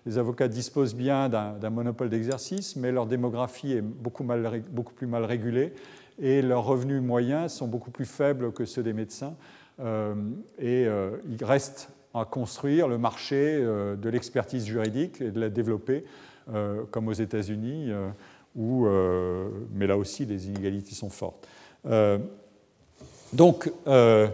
Les 0.06 0.18
avocats 0.18 0.48
disposent 0.48 0.96
bien 0.96 1.28
d'un 1.30 1.70
monopole 1.70 2.10
d'exercice, 2.10 2.76
mais 2.76 2.92
leur 2.92 3.06
démographie 3.06 3.74
est 3.74 3.82
beaucoup, 3.82 4.24
plus 4.24 5.08
mal 5.08 5.26
régulée 5.26 5.74
et 6.20 6.42
leurs 6.42 6.64
revenus 6.64 7.02
moyens 7.02 7.52
sont 7.54 7.68
beaucoup 7.68 7.92
plus 7.92 8.06
faibles 8.06 8.52
que 8.54 8.66
ceux 8.66 8.84
des 8.84 8.94
médecins. 8.94 9.36
Euh, 9.80 10.16
et 10.60 10.88
il 11.30 11.44
reste 11.44 11.90
à 12.14 12.26
construire 12.26 12.88
le 12.88 12.98
marché 12.98 13.58
de 13.62 14.10
l'expertise 14.10 14.66
juridique 14.66 15.22
et 15.22 15.32
de 15.32 15.40
la 15.40 15.50
développer, 15.50 16.04
comme 16.92 17.08
aux 17.08 17.14
États-Unis, 17.14 17.92
où, 18.56 18.86
mais 19.74 19.88
là 19.88 19.98
aussi 19.98 20.26
les 20.26 20.48
inégalités 20.48 20.94
sont 20.94 21.10
fortes. 21.10 21.48
Donc, 23.34 23.72
euh, 23.88 24.28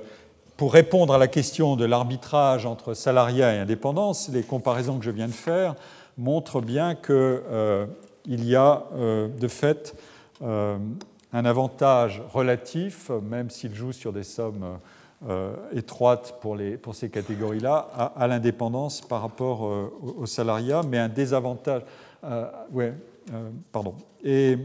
pour 0.55 0.73
répondre 0.73 1.13
à 1.13 1.17
la 1.17 1.27
question 1.27 1.75
de 1.75 1.85
l'arbitrage 1.85 2.65
entre 2.65 2.93
salariat 2.93 3.53
et 3.53 3.59
indépendance, 3.59 4.29
les 4.29 4.41
comparaisons 4.41 4.97
que 4.97 5.05
je 5.05 5.11
viens 5.11 5.27
de 5.27 5.33
faire 5.33 5.75
montrent 6.17 6.61
bien 6.61 6.95
qu'il 6.95 7.15
euh, 7.15 7.85
y 8.25 8.55
a 8.55 8.85
euh, 8.95 9.27
de 9.27 9.47
fait 9.47 9.95
un 10.39 11.45
avantage 11.45 12.21
relatif, 12.31 13.09
même 13.09 13.49
s'il 13.49 13.73
joue 13.73 13.91
sur 13.91 14.13
des 14.13 14.21
sommes 14.21 14.77
étroites 15.73 16.39
pour, 16.41 16.57
ces 16.93 17.09
catégories-là, 17.09 18.13
à, 18.15 18.27
l'indépendance 18.27 19.01
par 19.01 19.21
rapport 19.21 19.61
au, 19.61 20.25
salariat, 20.25 20.83
mais 20.87 20.99
un 20.99 21.09
désavantage. 21.09 21.81
ouais, 22.71 22.93
pardon. 23.71 23.95
Et 24.23 24.57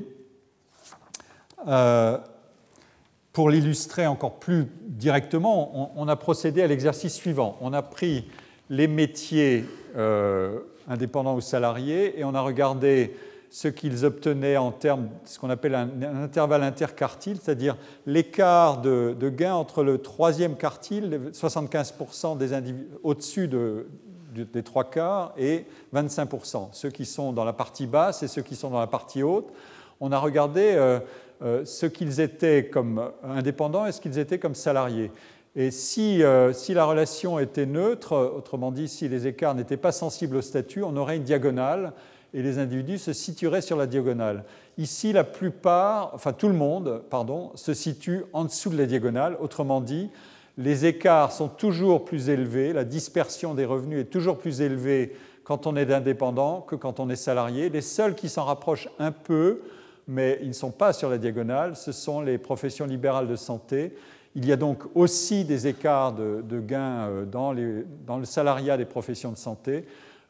pour 3.33 3.49
l'illustrer 3.49 4.07
encore 4.07 4.39
plus 4.39 4.67
directement, 4.87 5.93
on, 5.97 6.09
a 6.09 6.17
procédé 6.17 6.63
à 6.63 6.67
l'exercice 6.67 7.15
suivant. 7.15 7.57
On 7.61 7.73
a 7.73 7.83
pris 7.83 8.29
les 8.69 8.87
métiers 8.87 9.65
euh, 9.97 10.61
indépendants 10.87 11.35
ou 11.35 11.41
salariés 11.41 12.19
et 12.19 12.25
on 12.25 12.35
a 12.35 12.41
regardé 12.41 13.17
ce 13.53 13.69
qu'ils 13.69 14.07
obtenaient 14.07 14.57
en 14.57 14.73
termes 14.73 15.05
de 15.05 15.11
ce 15.27 15.39
qu'on 15.39 15.51
appelle 15.51 15.75
un, 15.75 15.91
intervalle 16.23 16.63
interquartile, 16.63 17.37
c'est-à-dire 17.41 17.77
l'écart 18.07 18.81
de, 18.81 19.15
gain 19.29 19.53
entre 19.55 19.85
le 19.85 19.99
troisième 19.99 20.57
quartile, 20.57 21.31
75% 21.35 22.39
des 22.39 22.55
individus 22.55 22.89
au-dessus 23.03 23.49
des 23.49 24.63
trois 24.63 24.85
quarts, 24.85 25.35
et 25.37 25.67
25%, 25.95 26.71
ceux 26.73 26.89
qui 26.89 27.05
sont 27.05 27.35
dans 27.35 27.45
la 27.45 27.53
partie 27.53 27.87
basse 27.87 28.23
et 28.23 28.29
ceux 28.29 28.41
qui 28.41 28.57
sont 28.57 28.71
dans 28.71 28.81
la 28.81 28.87
partie 28.87 29.23
haute. 29.23 29.53
On 30.01 30.13
a 30.13 30.19
regardé 30.19 30.73
euh, 30.73 30.99
euh, 31.43 31.63
ce 31.67 31.85
qu'ils 31.85 32.21
étaient 32.21 32.71
comme 32.71 33.11
indépendants 33.23 33.85
et 33.85 33.93
ce 33.93 34.01
qu'ils 34.01 34.19
étaient 34.19 34.39
comme 34.39 34.55
salariés. 34.55 35.11
Et 35.55 35.69
euh, 35.99 36.53
si, 36.55 36.73
la 36.73 36.85
relation 36.87 37.39
était 37.39 37.67
neutre, 37.67 38.17
autrement 38.35 38.73
dit, 38.73 38.89
si 38.89 39.11
les 39.11 39.27
écarts 39.27 39.55
n'étaient 39.55 39.77
pas 39.77 39.93
sensibles 39.93 40.37
au 40.37 40.43
statut, 40.43 40.83
on 40.83 40.97
aurait 40.97 41.19
une 41.19 41.25
diagonale 41.25 41.93
et 42.35 42.43
les 42.43 42.59
individus 42.59 42.99
se 42.99 43.13
situeraient 43.13 43.61
sur 43.61 43.77
la 43.77 43.87
diagonale. 43.87 44.45
Ici, 44.79 45.13
la 45.13 45.25
plupart, 45.25 46.11
enfin 46.15 46.33
tout 46.33 46.49
le 46.49 46.55
monde, 46.55 47.03
pardon, 47.11 47.53
se 47.55 47.75
situe 47.75 48.25
en 48.33 48.45
dessous 48.45 48.71
de 48.71 48.79
la 48.79 48.87
diagonale. 48.87 49.37
Autrement 49.41 49.81
dit, 49.81 50.11
les 50.59 50.87
écarts 50.87 51.33
sont 51.33 51.49
toujours 51.49 52.05
plus 52.05 52.29
élevés, 52.29 52.73
la 52.73 52.85
dispersion 52.85 53.55
des 53.55 53.65
revenus 53.65 54.01
est 54.01 54.11
toujours 54.11 54.39
plus 54.39 54.61
élevée 54.61 55.15
quand 55.45 55.67
on 55.67 55.77
est 55.77 55.93
indépendant 55.93 56.61
que 56.61 56.77
quand 56.77 57.01
on 57.01 57.11
est 57.11 57.17
salarié. 57.17 57.69
Les 57.69 57.81
seuls 57.81 58.15
qui 58.15 58.29
s'en 58.29 58.45
rapprochent 58.45 58.89
un 58.99 59.13
peu, 59.13 59.63
mais 60.07 60.39
ils 60.43 60.49
ne 60.49 60.55
sont 60.55 60.71
pas 60.71 60.93
sur 60.93 61.11
la 61.11 61.19
diagonale, 61.19 61.77
ce 61.77 61.93
sont 61.93 62.21
les 62.21 62.39
professions 62.39 62.87
libérales 62.87 63.29
de 63.29 63.37
santé. 63.37 63.95
Il 64.35 64.47
y 64.47 64.53
a 64.53 64.57
donc 64.57 64.85
aussi 64.95 65.45
des 65.45 65.67
écarts 65.67 66.15
de, 66.15 66.61
gains 66.61 67.09
euh, 67.09 67.25
dans, 67.27 67.53
le 67.53 68.25
salariat 68.25 68.77
des 68.77 68.87
professions 68.87 69.31
de 69.31 69.37
santé. 69.37 69.85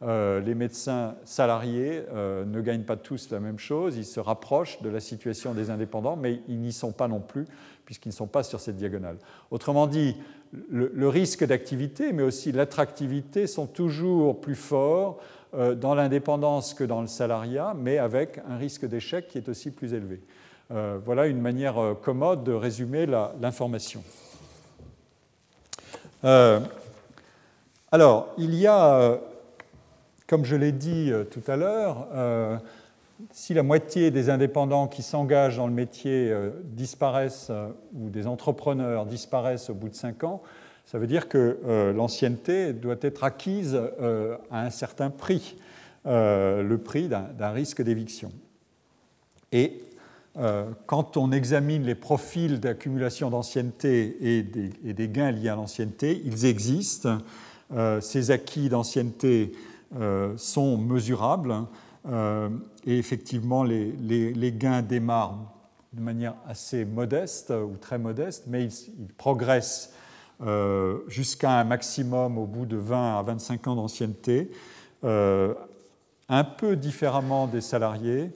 Euh, 0.05 0.41
les 0.41 0.57
médecins 0.57 1.15
salariés 1.25 2.03
euh, 2.13 2.45
ne 2.45 2.61
gagnent 2.61 2.83
pas 2.83 2.97
tous 2.97 3.31
la 3.31 3.39
même 3.39 3.59
chose, 3.59 3.97
ils 3.97 4.05
se 4.05 4.19
rapprochent 4.19 4.83
de 4.83 4.89
la 4.89 4.99
situation 4.99 5.55
des 5.55 5.71
indépendants, 5.71 6.17
mais 6.17 6.41
ils 6.49 6.59
n'y 6.59 6.73
sont 6.73 6.91
pas 6.91 7.07
non 7.07 7.21
plus, 7.21 7.47
puisqu'ils 7.85 8.09
ne 8.09 8.15
sont 8.15 8.27
pas 8.27 8.43
sur 8.43 8.59
cette 8.59 8.77
diagonale. 8.77 9.17
Autrement 9.53 9.87
dit, 9.87 10.17
le 10.71 11.09
risque 11.09 11.47
d'activité, 11.47 12.13
mais 12.13 12.25
aussi 12.25 12.53
l'attractivité 12.53 13.47
sont 13.47 13.67
toujours 13.67 14.41
plus 14.41 14.57
forts 14.57 15.19
euh, 15.55 15.75
dans 15.75 15.95
l'indépendance 15.95 16.75
que 16.75 16.85
dans 16.85 17.01
le 17.01 17.07
salariat, 17.07 17.75
mais 17.79 17.97
avec 17.99 18.41
un 18.51 18.57
risque 18.57 18.87
d'échec 18.87 19.29
qui 19.29 19.39
est 19.39 19.49
aussi 19.49 19.71
plus 19.71 19.95
élevé. 19.95 20.21
Voilà 21.05 21.27
une 21.27 21.43
manière 21.43 21.97
commode 22.01 22.45
de 22.45 22.53
résumer 22.53 23.05
l'information. 23.05 24.03
alors, 26.23 26.63
il 28.39 28.55
y 28.55 28.67
a, 28.67 29.21
comme 30.33 30.47
je 30.47 30.57
l'ai 30.57 30.73
dit 30.73 31.13
tout 31.31 31.43
à 31.47 31.57
l'heure, 31.57 32.09
si 33.33 33.53
la 33.53 33.63
moitié 33.63 34.11
des 34.11 34.31
indépendants 34.31 34.89
qui 34.89 35.03
s'engagent 35.03 35.59
dans 35.59 35.67
le 35.67 35.75
métier 35.75 36.35
disparaissent 36.65 37.53
ou 37.95 38.09
des 38.09 38.27
entrepreneurs 38.27 39.05
disparaissent 39.05 39.69
au 39.69 39.75
bout 39.75 39.91
de 39.91 39.95
cinq 39.95 40.25
ans, 40.25 40.41
ça 40.87 40.99
veut 40.99 41.07
dire 41.07 41.29
que 41.29 41.59
euh, 41.67 41.93
l'ancienneté 41.93 42.73
doit 42.73 42.97
être 43.03 43.25
acquise 43.25 43.79
euh, 43.79 44.39
à 44.51 44.65
un 44.65 44.71
certain 44.71 45.11
prix, 45.11 45.57
euh, 46.07 46.63
le 46.63 46.79
prix 46.79 47.09
d'un 47.11 47.51
risque 47.51 47.83
d'éviction. 47.83 48.33
Et 49.53 49.83
quand 50.87 51.19
on 51.19 51.31
examine 51.31 51.83
les 51.83 51.95
profils 51.95 52.59
d'accumulation 52.59 53.29
d'ancienneté 53.29 54.39
et, 54.39 54.43
des 54.43 55.09
gains 55.09 55.31
liés 55.31 55.51
à 55.51 55.57
l'ancienneté, 55.57 56.23
ils 56.25 56.47
existent. 56.47 57.19
ces 58.01 58.31
acquis 58.31 58.71
d'ancienneté 58.71 59.53
sont 60.37 60.79
mesurables 60.79 61.55
et 62.87 62.99
effectivement 62.99 63.63
les, 63.65 64.55
gains 64.57 64.83
démarrent 64.83 65.53
de 65.93 66.01
manière 66.01 66.35
assez 66.47 66.85
modeste 66.85 67.51
ou 67.51 67.77
très 67.77 67.99
modeste, 67.99 68.45
mais 68.47 68.65
ils, 68.65 69.13
progressent 69.17 69.93
euh, 70.43 70.99
jusqu'à 71.09 71.61
un 71.61 71.65
maximum 71.65 72.39
au 72.39 72.47
bout 72.47 72.67
de 72.67 72.77
20 72.77 73.19
à 73.19 73.23
25 73.23 73.69
ans 73.69 73.77
d'ancienneté, 73.77 74.51
euh, 75.05 75.55
un 76.29 76.45
peu 76.45 76.77
différemment 76.77 77.47
des 77.47 77.61
salariés, 77.61 78.31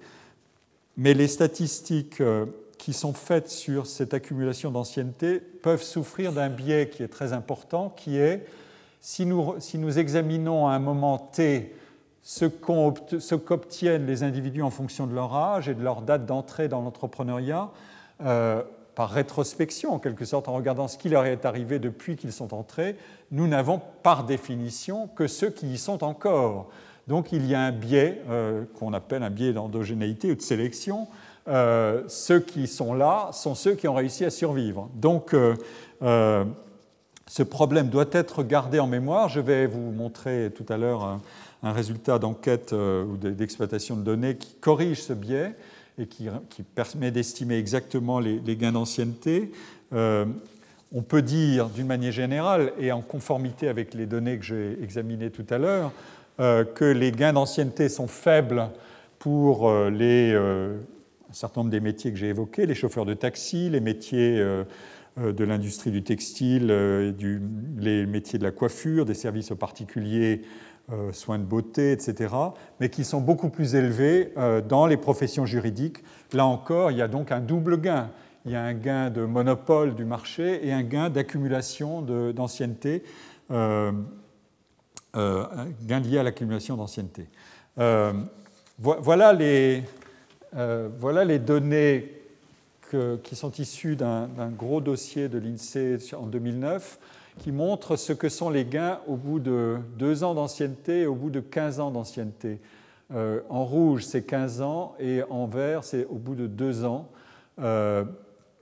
mais 0.97 1.15
les 1.15 1.29
statistiques 1.29 2.21
euh, 2.21 2.47
qui 2.79 2.93
sont 2.93 3.15
faites 3.15 3.49
sur 3.49 3.87
cette 3.87 4.15
accumulation 4.15 4.71
d'ancienneté 4.71 5.41
peuvent 5.41 5.83
souffrir 5.83 6.33
d'un 6.33 6.51
biais 6.51 6.91
qui 6.91 7.03
est 7.03 7.09
très 7.09 7.33
important, 7.33 7.93
qui 7.97 8.19
est 8.19 8.47
si 9.01 9.27
nous, 9.27 9.55
si 9.59 9.79
nous 9.79 9.99
examinons 9.99 10.67
à 10.69 10.73
un 10.73 10.79
moment 10.79 11.19
T 11.19 11.75
ce 12.23 13.35
qu'obtiennent 13.35 14.07
les 14.07 14.23
individus 14.25 14.63
en 14.63 14.71
fonction 14.71 15.07
de 15.07 15.15
leur 15.15 15.35
âge 15.35 15.69
et 15.69 15.75
de 15.75 15.83
leur 15.83 16.03
date 16.03 16.27
d'entrée 16.27 16.69
dans 16.69 16.83
l'entrepreneuriat, 16.83 17.71
par 18.19 19.11
rétrospection, 19.11 19.93
en 19.93 19.99
quelque 19.99 20.25
sorte, 20.25 20.49
en 20.49 20.55
regardant 20.55 20.89
ce 20.89 20.99
qui 20.99 21.09
leur 21.09 21.25
est 21.27 21.45
arrivé 21.45 21.79
depuis 21.79 22.17
qu'ils 22.17 22.33
sont 22.33 22.53
entrés, 22.53 22.97
nous 23.31 23.47
n'avons 23.47 23.81
par 24.03 24.25
définition 24.25 25.07
que 25.07 25.29
ceux 25.29 25.51
qui 25.51 25.75
y 25.75 25.79
sont 25.79 26.03
encore. 26.03 26.69
Donc 27.07 27.31
il 27.31 27.47
y 27.47 27.55
a 27.55 27.61
un 27.61 27.73
biais 27.73 28.23
qu'on 28.79 28.93
appelle 28.93 29.23
un 29.23 29.31
biais 29.31 29.53
d'endogénéité 29.53 30.33
ou 30.33 30.35
de 30.35 30.43
sélection. 30.43 31.07
ceux 31.47 32.41
qui 32.41 32.67
sont 32.67 32.95
là 32.95 33.31
sont 33.33 33.55
ceux 33.55 33.75
qui 33.75 33.87
ont 33.89 33.95
réussi 33.95 34.25
à 34.25 34.31
survivre. 34.31 34.89
Donc 34.95 35.35
ce 37.29 37.43
problème 37.43 37.89
doit 37.89 38.07
être 38.13 38.43
gardé 38.43 38.79
en 38.79 38.87
mémoire. 38.87 39.29
Je 39.29 39.41
vais 39.41 39.67
vous 39.67 39.91
montrer 39.93 40.53
tout 40.55 40.67
à 40.73 40.77
l'heure 40.77 41.21
un, 41.63 41.73
résultat 41.73 42.21
d'enquête 42.21 42.73
ou 42.73 43.17
d'exploitation 43.17 43.97
de 43.97 44.03
données 44.03 44.37
qui 44.37 44.55
corrige 44.61 45.03
ce 45.03 45.13
biais 45.13 45.55
et 45.99 46.07
qui, 46.07 46.29
permet 46.75 47.11
d'estimer 47.11 47.57
exactement 47.57 48.21
les, 48.21 48.57
gains 48.57 48.73
d'ancienneté. 48.73 49.51
Euh, 49.93 50.27
on 50.93 51.03
peut 51.03 51.23
dire 51.23 51.69
d'une 51.69 51.87
manière 51.87 52.13
générale, 52.13 52.73
et 52.79 52.93
en 52.93 53.01
conformité 53.01 53.69
avec 53.69 53.95
les 53.95 54.07
données 54.07 54.39
que 54.39 54.45
j'ai 54.45 54.79
examinées 54.83 55.31
tout 55.31 55.47
à 55.51 55.59
l'heure, 55.59 55.93
euh, 56.39 56.65
que 56.65 56.85
les 56.85 57.13
gains 57.13 57.33
d'ancienneté 57.33 57.89
sont 57.89 58.07
faibles 58.07 58.69
pour 59.19 59.69
euh, 59.69 60.77
un 61.29 61.33
certain 61.33 61.61
nombre 61.63 61.71
des 61.71 61.81
métiers 61.81 62.13
que 62.13 62.19
j'ai 62.19 62.29
évoqués, 62.29 62.67
les 62.67 62.75
chauffeurs 62.75 63.07
de 63.07 63.15
taxi, 63.15 63.71
les 63.71 63.81
métiers 63.81 64.45
de 65.17 65.45
l'industrie 65.45 65.91
du 65.91 66.03
textile, 66.03 67.15
du, 67.17 67.41
les 67.79 68.05
métiers 68.07 68.39
de 68.39 68.45
la 68.45 68.51
coiffure, 68.51 69.05
des 69.05 69.15
services 69.15 69.51
aux 69.51 69.57
particuliers 69.57 70.43
euh, 70.93 71.11
soins 71.13 71.41
de 71.41 71.45
beauté, 71.45 71.91
etc., 71.91 72.33
mais 72.79 72.91
qui 72.91 73.03
sont 73.03 73.21
beaucoup 73.21 73.49
plus 73.49 73.75
élevés 73.75 74.33
euh, 74.37 74.61
dans 74.61 74.87
les 74.87 74.97
professions 74.97 75.45
juridiques. 75.45 75.99
Là 76.33 76.47
encore, 76.47 76.93
il 76.93 76.97
y 76.97 77.03
a 77.03 77.09
donc 77.09 77.33
un 77.33 77.41
double 77.41 77.81
gain. 77.81 78.09
Il 78.45 78.53
y 78.53 78.55
a 78.55 78.63
un 78.63 78.73
gain 78.73 79.11
de 79.11 79.25
monopole 79.25 79.97
du 79.97 80.05
marché 80.05 80.65
et 80.65 80.73
un 80.73 80.85
gain 80.85 81.11
d'accumulation 81.11 82.03
d'ancienneté, 82.31 83.03
euh, 83.51 83.91
gain 85.13 85.99
lié 85.99 86.19
à 86.19 86.23
l'accumulation 86.23 86.77
d'ancienneté. 86.77 87.27
voilà, 87.77 89.33
voilà 91.01 91.25
les 91.25 91.39
données 91.41 92.16
qui 93.23 93.37
sont 93.37 93.53
issues 93.53 93.97
d'un 93.97 94.51
gros 94.57 94.81
dossier 94.81 95.29
de 95.29 95.39
l'INSEE 95.39 95.99
en 96.15 96.27
2009 96.27 96.99
qui 97.39 97.53
montre 97.53 97.97
ce 97.97 98.13
que 98.13 98.29
sont 98.29 98.51
les 98.51 98.65
gains 98.65 99.01
au 99.07 99.17
bout 99.17 99.41
de 99.41 99.79
deux 99.99 100.25
ans 100.25 100.35
d'ancienneté 100.35 101.03
et 101.03 101.07
au 101.07 101.15
bout 101.15 101.31
de 101.31 101.41
15 101.41 101.81
ans 101.81 101.91
d'ancienneté. 101.91 102.61
Euh, 103.13 103.41
en 103.49 103.65
rouge, 103.65 104.05
c'est 104.05 104.25
15 104.25 104.63
ans 104.63 104.95
et 104.99 105.23
en 105.31 105.47
vert, 105.47 105.85
c'est 105.85 106.07
au 106.07 106.17
bout 106.17 106.35
de 106.35 106.47
deux 106.47 106.85
ans. 106.85 107.09
Euh, 107.61 108.05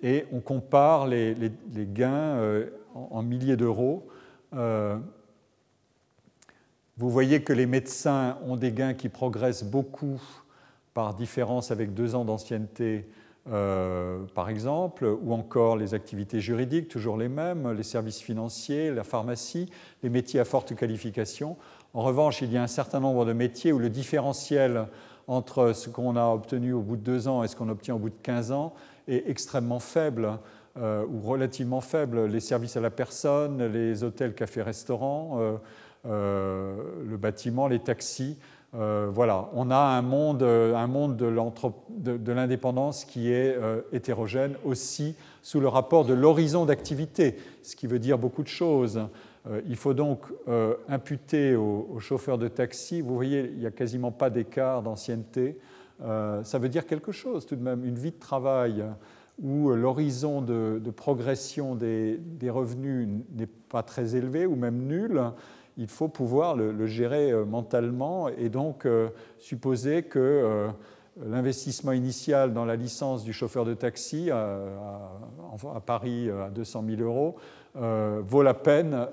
et 0.03 0.26
on 0.32 0.41
compare 0.41 1.07
les, 1.07 1.35
gains 1.74 2.12
euh, 2.12 2.66
en, 2.95 3.22
milliers 3.22 3.57
d'euros. 3.57 4.07
vous 4.53 5.01
voyez 7.11 7.43
que 7.43 7.53
les 7.53 7.66
médecins 7.66 8.39
ont 8.45 8.57
des 8.57 8.72
gains 8.72 8.95
qui 8.95 9.09
progressent 9.09 9.64
beaucoup 9.64 10.20
par 10.93 11.14
différence 11.14 11.70
avec 11.70 11.95
deux 11.95 12.14
ans 12.14 12.24
d'ancienneté 12.24 13.09
euh, 13.53 14.25
par 14.35 14.49
exemple, 14.49 15.05
ou 15.05 15.35
encore 15.35 15.77
les 15.77 15.93
activités 15.93 16.41
juridiques, 16.41 16.89
toujours 16.89 17.19
les 17.19 17.29
mêmes, 17.29 17.73
les 17.73 17.83
services 17.83 18.21
financiers, 18.21 18.91
la 18.91 19.05
pharmacie, 19.05 19.69
les 20.03 20.09
métiers 20.09 20.41
à 20.41 20.45
forte 20.45 20.75
qualification. 20.75 21.57
En 21.93 22.03
revanche, 22.03 22.41
il 22.41 22.51
y 22.51 22.57
a 22.57 22.63
un 22.63 22.69
certain 22.69 23.01
nombre 23.01 23.27
de 23.27 23.35
métiers 23.35 23.73
où 23.73 23.79
le 23.79 23.91
différentiel 23.91 24.87
entre 25.27 25.73
ce 25.73 25.91
qu'on 25.91 26.17
a 26.17 26.27
obtenu 26.27 26.73
au 26.73 26.81
bout 26.81 26.97
de 26.97 27.03
deux 27.03 27.29
ans 27.29 27.45
et 27.45 27.49
ce 27.49 27.57
qu'on 27.57 27.69
obtient 27.69 27.95
au 27.95 27.99
bout 27.99 28.11
de 28.11 28.15
15 28.23 28.53
ans 28.53 28.75
est 29.09 29.29
extrêmement 29.29 29.79
faible 29.79 30.39
euh, 30.79 31.05
ou 31.07 31.21
relativement 31.21 31.81
faible. 31.81 32.27
Les 32.27 32.41
services 32.41 32.77
à 32.77 32.81
la 32.81 32.91
personne, 32.91 33.67
les 33.67 34.05
hôtels, 34.05 34.35
cafés, 34.35 34.63
restaurants, 34.63 35.59
euh, 36.07 36.77
le 37.07 37.17
bâtiment, 37.17 37.69
les 37.69 37.79
taxis. 37.79 38.39
Euh, 38.77 39.09
voilà, 39.12 39.49
on 39.53 39.70
a 39.70 39.77
un 39.77 40.03
monde, 40.03 40.43
euh, 40.43 40.75
un 40.75 40.89
monde 40.89 41.16
de 41.16 42.33
l'indépendance 42.33 43.05
qui 43.05 43.31
est 43.31 43.55
euh, 43.55 43.83
hétérogène 43.93 44.57
aussi 44.64 45.14
sous 45.43 45.61
le 45.61 45.68
rapport 45.68 46.05
de 46.05 46.12
l'horizon 46.12 46.64
d'activité, 46.64 47.37
ce 47.62 47.77
qui 47.77 47.87
veut 47.87 48.01
dire 48.01 48.18
beaucoup 48.18 48.43
de 48.43 48.49
choses. 48.49 49.01
il 49.68 49.77
faut 49.77 49.93
donc 49.93 50.20
imputer 50.89 51.55
aux, 51.55 51.99
chauffeurs 52.01 52.39
de 52.39 52.49
taxi, 52.49 53.03
vous 53.03 53.14
voyez, 53.14 53.51
il 53.53 53.59
n'y 53.59 53.66
a 53.66 53.70
quasiment 53.70 54.11
pas 54.11 54.31
d'écart 54.31 54.83
d'ancienneté. 54.83 55.59
ça 56.01 56.59
veut 56.59 56.70
dire 56.70 56.87
quelque 56.87 57.12
chose 57.12 57.45
tout 57.45 57.57
de 57.57 57.62
même, 57.62 57.85
une 57.85 57.99
vie 57.99 58.12
de 58.12 58.18
travail 58.18 58.83
où 59.43 59.68
l'horizon 59.72 60.41
de, 60.41 60.81
progression 60.97 61.75
des 61.75 62.49
revenus 62.49 63.07
n'est 63.35 63.47
pas 63.47 63.83
très 63.83 64.16
élevé 64.16 64.47
ou 64.47 64.57
même 64.57 64.87
nul 64.87 65.20
il 65.77 65.89
faut 65.89 66.09
pouvoir 66.09 66.57
le, 66.57 66.87
gérer 66.87 67.31
euh, 67.31 67.45
mentalement 67.45 68.29
et 68.29 68.49
donc 68.49 68.87
euh, 68.87 69.09
supposer 69.39 70.03
que 70.05 70.18
euh, 70.18 70.68
l'investissement 71.25 71.93
initial 71.93 72.53
dans 72.53 72.64
la 72.64 72.77
licence 72.77 73.25
du 73.25 73.33
chauffeur 73.33 73.64
de 73.64 73.75
taxi 73.75 74.31
à, 74.31 74.59
Paris 75.87 76.29
à 76.29 76.51
200 76.51 76.85
000 76.97 77.03
euros 77.03 77.37
vaut 77.77 78.43
la 78.43 78.55
peine 78.55 79.07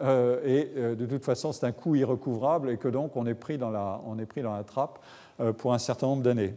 et 0.44 0.72
de 0.96 1.06
toute 1.06 1.24
façon 1.24 1.52
c'est 1.52 1.68
un 1.68 1.72
coût 1.72 1.94
irrecouvrable 1.94 2.72
et 2.72 2.78
que 2.78 2.88
donc 2.88 3.16
on 3.18 3.28
est 3.28 3.36
pris 3.36 3.60
dans 3.60 3.70
la, 3.70 4.02
on 4.08 4.18
est 4.18 4.26
pris 4.26 4.42
dans 4.42 4.56
la 4.56 4.64
trappe 4.64 4.98
pour 5.60 5.76
un 5.76 5.78
certain 5.78 6.08
nombre 6.08 6.24
d'années. 6.24 6.56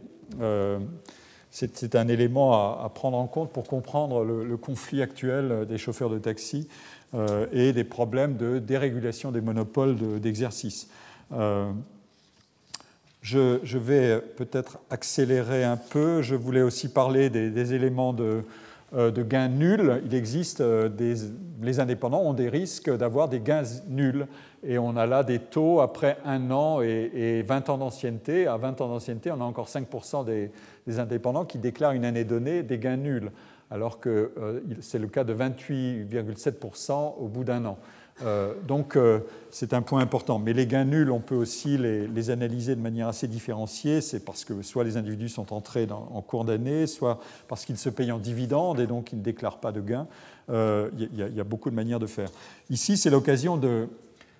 c'est 1.51 1.95
un 1.95 2.07
élément 2.07 2.81
à, 2.83 2.89
prendre 2.89 3.17
en 3.17 3.27
compte 3.27 3.51
pour 3.51 3.67
comprendre 3.67 4.23
le 4.23 4.57
conflit 4.57 5.03
actuel 5.03 5.67
des 5.67 5.77
chauffeurs 5.77 6.09
de 6.09 6.17
taxi 6.17 6.67
euh, 7.15 7.45
et 7.53 7.71
des 7.71 7.85
problèmes 7.85 8.35
de 8.35 8.59
dérégulation 8.59 9.31
des 9.31 9.39
monopoles 9.39 9.95
d'exercice. 10.19 10.89
Euh, 11.33 11.71
je, 13.21 13.77
vais 13.77 14.19
peut-être 14.19 14.79
accélérer 14.89 15.63
un 15.63 15.77
peu. 15.77 16.21
Je 16.21 16.35
voulais 16.35 16.61
aussi 16.61 16.91
parler 16.91 17.29
des, 17.29 17.73
éléments 17.73 18.11
de, 18.11 18.43
euh, 18.93 19.11
de, 19.11 19.23
gains 19.23 19.47
nuls. 19.47 20.01
Il 20.05 20.13
existe 20.13 20.61
les 21.61 21.79
indépendants 21.79 22.21
ont 22.21 22.33
des 22.33 22.49
risques 22.49 22.95
d'avoir 22.95 23.29
des 23.29 23.39
gains 23.39 23.63
nuls. 23.87 24.27
Et 24.67 24.77
on 24.77 24.97
a 24.97 25.05
là 25.05 25.23
des 25.23 25.39
taux 25.39 25.79
après 25.79 26.17
un 26.25 26.51
an 26.51 26.81
et, 26.81 27.43
20 27.47 27.69
ans 27.69 27.77
d'ancienneté. 27.77 28.45
À 28.45 28.57
20 28.57 28.81
ans 28.81 28.89
d'ancienneté, 28.89 29.31
on 29.31 29.39
a 29.39 29.45
encore 29.45 29.67
5% 29.69 30.25
des, 30.25 30.51
des, 30.85 30.99
indépendants 30.99 31.45
qui 31.45 31.59
déclarent 31.59 31.93
une 31.93 32.05
année 32.05 32.25
donnée 32.25 32.61
des 32.61 32.77
gains 32.77 32.97
nuls 32.97 33.31
alors 33.75 33.99
que 33.99 34.31
euh, 34.37 34.61
c'est 34.79 34.99
le 34.99 35.07
cas 35.07 35.25
de 35.25 35.33
28,7% 35.33 37.15
au 37.19 37.27
bout 37.27 37.43
d'un 37.43 37.65
an. 37.65 37.77
Euh, 38.23 38.53
donc 38.65 38.95
euh, 38.95 39.19
c'est 39.51 39.73
un 39.73 39.81
point 39.81 39.99
important. 39.99 40.39
Mais 40.39 40.53
les 40.53 40.65
gains 40.65 40.85
nuls, 40.85 41.11
on 41.11 41.19
peut 41.19 41.35
aussi 41.35 41.77
les, 41.77 42.29
analyser 42.29 42.77
de 42.77 42.81
manière 42.81 43.09
assez 43.09 43.27
différenciée. 43.27 43.99
C'est 43.99 44.21
parce 44.21 44.45
que 44.45 44.61
soit 44.61 44.85
les 44.85 44.95
individus 44.95 45.27
sont 45.27 45.51
entrés 45.51 45.89
en 45.91 46.21
cours 46.21 46.45
d'année, 46.45 46.87
soit 46.87 47.19
parce 47.49 47.65
qu'ils 47.65 47.77
se 47.77 47.89
payent 47.89 48.13
en 48.13 48.17
dividendes 48.17 48.79
et 48.79 48.87
donc 48.87 49.11
ils 49.11 49.17
ne 49.17 49.23
déclarent 49.23 49.59
pas 49.59 49.73
de 49.73 49.81
gains. 49.81 50.07
Il 50.47 51.09
y, 51.13 51.41
a 51.41 51.43
beaucoup 51.43 51.69
de 51.69 51.75
manières 51.75 51.99
de 51.99 52.07
faire. 52.07 52.29
Ici, 52.69 52.95
c'est 52.95 53.09
l'occasion 53.09 53.57
de, 53.57 53.89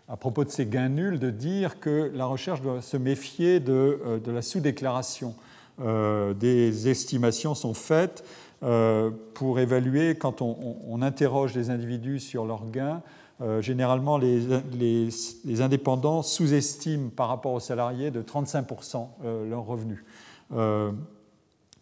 à 0.08 0.16
propos 0.16 0.46
de 0.46 0.50
ces 0.50 0.66
gains 0.66 0.88
nuls, 0.88 1.20
de 1.20 1.30
dire 1.30 1.82
que 1.82 2.10
la 2.16 2.26
recherche 2.26 2.62
doit 2.62 2.82
se 2.82 2.96
méfier 2.96 3.60
de, 3.60 4.00
la 4.28 4.42
sous-déclaration. 4.42 5.36
des 5.80 6.88
estimations 6.88 7.54
sont 7.54 7.74
faites 7.74 8.24
pour 8.62 9.60
évaluer, 9.60 10.16
quand 10.16 10.42
on, 10.42 11.02
interroge 11.02 11.54
les 11.54 11.70
individus 11.70 12.20
sur 12.20 12.46
leurs 12.46 12.70
gains, 12.72 13.02
euh, 13.42 13.62
généralement 13.62 14.18
les, 14.18 15.62
indépendants 15.62 16.22
sous-estiment 16.22 17.10
par 17.10 17.28
rapport 17.28 17.52
aux 17.52 17.60
salariés 17.60 18.10
de 18.10 18.22
35% 18.22 19.08
euh, 19.26 19.50
leurs 19.50 19.66
revenus. 19.66 20.04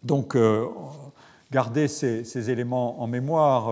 donc, 0.02 0.36
garder 1.52 1.86
ces, 1.86 2.50
éléments 2.50 3.00
en 3.00 3.06
mémoire, 3.06 3.70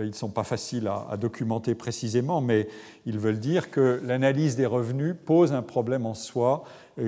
ils 0.00 0.08
ne 0.08 0.12
sont 0.12 0.30
pas 0.30 0.42
faciles 0.42 0.88
à, 0.88 1.06
à, 1.08 1.16
documenter 1.16 1.76
précisément, 1.76 2.40
mais 2.40 2.68
ils 3.06 3.18
veulent 3.18 3.38
dire 3.38 3.70
que 3.70 4.00
l'analyse 4.04 4.56
des 4.56 4.66
revenus 4.66 5.14
pose 5.24 5.52
un 5.52 5.62
problème 5.62 6.06
en 6.06 6.14
soi 6.14 6.64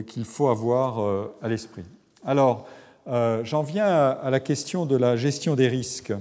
qu'il 0.07 0.25
faut 0.25 0.49
avoir 0.49 1.27
à 1.43 1.49
l'esprit. 1.49 1.85
Alors, 2.25 2.67
euh, 3.09 3.43
j'en 3.45 3.63
viens 3.63 3.87
à, 3.87 4.31
la 4.31 4.41
question 4.41 4.87
de 4.87 4.97
la 4.97 5.17
gestion 5.17 5.55
des 5.55 5.69
risques. 5.69 6.13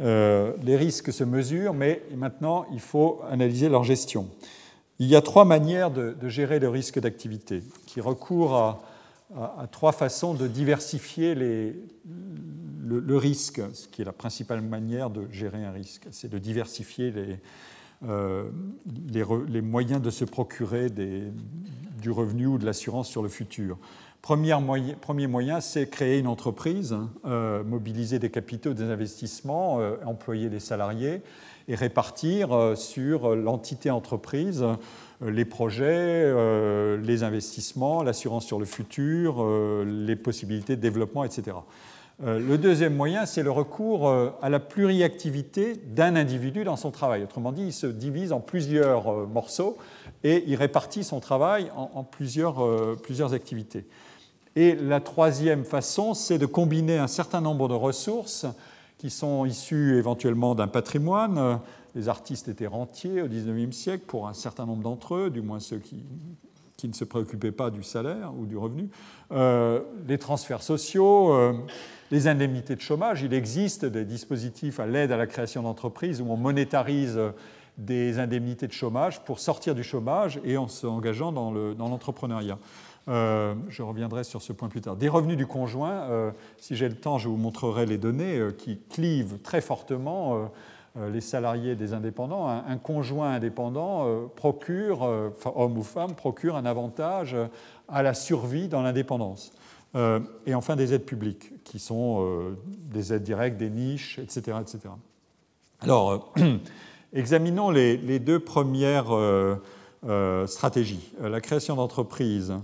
Euh, 0.00 0.52
les 0.62 0.76
risques 0.76 1.12
se 1.12 1.24
mesurent, 1.24 1.74
mais 1.74 2.02
maintenant, 2.14 2.66
il 2.72 2.80
faut 2.80 3.22
analyser 3.30 3.68
leur 3.68 3.84
gestion. 3.84 4.28
Il 4.98 5.06
y 5.06 5.16
a 5.16 5.22
trois 5.22 5.44
manières 5.44 5.90
de, 5.90 6.16
gérer 6.28 6.58
le 6.58 6.68
risque 6.68 6.98
d'activité 6.98 7.62
qui 7.86 8.00
recourent 8.00 8.56
à, 8.56 8.80
trois 9.72 9.92
façons 9.92 10.34
de 10.34 10.46
diversifier 10.46 11.34
le, 11.34 13.16
risque, 13.16 13.60
ce 13.72 13.88
qui 13.88 14.02
est 14.02 14.04
la 14.04 14.12
principale 14.12 14.60
manière 14.60 15.10
de 15.10 15.26
gérer 15.32 15.64
un 15.64 15.72
risque. 15.72 16.06
C'est 16.10 16.30
de 16.30 16.38
diversifier 16.38 17.12
les, 17.12 17.40
moyens 19.62 20.02
de 20.02 20.10
se 20.10 20.24
procurer 20.24 20.90
du 20.90 22.10
revenu 22.10 22.46
ou 22.46 22.58
de 22.58 22.66
l'assurance 22.66 23.08
sur 23.08 23.22
le 23.22 23.28
futur. 23.28 23.78
Premier 24.24 25.26
moyen, 25.26 25.60
c'est 25.60 25.86
créer 25.88 26.18
une 26.18 26.28
entreprise, 26.28 26.96
mobiliser 27.24 28.18
des 28.18 28.30
capitaux, 28.30 28.72
des 28.72 28.84
investissements, 28.84 29.80
employer 30.06 30.48
des 30.48 30.60
salariés 30.60 31.20
et 31.68 31.74
répartir 31.74 32.72
sur 32.74 33.36
l'entité 33.36 33.90
entreprise 33.90 34.64
euh, 35.22 35.30
les 35.30 35.44
projets, 35.44 35.84
euh, 35.86 36.96
les 36.98 37.22
investissements, 37.22 38.02
l'assurance 38.02 38.46
sur 38.46 38.58
le 38.58 38.64
futur, 38.64 39.36
euh, 39.42 39.84
les 39.86 40.16
possibilités 40.16 40.76
de 40.76 40.80
développement, 40.80 41.24
etc. 41.24 41.56
Le 42.22 42.58
deuxième 42.58 42.94
moyen, 42.94 43.26
c'est 43.26 43.42
le 43.42 43.50
recours 43.50 44.08
à 44.08 44.48
la 44.48 44.60
pluriactivité 44.60 45.74
d'un 45.74 46.14
individu 46.14 46.62
dans 46.62 46.76
son 46.76 46.92
travail. 46.92 47.24
Autrement 47.24 47.50
dit, 47.50 47.64
il 47.64 47.72
se 47.72 47.88
divise 47.88 48.30
en 48.30 48.38
plusieurs 48.38 49.26
morceaux 49.26 49.76
et 50.22 50.44
il 50.46 50.54
répartit 50.54 51.02
son 51.02 51.18
travail 51.18 51.72
en, 51.74 52.04
plusieurs 52.04 53.34
activités. 53.34 53.84
Et 54.56 54.76
la 54.76 55.00
troisième 55.00 55.64
façon, 55.64 56.14
c'est 56.14 56.38
de 56.38 56.46
combiner 56.46 56.98
un 56.98 57.08
certain 57.08 57.40
nombre 57.40 57.68
de 57.68 57.74
ressources 57.74 58.46
qui 58.98 59.10
sont 59.10 59.44
issues 59.44 59.96
éventuellement 59.96 60.54
d'un 60.54 60.68
patrimoine, 60.68 61.60
les 61.94 62.08
artistes 62.08 62.48
étaient 62.48 62.66
rentiers 62.66 63.22
au 63.22 63.28
XIXe 63.28 63.76
siècle, 63.76 64.04
pour 64.06 64.28
un 64.28 64.34
certain 64.34 64.66
nombre 64.66 64.82
d'entre 64.82 65.14
eux, 65.14 65.30
du 65.30 65.42
moins 65.42 65.60
ceux 65.60 65.78
qui, 65.78 66.04
ne 66.86 66.92
se 66.92 67.04
préoccupaient 67.04 67.52
pas 67.52 67.70
du 67.70 67.82
salaire 67.82 68.32
ou 68.38 68.44
du 68.44 68.58
revenu. 68.58 68.90
Euh, 69.32 69.80
les 70.06 70.18
transferts 70.18 70.62
sociaux, 70.62 71.32
euh, 71.32 71.54
les 72.10 72.28
indemnités 72.28 72.76
de 72.76 72.80
chômage. 72.82 73.22
Il 73.22 73.32
existe 73.32 73.86
des 73.86 74.04
dispositifs 74.04 74.80
à 74.80 74.86
l'aide 74.86 75.10
à 75.10 75.16
la 75.16 75.26
création 75.26 75.62
d'entreprises 75.62 76.20
où 76.20 76.26
on 76.28 76.36
monétarise 76.36 77.18
des 77.78 78.18
indemnités 78.18 78.66
de 78.66 78.72
chômage 78.72 79.24
pour 79.24 79.40
sortir 79.40 79.74
du 79.74 79.82
chômage 79.82 80.38
et 80.44 80.58
en 80.58 80.68
s'engageant 80.68 81.32
dans 81.32 81.88
l'entrepreneuriat. 81.88 82.58
Euh, 83.08 83.54
je 83.68 83.82
reviendrai 83.82 84.24
sur 84.24 84.40
ce 84.42 84.52
point 84.52 84.68
plus 84.68 84.80
tard. 84.80 84.96
Des 84.96 85.08
revenus 85.08 85.36
du 85.36 85.46
conjoint, 85.46 86.32
si 86.58 86.76
j'ai 86.76 86.88
le 86.88 86.96
temps, 86.96 87.18
je 87.18 87.28
vous 87.28 87.36
montrerai 87.36 87.86
les 87.86 87.98
données 87.98 88.40
qui 88.56 88.78
clivent 88.78 89.38
très 89.42 89.60
fortement 89.60 90.50
euh, 90.96 91.10
les 91.10 91.20
salariés 91.20 91.74
des 91.74 91.92
indépendants, 91.92 92.46
un, 92.46 92.78
conjoint 92.78 93.32
indépendant 93.32 94.06
euh, 94.06 94.26
procure, 94.36 95.02
euh, 95.02 95.30
homme 95.56 95.76
ou 95.76 95.82
femme, 95.82 96.14
procure 96.14 96.54
un 96.54 96.64
avantage 96.64 97.36
à 97.88 98.04
la 98.04 98.14
survie 98.14 98.68
dans 98.68 98.80
l'indépendance. 98.80 99.52
et 100.46 100.54
enfin 100.54 100.76
des 100.76 100.92
aides 100.92 101.04
publiques, 101.04 101.52
qui 101.64 101.78
sont 101.78 102.56
des 102.66 103.12
aides 103.12 103.22
directes, 103.22 103.56
des 103.56 103.70
niches, 103.70 104.18
etc. 104.18 104.56
etc. 104.60 104.78
Alors, 105.80 106.32
examinons 107.12 107.70
les, 107.70 108.18
deux 108.18 108.40
premières 108.40 109.12
stratégies. 110.46 111.12
La 111.20 111.40
création 111.40 111.76
d'entreprises. 111.76 112.54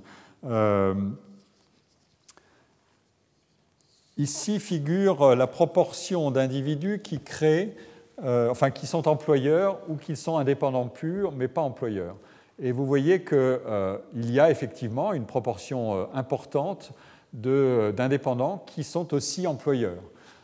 Ici 4.16 4.60
figure 4.60 5.34
la 5.34 5.46
proportion 5.46 6.30
d'individus 6.30 7.00
qui 7.02 7.20
créent 7.20 7.74
euh, 8.22 8.50
enfin 8.50 8.70
qui 8.70 8.86
sont 8.86 9.08
employeurs 9.08 9.78
ou 9.88 9.96
qui 9.96 10.14
sont 10.14 10.36
indépendants 10.36 10.88
purs, 10.88 11.32
mais 11.32 11.48
pas 11.48 11.62
employeurs. 11.62 12.16
Et 12.62 12.70
vous 12.70 12.84
voyez 12.84 13.24
qu'il 13.24 13.38
euh, 13.38 13.96
y 14.14 14.38
a 14.38 14.50
effectivement 14.50 15.14
une 15.14 15.24
proportion 15.24 15.94
euh, 15.94 16.04
importante 16.12 16.92
d'indépendants 17.32 18.62
qui 18.66 18.82
sont 18.82 19.14
aussi 19.14 19.46
employeurs. 19.46 20.02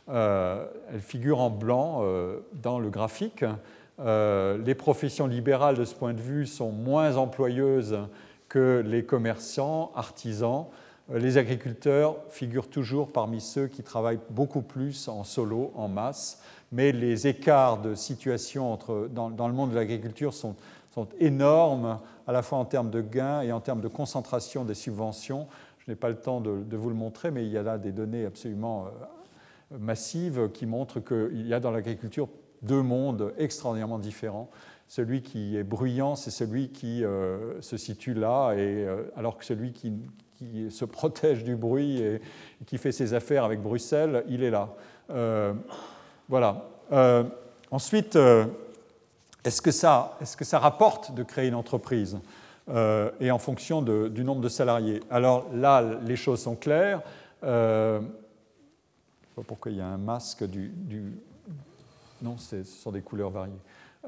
elle 0.09 1.01
figure 1.01 1.40
en 1.40 1.51
blanc 1.51 2.05
dans 2.62 2.78
le 2.78 2.90
graphique. 2.90 3.44
les 3.99 4.74
professions 4.76 5.26
libérales 5.26 5.76
de 5.76 5.84
ce 5.84 5.97
point 5.97 6.14
de 6.14 6.20
vue 6.20 6.47
sont 6.47 6.70
moins 6.70 7.16
employeuses 7.16 7.99
que 8.57 8.82
les 8.86 9.04
commerçants, 9.04 9.92
artisans. 9.94 10.64
Les 11.12 11.36
agriculteurs 11.36 12.16
figurent 12.30 12.70
toujours 12.70 13.12
parmi 13.12 13.42
ceux 13.42 13.66
qui 13.66 13.82
travaillent 13.82 14.18
beaucoup 14.30 14.62
plus 14.62 15.09
en 15.09 15.24
solo, 15.24 15.72
en 15.74 15.88
masse 15.88 16.40
mais 16.72 16.90
les 16.90 17.26
écarts 17.26 17.82
de 17.82 17.94
situation 17.94 18.78
dans, 19.11 19.48
le 19.48 19.54
monde 19.54 19.70
de 19.70 19.74
l'agriculture 19.74 20.32
sont, 20.32 20.57
énormes, 21.20 22.00
à 22.26 22.32
la 22.32 22.42
fois 22.42 22.57
en 22.57 22.64
termes 22.64 22.90
de 22.90 23.02
gains 23.02 23.42
et 23.42 23.52
en 23.52 23.61
termes 23.61 23.82
de 23.82 23.88
concentration 23.88 24.64
des 24.64 24.74
subventions. 24.74 25.46
Je 25.78 25.90
n'ai 25.90 25.96
pas 25.96 26.09
le 26.09 26.16
temps 26.16 26.40
de, 26.40 26.76
vous 26.76 26.88
le 26.88 26.94
montrer, 26.94 27.30
mais 27.30 27.44
il 27.44 27.52
y 27.52 27.59
a 27.59 27.62
là 27.62 27.76
des 27.76 27.92
données 27.92 28.24
absolument 28.24 28.86
euh, 28.86 29.78
massives 29.78 30.50
qui 30.52 30.64
montrent 30.64 31.00
qu'il 31.00 31.46
y 31.46 31.52
a 31.52 31.61
dans 31.61 31.70
l'agriculture 31.70 32.28
deux 32.62 32.82
mondes 32.82 33.34
extraordinairement 33.36 33.98
différents. 33.98 34.48
Celui 34.89 35.22
qui 35.22 35.57
est 35.57 35.64
bruyant, 35.64 36.14
c'est 36.14 36.30
celui 36.30 36.68
qui 36.68 37.05
euh, 37.05 37.61
se 37.61 37.76
situe 37.76 38.14
là, 38.14 38.53
et, 38.53 38.59
euh, 38.59 39.03
alors 39.16 39.37
que 39.37 39.45
celui 39.45 39.72
qui, 39.72 39.93
se 40.70 40.84
protège 40.87 41.45
du 41.45 41.57
bruit 41.57 41.99
et, 41.99 42.20
qui 42.66 42.78
fait 42.78 42.93
ses 42.93 43.14
affaires 43.14 43.45
avec 43.45 43.61
Bruxelles, 43.62 44.24
il 44.28 44.43
est 44.43 44.51
là. 44.51 44.68
Voilà. 46.28 46.68
Euh, 46.93 47.24
ensuite, 47.70 48.16
euh, 48.16 48.47
est-ce 49.45 49.62
que, 49.62 49.70
ça, 49.70 50.18
rapporte 50.59 51.14
de 51.14 51.22
créer 51.22 51.49
une 51.49 51.55
entreprise 51.55 52.18
et 53.20 53.30
en 53.30 53.39
fonction 53.39 53.80
du 53.80 54.24
nombre 54.24 54.41
de 54.41 54.49
salariés? 54.49 55.01
Alors 55.09 55.47
là, 55.55 55.82
les 56.05 56.16
choses 56.16 56.41
sont 56.41 56.57
claires. 56.57 57.01
je 57.43 57.99
ne 57.99 58.03
sais 58.03 59.34
pas 59.37 59.43
pourquoi 59.47 59.70
il 59.70 59.78
y 59.78 59.80
a 59.80 59.87
un 59.87 59.99
masque 59.99 60.45
du. 60.45 60.72
Non, 62.22 62.37
ce 62.39 62.64
sont 62.64 62.91
des 62.91 63.03
couleurs 63.03 63.30
variées. 63.30 63.53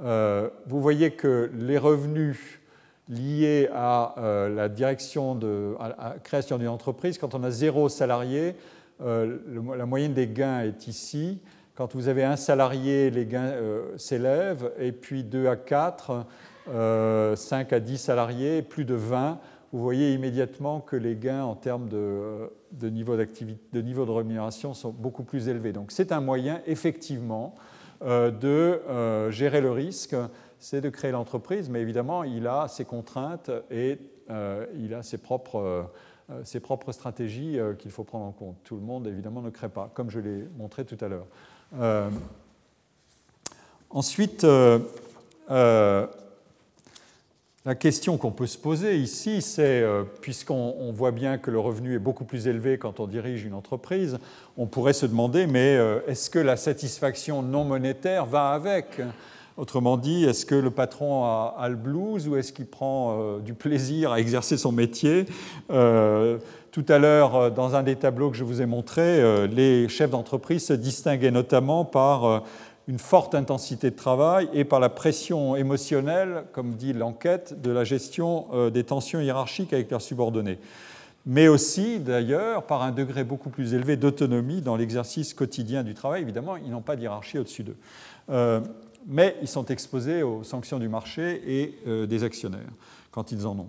Vous 0.01 0.81
voyez 0.81 1.11
que 1.11 1.51
les 1.55 1.79
revenus 1.79 2.61
liés 3.09 3.69
à 3.73 4.15
à 4.17 4.49
la 4.49 4.69
création 4.69 5.35
d'une 5.35 6.69
entreprise, 6.69 7.19
quand 7.19 7.35
on 7.35 7.43
a 7.43 7.51
zéro 7.51 7.89
salarié, 7.89 8.55
la 9.01 9.87
moyenne 9.87 10.15
des 10.15 10.29
gains 10.29 10.61
est 10.61 10.87
ici. 10.89 11.41
Quand 11.79 11.95
vous 11.95 12.09
avez 12.09 12.25
un 12.25 12.35
salarié, 12.35 13.09
les 13.09 13.25
gains 13.25 13.53
euh, 13.53 13.97
s'élèvent, 13.99 14.73
et 14.81 14.91
puis 14.91 15.23
2 15.23 15.47
à 15.47 15.55
4, 15.55 16.27
5 16.67 16.73
euh, 16.73 17.37
à 17.71 17.79
10 17.79 17.99
salariés, 17.99 18.63
plus 18.63 18.85
de 18.85 18.97
20, 18.97 19.39
vous 19.73 19.81
voyez 19.81 20.13
immédiatement 20.13 20.81
que 20.81 20.97
les 20.97 21.15
gains 21.15 21.45
en 21.45 21.55
termes 21.55 21.89
de, 21.89 22.51
niveau, 22.83 23.17
de 23.17 24.11
rémunération 24.11 24.75
sont 24.75 24.91
beaucoup 24.91 25.23
plus 25.23 25.49
élevés. 25.49 25.73
Donc 25.73 25.93
c'est 25.93 26.11
un 26.11 26.21
moyen 26.21 26.63
effectivement 26.67 27.55
euh, 27.55 27.63
de 28.01 29.31
gérer 29.31 29.61
le 29.61 29.71
risque, 29.71 30.15
c'est 30.59 30.81
de 30.81 30.89
créer 30.89 31.11
l'entreprise, 31.11 31.69
mais 31.69 31.81
évidemment 31.81 32.25
il 32.25 32.47
a 32.47 32.69
ses 32.69 32.85
contraintes 32.85 33.51
et 33.71 33.99
il 34.77 34.95
a 34.95 35.03
ses 35.03 35.19
propres, 35.19 35.91
ses 36.45 36.61
propres 36.61 36.93
stratégies 36.93 37.59
qu'il 37.79 37.91
faut 37.91 38.05
prendre 38.05 38.27
en 38.27 38.33
compte. 38.33 38.57
Tout 38.65 38.77
le 38.77 38.83
monde 38.83 39.07
évidemment 39.07 39.43
ne 39.43 39.51
crée 39.51 39.69
pas, 39.69 39.91
comme 39.95 40.11
je 40.11 40.21
l'ai 40.21 40.45
montré 40.57 40.85
tout 40.85 40.99
à 41.01 41.09
l'heure. 41.09 41.27
Euh, 41.77 42.11
ensuite, 43.91 44.45
euh, 44.45 44.79
euh, 45.51 46.07
la 47.69 47.75
question 47.75 48.17
qu'on 48.17 48.31
peut 48.31 48.47
se 48.47 48.57
poser 48.57 48.97
ici, 48.97 49.43
c'est, 49.43 49.85
puisqu'on 50.23 50.91
voit 50.91 51.11
bien 51.11 51.37
que 51.37 51.51
le 51.51 51.59
revenu 51.59 51.95
est 51.95 51.99
beaucoup 51.99 52.25
plus 52.25 52.49
élevé 52.49 52.79
quand 52.79 52.99
on 52.99 53.07
dirige 53.07 53.45
une 53.45 53.53
entreprise, 53.53 54.19
on 54.57 54.65
pourrait 54.65 54.95
se 54.95 55.05
demander, 55.05 55.47
mais 55.47 55.79
est-ce 56.07 56.31
que 56.31 56.39
la 56.39 56.57
satisfaction 56.57 57.43
non 57.43 57.65
monétaire 57.65 58.25
va 58.25 58.53
avec? 58.53 59.03
Autrement 59.59 59.99
dit, 59.99 60.25
est-ce 60.25 60.47
que 60.47 60.55
le 60.55 60.71
patron 60.71 61.25
a, 61.25 61.69
le 61.69 61.77
blues 61.77 62.27
ou 62.27 62.37
est-ce 62.37 62.55
qu'il 62.55 62.65
prend 62.65 63.37
du 63.41 63.53
plaisir 63.53 64.13
à 64.13 64.21
exercer 64.21 64.57
son 64.57 64.73
métier? 64.73 65.27
Tout 66.71 66.85
à 66.91 66.99
l'heure, 66.99 67.35
euh, 67.35 67.51
dans 67.51 67.75
un 67.75 67.83
des 67.83 67.97
tableaux 67.97 68.31
que 68.31 68.37
je 68.37 68.45
vous 68.45 68.61
ai 68.61 68.67
montré, 68.67 69.01
euh, 69.03 69.47
les 69.47 69.89
chefs 69.89 70.11
d'entreprise 70.11 70.67
se 70.67 70.75
distinguaient 70.75 71.31
notamment 71.31 71.85
par 71.85 72.25
euh, 72.25 72.39
une 72.89 72.99
forte 72.99 73.35
intensité 73.35 73.91
de 73.91 73.97
travail 73.97 74.49
et 74.53 74.65
par 74.65 74.81
la 74.81 74.89
pression 74.89 75.55
émotionnelle, 75.55 76.45
comme 76.53 76.75
dit 76.75 76.93
l'enquête, 76.93 77.61
de 77.61 77.71
la 77.71 77.85
gestion 77.85 78.47
des 78.71 78.83
tensions 78.83 79.21
hiérarchiques 79.21 79.73
avec 79.73 79.91
leurs 79.91 80.03
subordonnés. 80.03 80.59
Mais 81.27 81.49
aussi, 81.49 82.01
d'ailleurs, 82.01 82.65
par 82.65 82.83
un 82.83 82.91
degré 82.91 83.23
beaucoup 83.23 83.51
plus 83.51 83.75
élevé 83.75 83.97
d'autonomie 83.97 84.63
dans 84.63 84.77
l'exercice 84.77 85.35
quotidien 85.35 85.83
du 85.83 85.93
travail. 85.93 86.23
Évidemment, 86.23 86.57
ils 86.57 86.71
n'ont 86.71 86.81
pas 86.81 86.97
de 86.97 87.03
hiérarchie 87.03 87.39
au-dessus 87.39 87.65
d'eux. 87.65 87.77
mais 89.07 89.37
ils 89.43 89.49
sont 89.49 89.67
exposés 89.67 90.23
aux 90.23 90.43
sanctions 90.43 90.79
du 90.79 90.89
marché 90.89 91.43
et 91.47 92.07
des 92.07 92.25
actionnaires, 92.25 92.73
quand 93.11 93.33
ils 93.33 93.47
en 93.47 93.59
ont. 93.59 93.69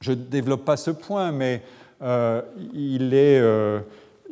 Je 0.00 0.12
ne 0.12 0.16
développe 0.16 0.64
pas 0.64 0.76
ce 0.76 0.90
point, 0.90 1.32
mais 1.32 1.62
euh, 2.02 2.42
il 2.74 3.14
est, 3.14 3.40
euh, 3.40 3.80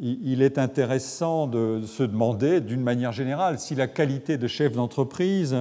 il 0.01 0.43
est 0.43 0.59
intéressant 0.59 1.47
de 1.47 1.83
se 1.87 2.03
demander, 2.03 2.61
d'une 2.61 2.83
manière 2.83 3.13
générale, 3.13 3.59
si 3.59 3.75
la 3.75 3.87
qualité 3.87 4.39
de 4.39 4.47
chef 4.47 4.73
d'entreprise 4.73 5.57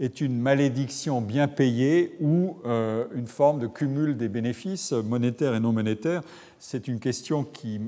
est 0.00 0.20
une 0.20 0.38
malédiction 0.38 1.20
bien 1.20 1.48
payée 1.48 2.16
ou 2.20 2.56
une 3.14 3.26
forme 3.26 3.58
de 3.58 3.66
cumul 3.66 4.16
des 4.16 4.28
bénéfices 4.28 4.92
monétaires 4.92 5.54
et 5.54 5.60
non 5.60 5.72
monétaires. 5.72 6.22
C'est 6.60 6.88
une 6.88 7.00
question 7.00 7.44
qui 7.44 7.80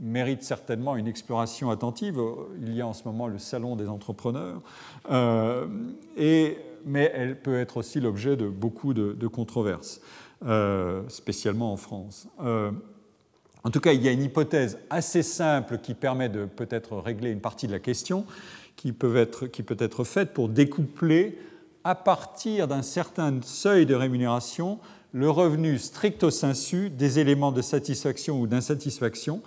mérite 0.00 0.42
certainement 0.42 0.96
une 0.96 1.06
exploration 1.06 1.70
attentive. 1.70 2.20
Il 2.62 2.74
y 2.74 2.80
a 2.80 2.86
en 2.86 2.94
ce 2.94 3.04
moment 3.04 3.26
le 3.26 3.38
salon 3.38 3.76
des 3.76 3.88
entrepreneurs, 3.88 4.62
et, 6.16 6.58
mais 6.86 7.10
elle 7.14 7.40
peut 7.40 7.58
être 7.58 7.78
aussi 7.78 8.00
l'objet 8.00 8.36
de 8.36 8.48
beaucoup 8.48 8.94
de, 8.94 9.12
de 9.12 9.26
controverses, 9.26 10.00
spécialement 11.08 11.72
en 11.72 11.76
France. 11.76 12.28
En 13.64 13.70
tout 13.70 13.80
cas, 13.80 13.92
il 13.92 14.02
y 14.02 14.08
a 14.08 14.12
une 14.12 14.22
hypothèse 14.22 14.78
assez 14.90 15.22
simple 15.22 15.78
qui 15.78 15.94
permet 15.94 16.28
de 16.28 16.44
peut-être 16.44 16.96
régler 16.96 17.30
une 17.30 17.40
partie 17.40 17.66
de 17.66 17.72
la 17.72 17.80
question, 17.80 18.24
qui 18.76 18.92
peut 18.92 19.16
être, 19.16 20.04
faite 20.04 20.32
pour 20.32 20.48
découpler 20.48 21.38
à 21.82 21.94
partir 21.94 22.68
d'un 22.68 22.82
certain 22.82 23.40
seuil 23.42 23.86
de 23.86 23.94
rémunération 23.94 24.78
le 25.12 25.28
revenu 25.28 25.78
stricto 25.78 26.30
sensu 26.30 26.90
des 26.90 27.18
éléments 27.18 27.50
de 27.50 27.62
satisfaction 27.62 28.40
ou 28.40 28.46
d'insatisfaction. 28.46 29.42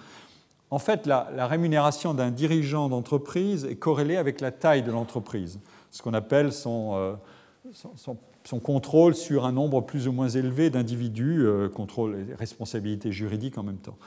En 0.70 0.80
fait, 0.80 1.06
la, 1.06 1.48
rémunération 1.48 2.14
d'un 2.14 2.32
dirigeant 2.32 2.90
d'entreprise 2.90 3.66
est 3.66 3.76
corrélée 3.76 4.18
avec 4.18 4.42
la 4.42 4.52
taille 4.52 4.84
de 4.84 4.92
l'entreprise, 4.92 5.60
ce 5.92 6.02
qu'on 6.02 6.14
appelle 6.14 6.52
son, 6.52 6.96
euh, 6.96 7.14
contrôle 8.60 9.16
sur 9.16 9.46
un 9.46 9.52
nombre 9.52 9.82
plus 9.82 10.08
ou 10.08 10.12
moins 10.12 10.30
élevé 10.30 10.70
d'individus, 10.70 11.46
euh, 11.46 11.70
contrôle 11.70 12.18
et 12.30 12.36
responsabilité 12.36 13.12
juridique 13.12 13.58
en 13.58 13.64
même 13.64 13.78
temps, 13.78 13.98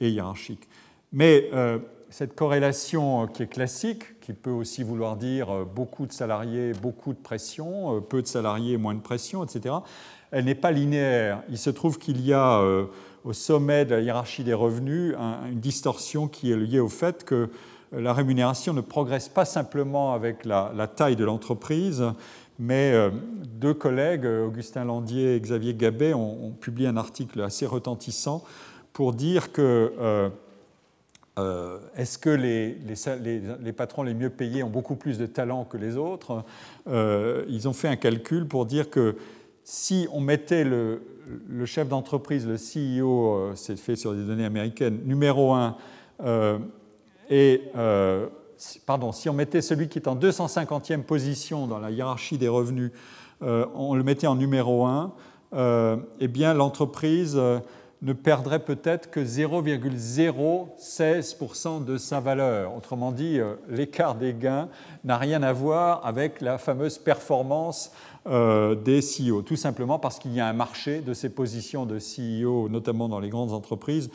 et 0.00 0.10
hiérarchique. 0.10 0.68
Mais 1.12 1.50
euh, 1.52 1.78
cette 2.10 2.34
corrélation 2.34 3.26
qui 3.26 3.42
est 3.42 3.48
classique, 3.48 4.20
qui 4.20 4.32
peut 4.32 4.50
aussi 4.50 4.82
vouloir 4.82 5.16
dire 5.16 5.50
euh, 5.50 5.64
beaucoup 5.64 6.06
de 6.06 6.12
salariés, 6.12 6.72
beaucoup 6.72 7.12
de 7.12 7.18
pression, 7.18 8.00
peu 8.00 8.22
de 8.22 8.26
salariés, 8.26 8.76
moins 8.76 8.94
de 8.94 9.00
pression, 9.00 9.44
etc., 9.44 9.74
elle 10.30 10.46
n'est 10.46 10.54
pas 10.54 10.70
linéaire. 10.70 11.42
Il 11.50 11.58
se 11.58 11.68
trouve 11.68 11.98
qu'il 11.98 12.24
y 12.24 12.32
a 12.32 12.64
au 13.22 13.34
sommet 13.34 13.84
de 13.84 13.96
la 13.96 14.00
hiérarchie 14.00 14.44
des 14.44 14.54
revenus 14.54 15.14
une 15.46 15.60
distorsion 15.60 16.26
qui 16.26 16.50
est 16.50 16.56
liée 16.56 16.80
au 16.80 16.88
fait 16.88 17.22
que 17.24 17.50
la 17.92 18.14
rémunération 18.14 18.72
ne 18.72 18.80
progresse 18.80 19.28
pas 19.28 19.44
simplement 19.44 20.14
avec 20.14 20.46
la 20.46 20.86
taille 20.86 21.16
de 21.16 21.24
l'entreprise, 21.26 22.02
mais 22.58 22.92
euh, 22.92 23.10
deux 23.46 23.74
collègues, 23.74 24.26
Augustin 24.26 24.84
Landier 24.84 25.36
et 25.36 25.40
Xavier 25.40 25.74
Gabet, 25.74 26.14
ont, 26.14 26.52
publié 26.60 26.88
un 26.88 26.96
article 26.96 27.40
assez 27.40 27.66
retentissant 27.66 28.44
pour 28.92 29.14
dire 29.14 29.52
que 29.52 29.92
euh, 29.98 30.28
euh, 31.38 31.78
est-ce 31.96 32.18
que 32.18 32.30
les, 32.30 32.76
les, 32.76 33.72
patrons 33.72 34.02
les 34.02 34.14
mieux 34.14 34.30
payés 34.30 34.62
ont 34.62 34.70
beaucoup 34.70 34.96
plus 34.96 35.18
de 35.18 35.26
talent 35.26 35.64
que 35.64 35.78
les 35.78 35.96
autres 35.96 36.44
Ils 36.86 37.68
ont 37.68 37.72
fait 37.72 37.88
un 37.88 37.96
calcul 37.96 38.46
pour 38.46 38.66
dire 38.66 38.90
que 38.90 39.16
si 39.64 40.06
on 40.12 40.20
mettait 40.20 40.64
le, 40.64 41.02
le 41.48 41.64
chef 41.64 41.88
d'entreprise, 41.88 42.46
le 42.46 42.56
CEO, 42.56 43.54
c'est 43.54 43.78
fait 43.78 43.96
sur 43.96 44.12
des 44.12 44.24
données 44.24 44.44
américaines, 44.44 45.00
numéro 45.06 45.54
un, 45.54 45.76
et 47.30 47.62
pardon, 48.86 49.12
si 49.12 49.28
on 49.28 49.32
mettait 49.32 49.62
celui 49.62 49.88
qui 49.88 49.98
est 49.98 50.06
en 50.08 50.16
250e 50.16 51.02
position 51.02 51.66
dans 51.66 51.78
la 51.78 51.90
hiérarchie 51.90 52.38
des 52.38 52.48
revenus, 52.48 52.92
euh, 53.42 53.66
on 53.74 53.94
le 53.94 54.02
mettait 54.02 54.26
en 54.26 54.36
numéro 54.36 54.86
1, 54.86 55.12
euh, 55.54 55.98
eh 56.20 56.28
bien 56.28 56.54
l'entreprise 56.54 57.34
euh, 57.36 57.58
ne 58.02 58.12
perdrait 58.12 58.60
peut-être 58.60 59.10
que 59.10 59.20
0,016% 59.20 61.84
de 61.84 61.96
sa 61.96 62.20
valeur. 62.20 62.76
Autrement 62.76 63.12
dit, 63.12 63.38
l'écart 63.68 64.16
des 64.16 64.34
gains 64.34 64.68
n'a 65.04 65.16
rien 65.18 65.42
à 65.44 65.52
voir 65.52 66.04
avec 66.04 66.40
la 66.40 66.58
fameuse 66.58 66.98
performance 66.98 67.92
des 68.26 69.00
CEO, 69.00 69.42
tout 69.42 69.54
simplement 69.54 70.00
parce 70.00 70.18
qu'il 70.18 70.34
y 70.34 70.40
a 70.40 70.48
un 70.48 70.52
marché 70.52 71.00
de 71.00 71.14
ces 71.14 71.28
positions 71.28 71.86
de 71.86 72.00
CEO, 72.00 72.68
notamment 72.68 73.08
dans 73.08 73.20
les 73.20 73.28
grandes 73.28 73.52
entreprises, 73.52 74.10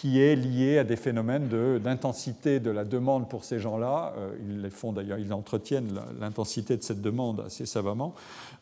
qui 0.00 0.20
est 0.22 0.36
lié 0.36 0.78
à 0.78 0.84
des 0.84 0.94
phénomènes 0.94 1.48
d'intensité 1.82 2.60
de, 2.60 2.70
la 2.70 2.84
demande 2.84 3.28
pour 3.28 3.42
ces 3.42 3.58
gens-là. 3.58 4.14
Euh, 4.16 4.30
ils 4.48 4.62
les 4.62 4.70
font 4.70 4.92
d'ailleurs, 4.92 5.18
ils 5.18 5.32
entretiennent 5.32 5.92
l'intensité 6.20 6.76
de 6.76 6.84
cette 6.84 7.00
demande 7.00 7.42
assez 7.44 7.66
savamment, 7.66 8.14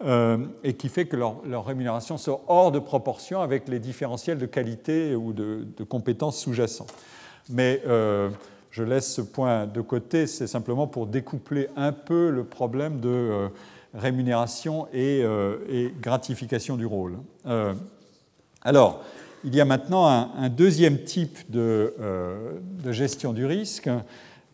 euh, 0.03 0.39
et 0.65 0.73
qui 0.77 0.89
fait 0.89 1.05
que 1.05 1.15
leur, 1.15 1.67
rémunération 1.67 2.17
sort 2.17 2.41
hors 2.49 2.73
de 2.73 2.79
proportion 2.79 3.43
avec 3.43 3.69
les 3.69 3.81
différentiels 3.81 4.39
de 4.39 4.47
qualité 4.47 5.15
ou 5.15 5.35
de, 5.35 5.67
compétences 5.87 6.39
sous-jacents. 6.41 6.87
Mais 7.51 7.83
euh, 7.87 8.31
je 8.71 8.83
laisse 8.83 9.13
ce 9.13 9.21
point 9.21 9.67
de 9.67 9.83
côté, 9.83 10.27
c'est 10.27 10.47
simplement 10.47 10.87
pour 10.87 11.07
découpler 11.07 11.69
un 11.77 11.93
peu 11.93 12.31
le 12.31 12.45
problème 12.45 12.99
de 12.99 13.51
rémunération 13.93 14.89
et, 14.95 15.21
et, 15.69 15.93
gratification 16.01 16.79
du 16.79 16.87
rôle. 16.87 17.19
alors, 18.63 19.05
il 19.47 19.55
y 19.55 19.61
a 19.61 19.65
maintenant 19.65 20.07
un, 20.07 20.49
deuxième 20.49 21.05
type 21.05 21.39
euh, 21.55 22.59
de, 22.83 22.93
gestion 22.93 23.33
du 23.33 23.47
risque. 23.47 23.89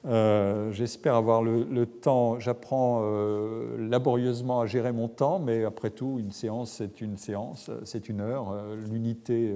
Euh, 0.05 0.71
j'espère 0.73 1.15
avoir 1.15 1.43
le, 1.43 1.87
temps. 1.87 2.39
J'apprends 2.39 3.01
euh, 3.03 3.89
laborieusement 3.89 4.61
à 4.61 4.67
gérer 4.67 4.93
mon 4.93 5.09
temps, 5.09 5.39
mais 5.39 5.65
après 5.65 5.89
tout, 5.89 6.19
une 6.19 6.31
séance, 6.31 6.73
c'est 6.73 7.01
une 7.01 7.17
séance, 7.17 7.71
c'est 7.85 8.11
une 8.11 8.21
heure. 8.21 8.55
L'unité 8.91 9.55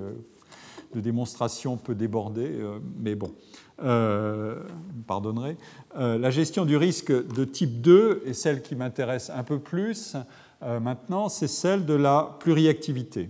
de 0.94 1.00
démonstration 1.00 1.76
peut 1.76 1.94
déborder, 1.94 2.52
mais 2.98 3.14
bon, 3.14 3.32
vous 3.78 5.02
pardonnerez. 5.06 5.58
la 5.94 6.30
gestion 6.30 6.64
du 6.64 6.78
risque 6.78 7.12
de 7.12 7.44
type 7.44 7.82
2 7.82 8.22
est 8.24 8.32
celle 8.32 8.62
qui 8.62 8.74
m'intéresse 8.74 9.30
un 9.30 9.42
peu 9.42 9.58
plus 9.58 10.16
maintenant, 10.62 11.28
c'est 11.28 11.48
celle 11.48 11.84
de 11.84 11.94
la 11.94 12.36
pluriactivité. 12.40 13.28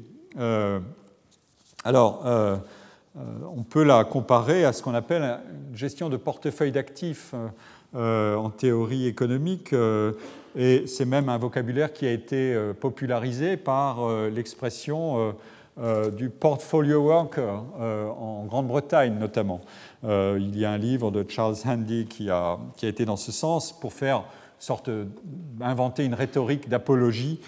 Alors, 1.87 2.23
euh, 2.27 2.57
euh, 3.17 3.21
on 3.57 3.63
peut 3.63 3.85
la 3.85 4.03
comparer 4.03 4.65
à 4.65 4.73
ce 4.73 4.83
qu'on 4.83 4.95
appelle 4.95 5.39
une 5.71 5.77
gestion 5.77 6.09
de 6.09 6.17
portefeuille 6.17 6.73
d'actifs 6.73 7.33
euh, 7.95 8.35
en 8.35 8.51
théorie 8.51 9.07
économique, 9.07 9.73
et 10.57 10.89
c'est 10.89 11.05
même 11.05 11.29
un 11.29 11.39
vocabulaire 11.39 11.93
qui 11.93 12.05
a 12.05 12.11
été 12.11 12.59
popularisé 12.81 13.57
par 13.57 13.99
l'expression 14.35 15.33
du 16.17 16.29
portfolio 16.29 17.03
worker 17.03 17.63
en 17.79 18.45
Grande-Bretagne 18.47 19.17
notamment. 19.17 19.61
il 20.03 20.59
y 20.59 20.65
a 20.65 20.73
un 20.73 20.79
livre 20.79 21.13
de 21.13 21.25
Charles 21.29 21.57
Handy 21.65 22.07
qui 22.07 22.31
a, 22.31 22.59
été 22.83 23.05
dans 23.05 23.17
ce 23.17 23.31
sens 23.31 23.73
pour 23.79 23.93
faire 23.93 24.25
sorte 24.59 24.91
inventer 25.61 26.05
une 26.05 26.15
rhétorique 26.15 26.69
d'apologie 26.69 27.41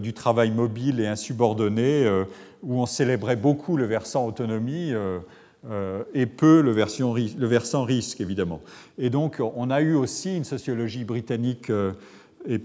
du 0.00 0.14
travail 0.14 0.50
mobile 0.50 0.98
et 0.98 1.06
insubordonné 1.06 2.24
où 2.64 2.80
on 2.80 2.86
célébrait 2.86 3.36
beaucoup 3.36 3.76
le 3.76 3.84
versant 3.84 4.26
autonomie 4.26 4.92
euh, 4.92 5.18
euh, 5.70 6.02
et 6.14 6.26
peu 6.26 6.60
le, 6.60 6.72
le, 6.72 7.46
versant 7.46 7.84
risque, 7.84 8.20
évidemment. 8.20 8.60
Et 8.98 9.10
donc, 9.10 9.40
on 9.40 9.70
a 9.70 9.80
eu 9.80 9.94
aussi 9.94 10.36
une 10.36 10.44
sociologie 10.44 11.04
britannique 11.04 11.70
euh, 11.70 11.92
et 12.46 12.60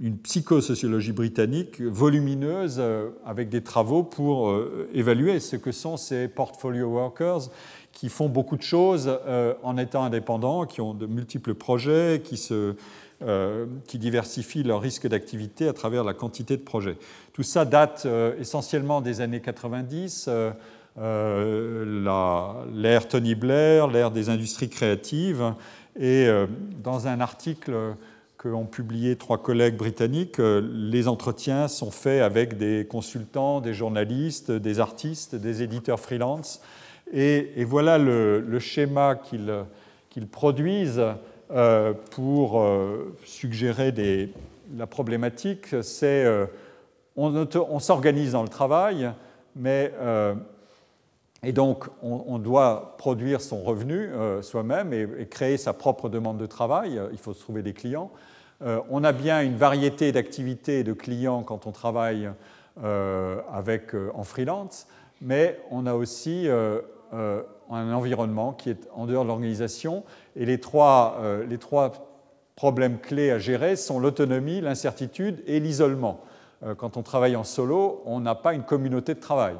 une 0.00 0.16
psychosociologie 0.18 1.12
britannique 1.12 1.80
volumineuse 1.80 2.82
avec 3.24 3.50
des 3.50 3.60
travaux 3.60 4.02
pour 4.02 4.52
évaluer 4.92 5.38
ce 5.38 5.54
que 5.54 5.70
sont 5.70 5.96
ces 5.96 6.26
portfolio 6.26 6.88
workers 6.88 7.50
qui 7.92 8.08
font 8.08 8.28
beaucoup 8.28 8.56
de 8.56 8.62
choses 8.62 9.18
en 9.62 9.76
étant 9.76 10.04
indépendants, 10.04 10.64
qui 10.66 10.80
ont 10.80 10.94
de 10.94 11.06
multiples 11.06 11.54
projets, 11.54 12.22
qui 12.24 12.36
euh, 13.24 13.66
diversifient 13.94 14.64
leurs 14.64 14.80
risques 14.80 15.06
d'activité 15.06 15.68
à 15.68 15.72
travers 15.72 16.02
la 16.02 16.12
quantité 16.12 16.56
de 16.56 16.62
projets. 16.62 16.96
Tout 17.32 17.44
ça 17.44 17.64
date 17.64 18.02
euh, 18.04 18.34
essentiellement 18.40 19.00
des 19.00 19.20
années 19.20 19.40
90, 19.40 20.28
euh, 20.98 22.64
l'ère 22.74 23.06
Tony 23.06 23.36
Blair, 23.36 23.86
l'ère 23.86 24.10
des 24.10 24.28
industries 24.28 24.70
créatives, 24.70 25.54
et 25.96 26.26
dans 26.82 27.06
un 27.06 27.20
article 27.20 27.94
qu'ont 28.38 28.64
publié 28.64 29.14
trois 29.16 29.38
collègues 29.38 29.76
britanniques, 29.76 30.38
les 30.38 31.06
entretiens 31.06 31.68
sont 31.68 31.90
faits 31.90 32.22
avec 32.22 32.56
des 32.56 32.86
consultants, 32.90 33.60
des 33.60 33.74
journalistes, 33.74 34.50
des 34.50 34.80
artistes, 34.80 35.34
des 35.36 35.62
éditeurs 35.62 36.00
freelance, 36.00 36.60
et, 37.12 37.64
voilà 37.64 37.98
le, 37.98 38.58
schéma 38.58 39.16
qu'ils 39.16 40.26
produisent 40.28 41.02
euh, 41.50 41.92
pour 42.12 42.62
euh, 42.62 43.14
suggérer 43.24 43.92
la 44.74 44.86
problématique, 44.86 45.82
c'est 45.82 46.24
euh, 46.24 46.46
on, 47.14 47.78
s'organise 47.78 48.32
dans 48.32 48.42
le 48.42 48.48
travail, 48.48 49.12
mais 49.54 49.92
et 51.42 51.52
donc 51.52 51.88
on, 52.02 52.38
doit 52.38 52.94
produire 52.96 53.42
son 53.42 53.62
revenu 53.62 54.08
soi-même 54.40 54.94
et, 54.94 55.26
créer 55.26 55.58
sa 55.58 55.74
propre 55.74 56.08
demande 56.08 56.38
de 56.38 56.46
travail. 56.46 56.98
Il 57.12 57.18
faut 57.18 57.34
se 57.34 57.40
trouver 57.40 57.62
des 57.62 57.74
clients. 57.74 58.10
on 58.62 59.04
a 59.04 59.12
bien 59.12 59.42
une 59.42 59.56
variété 59.56 60.10
d'activités 60.10 60.78
et 60.78 60.84
de 60.84 60.94
clients 60.94 61.42
quand 61.42 61.66
on 61.66 61.72
travaille 61.72 62.30
avec, 62.82 63.94
en 64.14 64.24
freelance, 64.24 64.86
mais 65.20 65.60
on 65.70 65.84
a 65.84 65.92
aussi 65.92 66.48
un 67.12 67.92
environnement 67.92 68.52
qui 68.52 68.70
est 68.70 68.88
en 68.94 69.06
dehors 69.06 69.24
de 69.24 69.28
l'organisation. 69.28 70.04
Et 70.36 70.44
les 70.44 70.60
trois, 70.60 71.18
euh, 71.20 71.44
les 71.46 71.58
trois 71.58 71.92
problèmes 72.56 72.98
clés 72.98 73.30
à 73.30 73.38
gérer 73.38 73.76
sont 73.76 73.98
l'autonomie, 73.98 74.60
l'incertitude 74.60 75.42
et 75.46 75.60
l'isolement. 75.60 76.20
Quand 76.76 76.96
on 76.96 77.02
travaille 77.02 77.34
en 77.34 77.42
solo, 77.42 78.02
on 78.06 78.20
n'a 78.20 78.36
pas 78.36 78.54
une 78.54 78.62
communauté 78.62 79.14
de 79.14 79.20
travail. 79.20 79.56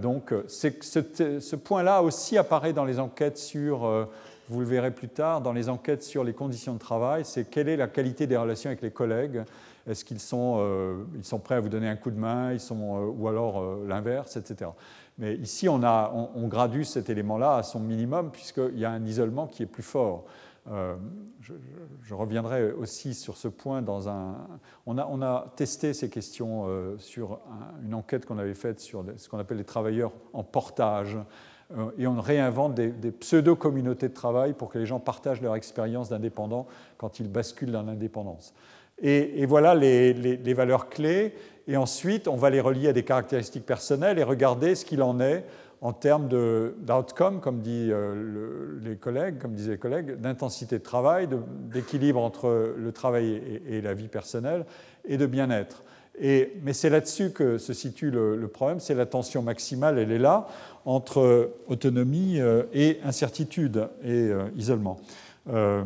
Donc 0.00 0.32
ce 0.48 1.56
point-là 1.56 2.02
aussi 2.02 2.38
apparaît 2.38 2.72
dans 2.72 2.86
les 2.86 2.98
enquêtes 2.98 3.36
sur 3.36 4.08
vous 4.48 4.60
le 4.60 4.66
verrez 4.66 4.92
plus 4.92 5.08
tard, 5.08 5.40
dans 5.40 5.52
les 5.52 5.68
enquêtes 5.68 6.02
sur 6.02 6.22
les 6.22 6.32
conditions 6.32 6.74
de 6.74 6.78
travail, 6.78 7.24
c'est 7.24 7.50
quelle 7.50 7.68
est 7.68 7.76
la 7.76 7.88
qualité 7.88 8.26
des 8.26 8.36
relations 8.36 8.68
avec 8.68 8.82
les 8.82 8.90
collègues? 8.90 9.42
Est-ce 9.88 10.04
qu'ils 10.04 10.20
sont, 10.20 10.56
euh, 10.58 11.04
ils 11.16 11.24
sont 11.24 11.38
prêts 11.38 11.56
à 11.56 11.60
vous 11.60 11.68
donner 11.68 11.88
un 11.88 11.96
coup 11.96 12.10
de 12.10 12.18
main, 12.18 12.52
ils 12.52 12.60
sont, 12.60 12.96
euh, 12.96 13.06
ou 13.06 13.28
alors 13.28 13.60
euh, 13.60 13.84
l'inverse, 13.88 14.36
etc. 14.36 14.70
Mais 15.18 15.34
ici, 15.36 15.68
on, 15.68 15.82
a, 15.82 16.12
on, 16.34 16.46
gradue 16.46 16.84
cet 16.84 17.08
élément-là 17.08 17.56
à 17.56 17.62
son 17.62 17.80
minimum, 17.80 18.30
puisqu'il 18.30 18.78
y 18.78 18.84
a 18.84 18.90
un 18.90 19.04
isolement 19.04 19.46
qui 19.46 19.62
est 19.62 19.66
plus 19.66 19.82
fort. 19.82 20.24
Je, 21.40 22.12
reviendrai 22.12 22.72
aussi 22.72 23.14
sur 23.14 23.36
ce 23.36 23.48
point 23.48 23.80
dans 23.80 24.08
un. 24.08 24.36
On 24.84 24.98
a, 24.98 25.06
on 25.06 25.22
a 25.22 25.52
testé 25.56 25.94
ces 25.94 26.10
questions 26.10 26.66
sur 26.98 27.38
une 27.84 27.94
enquête 27.94 28.26
qu'on 28.26 28.36
avait 28.36 28.52
faite 28.52 28.80
sur 28.80 29.04
ce 29.16 29.28
qu'on 29.28 29.38
appelle 29.38 29.58
les 29.58 29.64
travailleurs 29.64 30.12
en 30.34 30.42
portage. 30.42 31.16
Euh, 31.72 31.90
et 31.98 32.06
on 32.06 32.20
réinvente 32.20 32.74
des, 32.74 33.10
pseudo-communautés 33.10 34.08
de 34.08 34.14
travail 34.14 34.52
pour 34.52 34.68
que 34.68 34.78
les 34.78 34.86
gens 34.86 35.00
partagent 35.00 35.42
leur 35.42 35.56
expérience 35.56 36.08
d'indépendant 36.08 36.66
quand 36.96 37.18
ils 37.18 37.28
basculent 37.28 37.72
dans 37.72 37.82
l'indépendance. 37.82 38.54
Et, 39.02 39.44
voilà 39.46 39.74
les, 39.74 40.54
valeurs 40.54 40.88
clés. 40.88 41.34
Et 41.68 41.76
ensuite, 41.76 42.28
on 42.28 42.36
va 42.36 42.50
les 42.50 42.60
relier 42.60 42.88
à 42.88 42.92
des 42.92 43.02
caractéristiques 43.02 43.66
personnelles 43.66 44.18
et 44.18 44.22
regarder 44.22 44.74
ce 44.74 44.84
qu'il 44.84 45.02
en 45.02 45.20
est 45.20 45.44
en 45.82 45.92
termes 45.92 46.28
d'outcome, 46.28 47.40
comme, 47.40 47.60
dit, 47.60 47.88
euh, 47.90 48.78
les 48.82 48.96
collègues, 48.96 49.38
comme 49.38 49.52
disaient 49.52 49.72
les 49.72 49.78
collègues, 49.78 50.16
d'intensité 50.16 50.78
de 50.78 50.82
travail, 50.82 51.28
d'équilibre 51.72 52.20
entre 52.20 52.74
le 52.76 52.92
travail 52.92 53.42
et, 53.68 53.82
la 53.82 53.92
vie 53.92 54.08
personnelle, 54.08 54.64
et 55.04 55.18
de 55.18 55.26
bien-être. 55.26 55.84
mais 56.18 56.72
c'est 56.72 56.88
là-dessus 56.88 57.30
que 57.30 57.58
se 57.58 57.74
situe 57.74 58.10
le, 58.10 58.48
problème, 58.48 58.80
c'est 58.80 58.94
la 58.94 59.04
tension 59.04 59.42
maximale, 59.42 59.98
elle 59.98 60.12
est 60.12 60.18
là 60.18 60.48
entre 60.86 61.50
autonomie 61.66 62.40
euh, 62.40 62.62
et 62.72 63.00
incertitude 63.04 63.88
et 64.02 64.12
euh, 64.12 64.44
isolement. 64.56 64.98
Euh, 65.52 65.82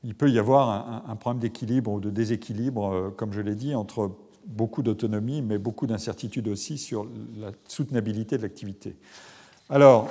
Puisqu'il 0.00 0.14
peut 0.14 0.30
y 0.30 0.38
avoir 0.38 1.04
un, 1.08 1.16
problème 1.16 1.40
d'équilibre 1.40 1.92
ou 1.92 2.00
de 2.00 2.10
déséquilibre, 2.10 3.12
comme 3.16 3.32
je 3.32 3.40
l'ai 3.40 3.54
dit, 3.54 3.74
entre 3.74 4.12
beaucoup 4.46 4.82
d'autonomie, 4.82 5.42
mais 5.42 5.58
beaucoup 5.58 5.86
d'incertitude 5.86 6.48
aussi 6.48 6.78
sur 6.78 7.06
la 7.36 7.52
soutenabilité 7.68 8.38
de 8.38 8.42
l'activité. 8.42 8.96
Alors, 9.68 10.08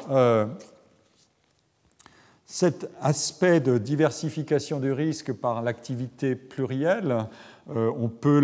cet 2.46 2.90
aspect 3.02 3.60
de 3.60 3.78
diversification 3.80 4.80
du 4.80 4.92
risque 4.92 5.34
par 5.34 5.64
l'activité 5.64 6.36
plurielle, 6.36 7.26
on 7.68 8.10
peut 8.10 8.42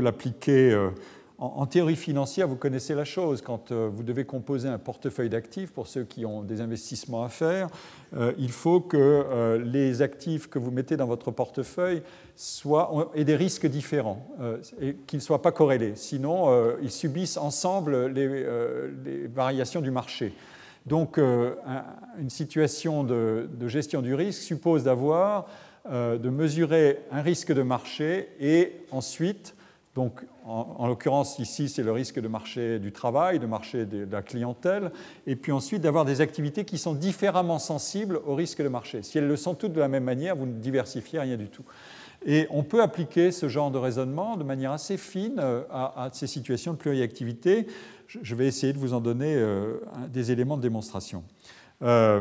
l'appliquer 0.00 0.90
en, 1.38 1.66
théorie 1.66 1.96
financière, 1.96 2.48
vous 2.48 2.56
connaissez 2.56 2.94
la 2.94 3.04
chose. 3.04 3.42
Quand 3.42 3.70
euh, 3.70 3.90
vous 3.92 4.02
devez 4.02 4.24
composer 4.24 4.68
un 4.68 4.78
portefeuille 4.78 5.28
d'actifs, 5.28 5.70
pour 5.70 5.86
ceux 5.86 6.04
qui 6.04 6.24
ont 6.24 6.42
des 6.42 6.62
investissements 6.62 7.24
à 7.24 7.28
faire, 7.28 7.68
euh, 8.16 8.32
il 8.38 8.50
faut 8.50 8.80
que 8.80 8.96
euh, 8.96 9.58
les 9.58 10.00
actifs 10.00 10.48
que 10.48 10.58
vous 10.58 10.70
mettez 10.70 10.96
dans 10.96 11.06
votre 11.06 11.30
portefeuille 11.30 12.02
soient, 12.36 13.10
aient 13.14 13.24
des 13.24 13.36
risques 13.36 13.66
différents 13.66 14.26
et 14.80 14.94
qu'ils 15.06 15.18
ne 15.18 15.22
soient 15.22 15.42
pas 15.42 15.52
corrélés. 15.52 15.92
Sinon, 15.94 16.76
ils 16.82 16.90
subissent 16.90 17.38
ensemble 17.38 18.06
les, 18.08 19.26
variations 19.34 19.80
du 19.80 19.90
marché. 19.90 20.34
Donc, 20.84 21.18
une 21.18 22.28
situation 22.28 23.04
de, 23.04 23.48
de, 23.50 23.68
gestion 23.68 24.02
du 24.02 24.14
risque 24.14 24.42
suppose 24.42 24.84
d'avoir, 24.84 25.46
de 25.90 26.28
mesurer 26.28 26.98
un 27.10 27.22
risque 27.22 27.54
de 27.54 27.62
marché 27.62 28.28
et 28.38 28.82
ensuite 28.90 29.55
donc, 29.96 30.26
en, 30.44 30.86
l'occurrence, 30.86 31.38
ici, 31.38 31.70
c'est 31.70 31.82
le 31.82 31.90
risque 31.90 32.20
de 32.20 32.28
marché 32.28 32.78
du 32.78 32.92
travail, 32.92 33.38
de 33.38 33.46
marché 33.46 33.86
de, 33.86 34.06
la 34.12 34.20
clientèle, 34.20 34.92
et 35.26 35.36
puis 35.36 35.52
ensuite 35.52 35.80
d'avoir 35.80 36.04
des 36.04 36.20
activités 36.20 36.66
qui 36.66 36.76
sont 36.76 36.92
différemment 36.92 37.58
sensibles 37.58 38.20
au 38.26 38.34
risque 38.34 38.62
de 38.62 38.68
marché. 38.68 39.02
Si 39.02 39.16
elles 39.16 39.26
le 39.26 39.36
sont 39.36 39.54
toutes 39.54 39.72
de 39.72 39.80
la 39.80 39.88
même 39.88 40.04
manière, 40.04 40.36
vous 40.36 40.44
ne 40.44 40.52
diversifiez 40.52 41.18
rien 41.20 41.38
du 41.38 41.48
tout. 41.48 41.64
Et 42.26 42.46
on 42.50 42.62
peut 42.62 42.82
appliquer 42.82 43.32
ce 43.32 43.48
genre 43.48 43.70
de 43.70 43.78
raisonnement 43.78 44.36
de 44.36 44.44
manière 44.44 44.72
assez 44.72 44.98
fine 44.98 45.36
euh, 45.38 45.62
à, 45.70 46.10
ces 46.12 46.26
situations 46.26 46.74
de 46.74 46.78
pluriactivité. 46.78 47.66
Je 48.06 48.34
vais 48.34 48.46
essayer 48.46 48.74
de 48.74 48.78
vous 48.78 48.92
en 48.92 49.00
donner 49.00 49.34
euh, 49.34 49.80
des 50.08 50.30
éléments 50.30 50.58
de 50.58 50.62
démonstration. 50.62 51.24
Euh, 51.80 52.20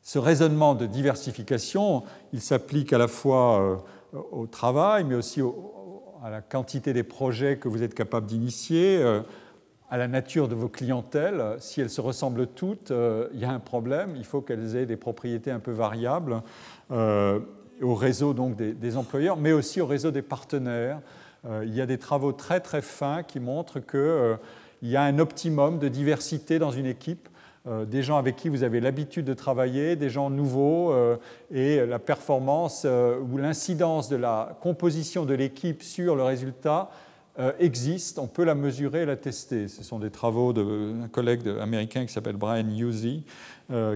ce 0.00 0.18
raisonnement 0.18 0.74
de 0.74 0.86
diversification, 0.86 2.02
il 2.32 2.40
s'applique 2.40 2.94
à 2.94 2.98
la 2.98 3.08
fois 3.08 3.84
au 4.32 4.46
travail, 4.46 5.04
mais 5.04 5.14
aussi 5.14 5.42
au, 5.42 5.73
à 6.24 6.30
la 6.30 6.40
quantité 6.40 6.94
des 6.94 7.02
projets 7.02 7.58
que 7.58 7.68
vous 7.68 7.82
êtes 7.82 7.94
capable 7.94 8.24
d'initier, 8.26 8.96
euh, 8.96 9.20
à 9.90 9.98
la 9.98 10.08
nature 10.08 10.48
de 10.48 10.54
vos 10.54 10.70
clientèles. 10.70 11.56
Si 11.58 11.82
elles 11.82 11.90
se 11.90 12.00
ressemblent 12.00 12.46
toutes, 12.46 12.90
euh, 12.92 13.28
il 13.34 13.40
y 13.40 13.44
a 13.44 13.50
un 13.50 13.58
problème. 13.58 14.14
Il 14.16 14.24
faut 14.24 14.40
qu'elles 14.40 14.74
aient 14.74 14.86
des 14.86 14.96
propriétés 14.96 15.50
un 15.50 15.58
peu 15.58 15.70
variables 15.70 16.40
euh, 16.90 17.40
au 17.82 17.94
réseau 17.94 18.32
donc 18.32 18.56
des, 18.56 18.96
employeurs, 18.96 19.36
mais 19.36 19.52
aussi 19.52 19.82
au 19.82 19.86
réseau 19.86 20.12
des 20.12 20.22
partenaires. 20.22 21.00
il 21.62 21.74
y 21.74 21.82
a 21.82 21.86
des 21.86 21.98
travaux 21.98 22.32
très 22.32 22.60
très 22.60 22.80
fins 22.80 23.22
qui 23.22 23.40
montrent 23.40 23.80
qu'il 23.80 24.90
y 24.90 24.96
a 24.96 25.02
un 25.02 25.18
optimum 25.18 25.78
de 25.78 25.88
diversité 25.88 26.58
dans 26.58 26.70
une 26.70 26.86
équipe 26.86 27.28
des 27.66 28.02
gens 28.02 28.18
avec 28.18 28.36
qui 28.36 28.50
vous 28.50 28.62
avez 28.62 28.78
l'habitude 28.80 29.24
de 29.24 29.32
travailler, 29.32 29.96
des 29.96 30.10
gens 30.10 30.28
nouveaux, 30.28 30.92
euh, 30.92 31.16
et 31.50 31.84
la 31.86 31.98
performance 31.98 32.82
euh, 32.84 33.18
ou 33.18 33.38
l'incidence 33.38 34.10
de 34.10 34.16
la 34.16 34.58
composition 34.60 35.24
de 35.24 35.32
l'équipe 35.32 35.82
sur 35.82 36.14
le 36.14 36.22
résultat 36.22 36.90
existe, 37.58 38.20
on 38.20 38.28
peut 38.28 38.44
la 38.44 38.54
mesurer 38.54 39.02
et 39.02 39.06
la 39.06 39.16
tester. 39.16 39.66
Ce 39.66 39.82
sont 39.82 39.98
des 39.98 40.10
travaux 40.10 40.52
d'un 40.52 41.08
collègue 41.10 41.40
américain 41.60 42.06
qui 42.06 42.12
s'appelle 42.12 42.36
Brian 42.36 42.68
Husey, 42.68 43.24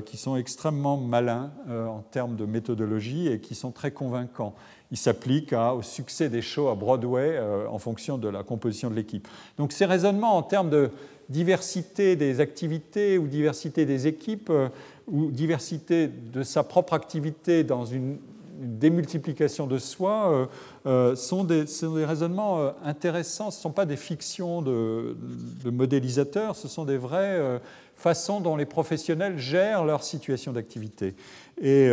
qui 0.07 0.17
sont 0.17 0.35
extrêmement 0.35 0.97
malins 0.97 1.53
en 1.69 2.01
termes 2.11 2.35
de 2.35 2.45
méthodologie 2.47 3.29
et 3.29 3.39
qui 3.39 3.55
sont 3.55 3.71
très 3.71 3.93
convaincants. 3.93 4.57
Ils 4.91 4.97
s'appliquent 4.97 5.53
au 5.53 5.83
succès 5.83 6.29
des 6.29 6.43
shows 6.43 6.69
à 6.69 6.75
Broadway 6.75 7.41
en 7.71 7.79
fonction 7.79 8.19
de 8.19 8.29
la 8.29 8.43
composition 8.43 8.91
de 8.91 8.97
l'équipe. 8.97 9.29
Donc 9.57 9.71
ces 9.71 9.85
raisonnements 9.85 10.37
en 10.37 10.43
termes 10.43 10.71
de 10.71 10.91
diversité 11.29 12.17
des 12.17 12.41
activités 12.41 13.19
ou 13.19 13.27
diversité 13.27 13.85
des 13.85 14.07
équipes 14.07 14.51
euh, 14.51 14.69
ou 15.07 15.31
diversité 15.31 16.09
de 16.09 16.43
sa 16.43 16.63
propre 16.63 16.95
activité 16.95 17.65
dans 17.65 17.85
une, 17.85 18.19
démultiplication 18.61 19.69
de 19.69 19.79
soi 19.79 20.33
euh, 20.33 20.47
euh, 20.87 21.15
sont, 21.15 21.45
des, 21.45 21.65
raisonnements 22.05 22.73
intéressants. 22.85 23.53
Ce 23.53 23.59
ne 23.59 23.63
sont 23.63 23.71
pas 23.71 23.87
des 23.87 23.97
fictions 23.97 24.63
de, 24.63 25.17
modélisateurs, 25.65 26.57
ce 26.57 26.67
sont 26.67 26.85
des 26.85 26.97
vraies 26.97 27.61
façons 27.95 28.41
dont 28.41 28.57
les 28.57 28.67
professionnels 28.67 29.39
gèrent 29.39 29.85
leur 29.85 30.03
situation 30.03 30.53
d'activité. 30.53 31.15
Et 31.63 31.89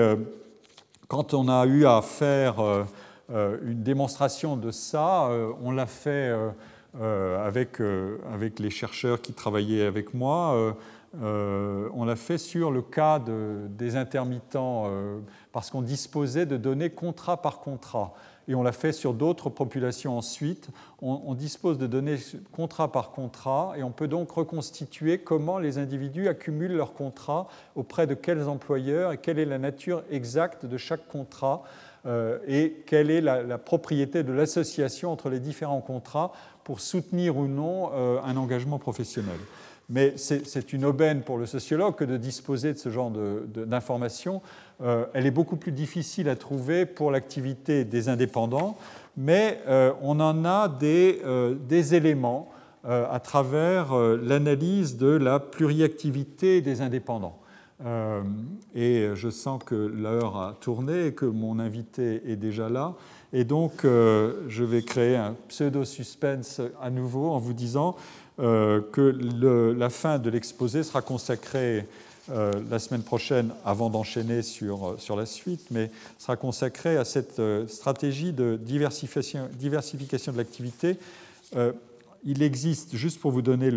quand 1.07 1.36
on 1.36 1.47
a 1.47 1.67
eu 1.67 1.86
à 1.86 2.01
faire 2.01 2.55
une 3.29 3.83
démonstration 3.83 4.57
de 4.57 4.71
ça, 4.71 5.29
on 5.61 5.69
l'a 5.69 5.86
fait 5.86 6.33
avec, 7.01 7.81
euh, 7.81 8.17
avec, 8.33 8.59
les 8.59 8.69
chercheurs 8.69 9.21
qui 9.21 9.33
travaillaient 9.33 9.85
avec 9.85 10.13
moi. 10.13 10.75
Euh, 11.21 11.89
on 11.93 12.05
l'a 12.05 12.15
fait 12.15 12.37
sur 12.37 12.71
le 12.71 12.81
cas 12.81 13.19
des 13.19 13.95
intermittents 13.95 14.91
parce 15.53 15.69
qu'on 15.69 15.81
disposait 15.81 16.45
de 16.45 16.57
données 16.57 16.89
contrat 16.89 17.41
par 17.41 17.59
contrat. 17.59 18.13
Et 18.47 18.53
on 18.53 18.61
l'a 18.61 18.73
fait 18.73 18.91
sur 18.91 19.13
d'autres 19.13 19.49
populations 19.49 20.17
ensuite. 20.17 20.69
On, 21.01 21.33
dispose 21.33 21.77
de 21.77 21.87
données 21.87 22.17
contrat 22.51 22.91
par 22.91 23.11
contrat 23.11 23.73
et 23.77 23.83
on 23.83 23.91
peut 23.91 24.07
donc 24.07 24.31
reconstituer 24.31 25.19
comment 25.19 25.57
les 25.57 25.77
individus 25.77 26.27
accumulent 26.27 26.75
leurs 26.75 26.93
contrats 26.93 27.47
auprès 27.75 28.07
de 28.07 28.13
quels 28.13 28.47
employeurs 28.47 29.13
et 29.13 29.17
quelle 29.17 29.39
est 29.39 29.45
la 29.45 29.57
nature 29.57 30.03
exacte 30.11 30.65
de 30.65 30.77
chaque 30.77 31.07
contrat 31.07 31.63
et 32.47 32.83
quelle 32.85 33.09
est 33.09 33.21
la 33.21 33.57
propriété 33.57 34.21
de 34.21 34.31
l'association 34.31 35.11
entre 35.11 35.29
les 35.29 35.39
différents 35.39 35.81
contrats 35.81 36.33
pour 36.66 36.82
soutenir 36.82 37.38
ou 37.38 37.47
non 37.47 37.91
euh, 37.93 38.18
un 38.26 38.36
engagement 38.36 38.80
professionnel. 38.80 39.38
Mais 39.88 40.16
c'est 40.18 40.74
une 40.74 40.84
aubaine 40.84 41.22
pour 41.22 41.38
le 41.38 41.45
sociologue 41.45 41.93
que 41.93 42.03
de 42.03 42.18
disposer 42.18 42.74
de 42.74 42.80
ce 42.80 42.89
genre 42.89 43.11
d'informations. 43.11 44.41
Euh, 44.82 45.05
elle 45.13 45.28
est 45.28 45.32
beaucoup 45.32 45.57
plus 45.57 45.72
difficile 45.72 46.28
à 46.28 46.36
trouver 46.36 46.88
pour 46.88 47.11
l'activité 47.11 47.86
des 47.86 48.09
indépendants, 48.09 48.78
mais 49.16 49.61
euh, 49.68 49.93
on 50.01 50.20
en 50.20 50.43
a 50.43 50.68
des, 50.68 51.22
des 51.70 51.93
éléments 51.93 52.49
à 52.84 53.20
travers 53.20 53.95
l'analyse 53.95 54.97
de 54.97 55.07
la 55.07 55.39
pluriactivité 55.39 56.61
des 56.61 56.82
indépendants. 56.82 57.39
et 58.76 59.09
je 59.16 59.30
sens 59.32 59.63
que 59.63 59.74
l'heure 59.74 60.38
a 60.38 60.55
tourné 60.61 61.07
et 61.07 61.13
que 61.13 61.26
mon 61.26 61.57
invité 61.57 62.22
est 62.28 62.36
déjà 62.36 62.70
là. 62.70 62.93
Et 63.34 63.43
donc, 63.43 63.84
euh, 63.84 64.34
je 64.47 64.63
vais 64.63 64.82
créer 64.82 65.15
un 65.15 65.36
pseudo-suspense 65.49 66.61
à 66.82 66.89
nouveau 66.89 67.32
en 67.32 67.39
vous 67.39 67.53
disant 67.53 67.95
euh, 68.39 68.82
que 68.91 69.01
la 69.01 69.89
fin 69.89 70.19
de 70.19 70.30
l'exposé 70.30 70.84
sera 70.84 71.01
consacrée 71.01 71.86
la 72.28 72.80
semaine 72.80 73.03
prochaine 73.03 73.51
avant 73.63 73.91
d'enchaîner 73.91 74.41
sur, 74.41 74.95
sur 74.97 75.15
la 75.15 75.28
suite, 75.28 75.67
mais 75.69 75.91
sera 76.17 76.36
consacré 76.36 76.97
à 76.97 77.05
cette 77.05 77.39
stratégie 77.67 78.34
de 78.34 78.59
diversification 78.59 79.47
de 79.51 80.38
l'activité. 80.38 80.97
il 82.23 82.41
existe, 82.41 82.95
juste 82.95 83.21
pour 83.21 83.30
vous 83.30 83.43
donner 83.43 83.69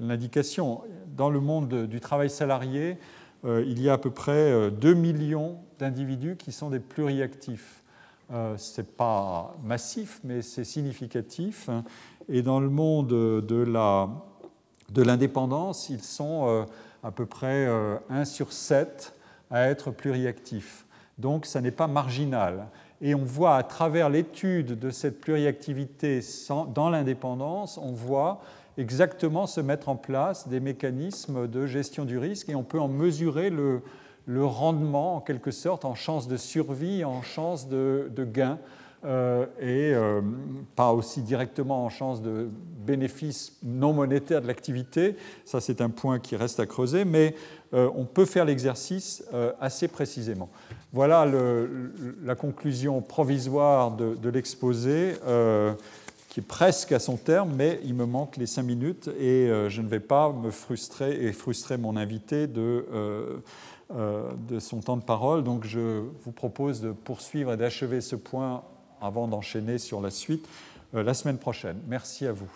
l'indication, 0.00 0.80
dans 1.16 1.30
le 1.30 1.38
monde 1.38 1.86
du 1.86 2.00
travail 2.00 2.30
salarié, 2.30 2.96
il 3.44 3.80
y 3.80 3.88
a 3.88 3.92
à 3.92 3.98
peu 3.98 4.10
près 4.10 4.68
2 4.68 4.94
millions 4.94 5.58
d'individus 5.78 6.34
qui 6.36 6.50
sont 6.50 6.68
des 6.68 6.80
pluriactifs. 6.80 7.79
Euh, 8.32 8.56
Ce 8.56 8.80
n'est 8.80 8.86
pas 8.86 9.56
massif, 9.64 10.20
mais 10.22 10.42
c'est 10.42 10.64
significatif. 10.64 11.68
Et 12.28 12.42
dans 12.42 12.60
le 12.60 12.68
monde 12.68 13.08
de 13.08 15.02
l'indépendance, 15.02 15.90
ils 15.90 16.02
sont 16.02 16.46
euh, 16.46 16.64
à 17.02 17.10
peu 17.10 17.26
près 17.26 17.66
1 17.66 17.68
euh, 17.68 18.24
sur 18.24 18.52
7 18.52 19.14
à 19.50 19.68
être 19.68 19.90
pluriactifs. 19.90 20.86
Donc 21.18 21.44
ça 21.44 21.60
n'est 21.60 21.72
pas 21.72 21.88
marginal. 21.88 22.68
Et 23.02 23.14
on 23.14 23.24
voit 23.24 23.56
à 23.56 23.62
travers 23.62 24.08
l'étude 24.10 24.78
de 24.78 24.90
cette 24.90 25.20
pluriactivité 25.20 26.20
dans 26.74 26.90
l'indépendance, 26.90 27.78
on 27.78 27.92
voit 27.92 28.42
exactement 28.78 29.46
se 29.46 29.60
mettre 29.60 29.88
en 29.88 29.96
place 29.96 30.48
des 30.48 30.60
mécanismes 30.60 31.48
de 31.48 31.66
gestion 31.66 32.04
du 32.04 32.18
risque 32.18 32.48
et 32.48 32.54
on 32.54 32.62
peut 32.62 32.80
en 32.80 32.88
mesurer 32.88 33.50
le, 33.50 33.82
le 34.26 34.44
rendement, 34.44 35.16
en 35.16 35.20
quelque 35.20 35.50
sorte, 35.50 35.84
en 35.84 35.94
chance 35.94 36.28
de 36.28 36.36
survie, 36.36 37.04
en 37.04 37.22
chance 37.22 37.68
de, 37.68 38.10
gain, 38.32 38.58
euh, 39.04 39.46
et 39.58 39.94
euh, 39.94 40.20
pas 40.76 40.92
aussi 40.92 41.22
directement 41.22 41.86
en 41.86 41.88
chance 41.88 42.20
de 42.20 42.50
bénéfice 42.86 43.56
non 43.62 43.94
monétaire 43.94 44.42
de 44.42 44.46
l'activité. 44.46 45.16
Ça, 45.46 45.60
c'est 45.60 45.80
un 45.80 45.88
point 45.88 46.18
qui 46.18 46.36
reste 46.36 46.60
à 46.60 46.66
creuser, 46.66 47.06
mais 47.06 47.34
euh, 47.72 47.88
on 47.94 48.04
peut 48.04 48.26
faire 48.26 48.44
l'exercice 48.44 49.24
assez 49.58 49.88
précisément. 49.88 50.50
Voilà 50.92 51.26
la 52.22 52.34
conclusion 52.34 53.00
provisoire 53.00 53.92
de, 53.92 54.28
l'exposé 54.28 55.14
qui 56.28 56.40
est 56.40 56.46
presque 56.46 56.92
à 56.92 56.98
son 56.98 57.16
terme, 57.16 57.52
mais 57.56 57.80
il 57.84 57.94
me 57.94 58.06
manque 58.06 58.36
les 58.36 58.46
cinq 58.46 58.64
minutes 58.64 59.08
et 59.18 59.48
je 59.68 59.80
ne 59.82 59.88
vais 59.88 60.00
pas 60.00 60.32
me 60.32 60.50
frustrer 60.50 61.24
et 61.24 61.32
frustrer 61.32 61.76
mon 61.76 61.96
invité 61.96 62.48
de 62.48 62.84
de 63.92 64.60
son 64.60 64.80
temps 64.80 64.96
de 64.96 65.02
parole. 65.02 65.42
Donc 65.42 65.64
je 65.64 66.04
vous 66.22 66.32
propose 66.32 66.80
de 66.80 66.92
poursuivre 66.92 67.52
et 67.52 67.56
d'achever 67.56 68.00
ce 68.00 68.16
point 68.16 68.62
avant 69.00 69.28
d'enchaîner 69.28 69.78
sur 69.78 70.00
la 70.00 70.10
suite 70.10 70.48
euh, 70.94 71.02
la 71.02 71.14
semaine 71.14 71.38
prochaine. 71.38 71.80
Merci 71.86 72.26
à 72.26 72.32
vous. 72.32 72.50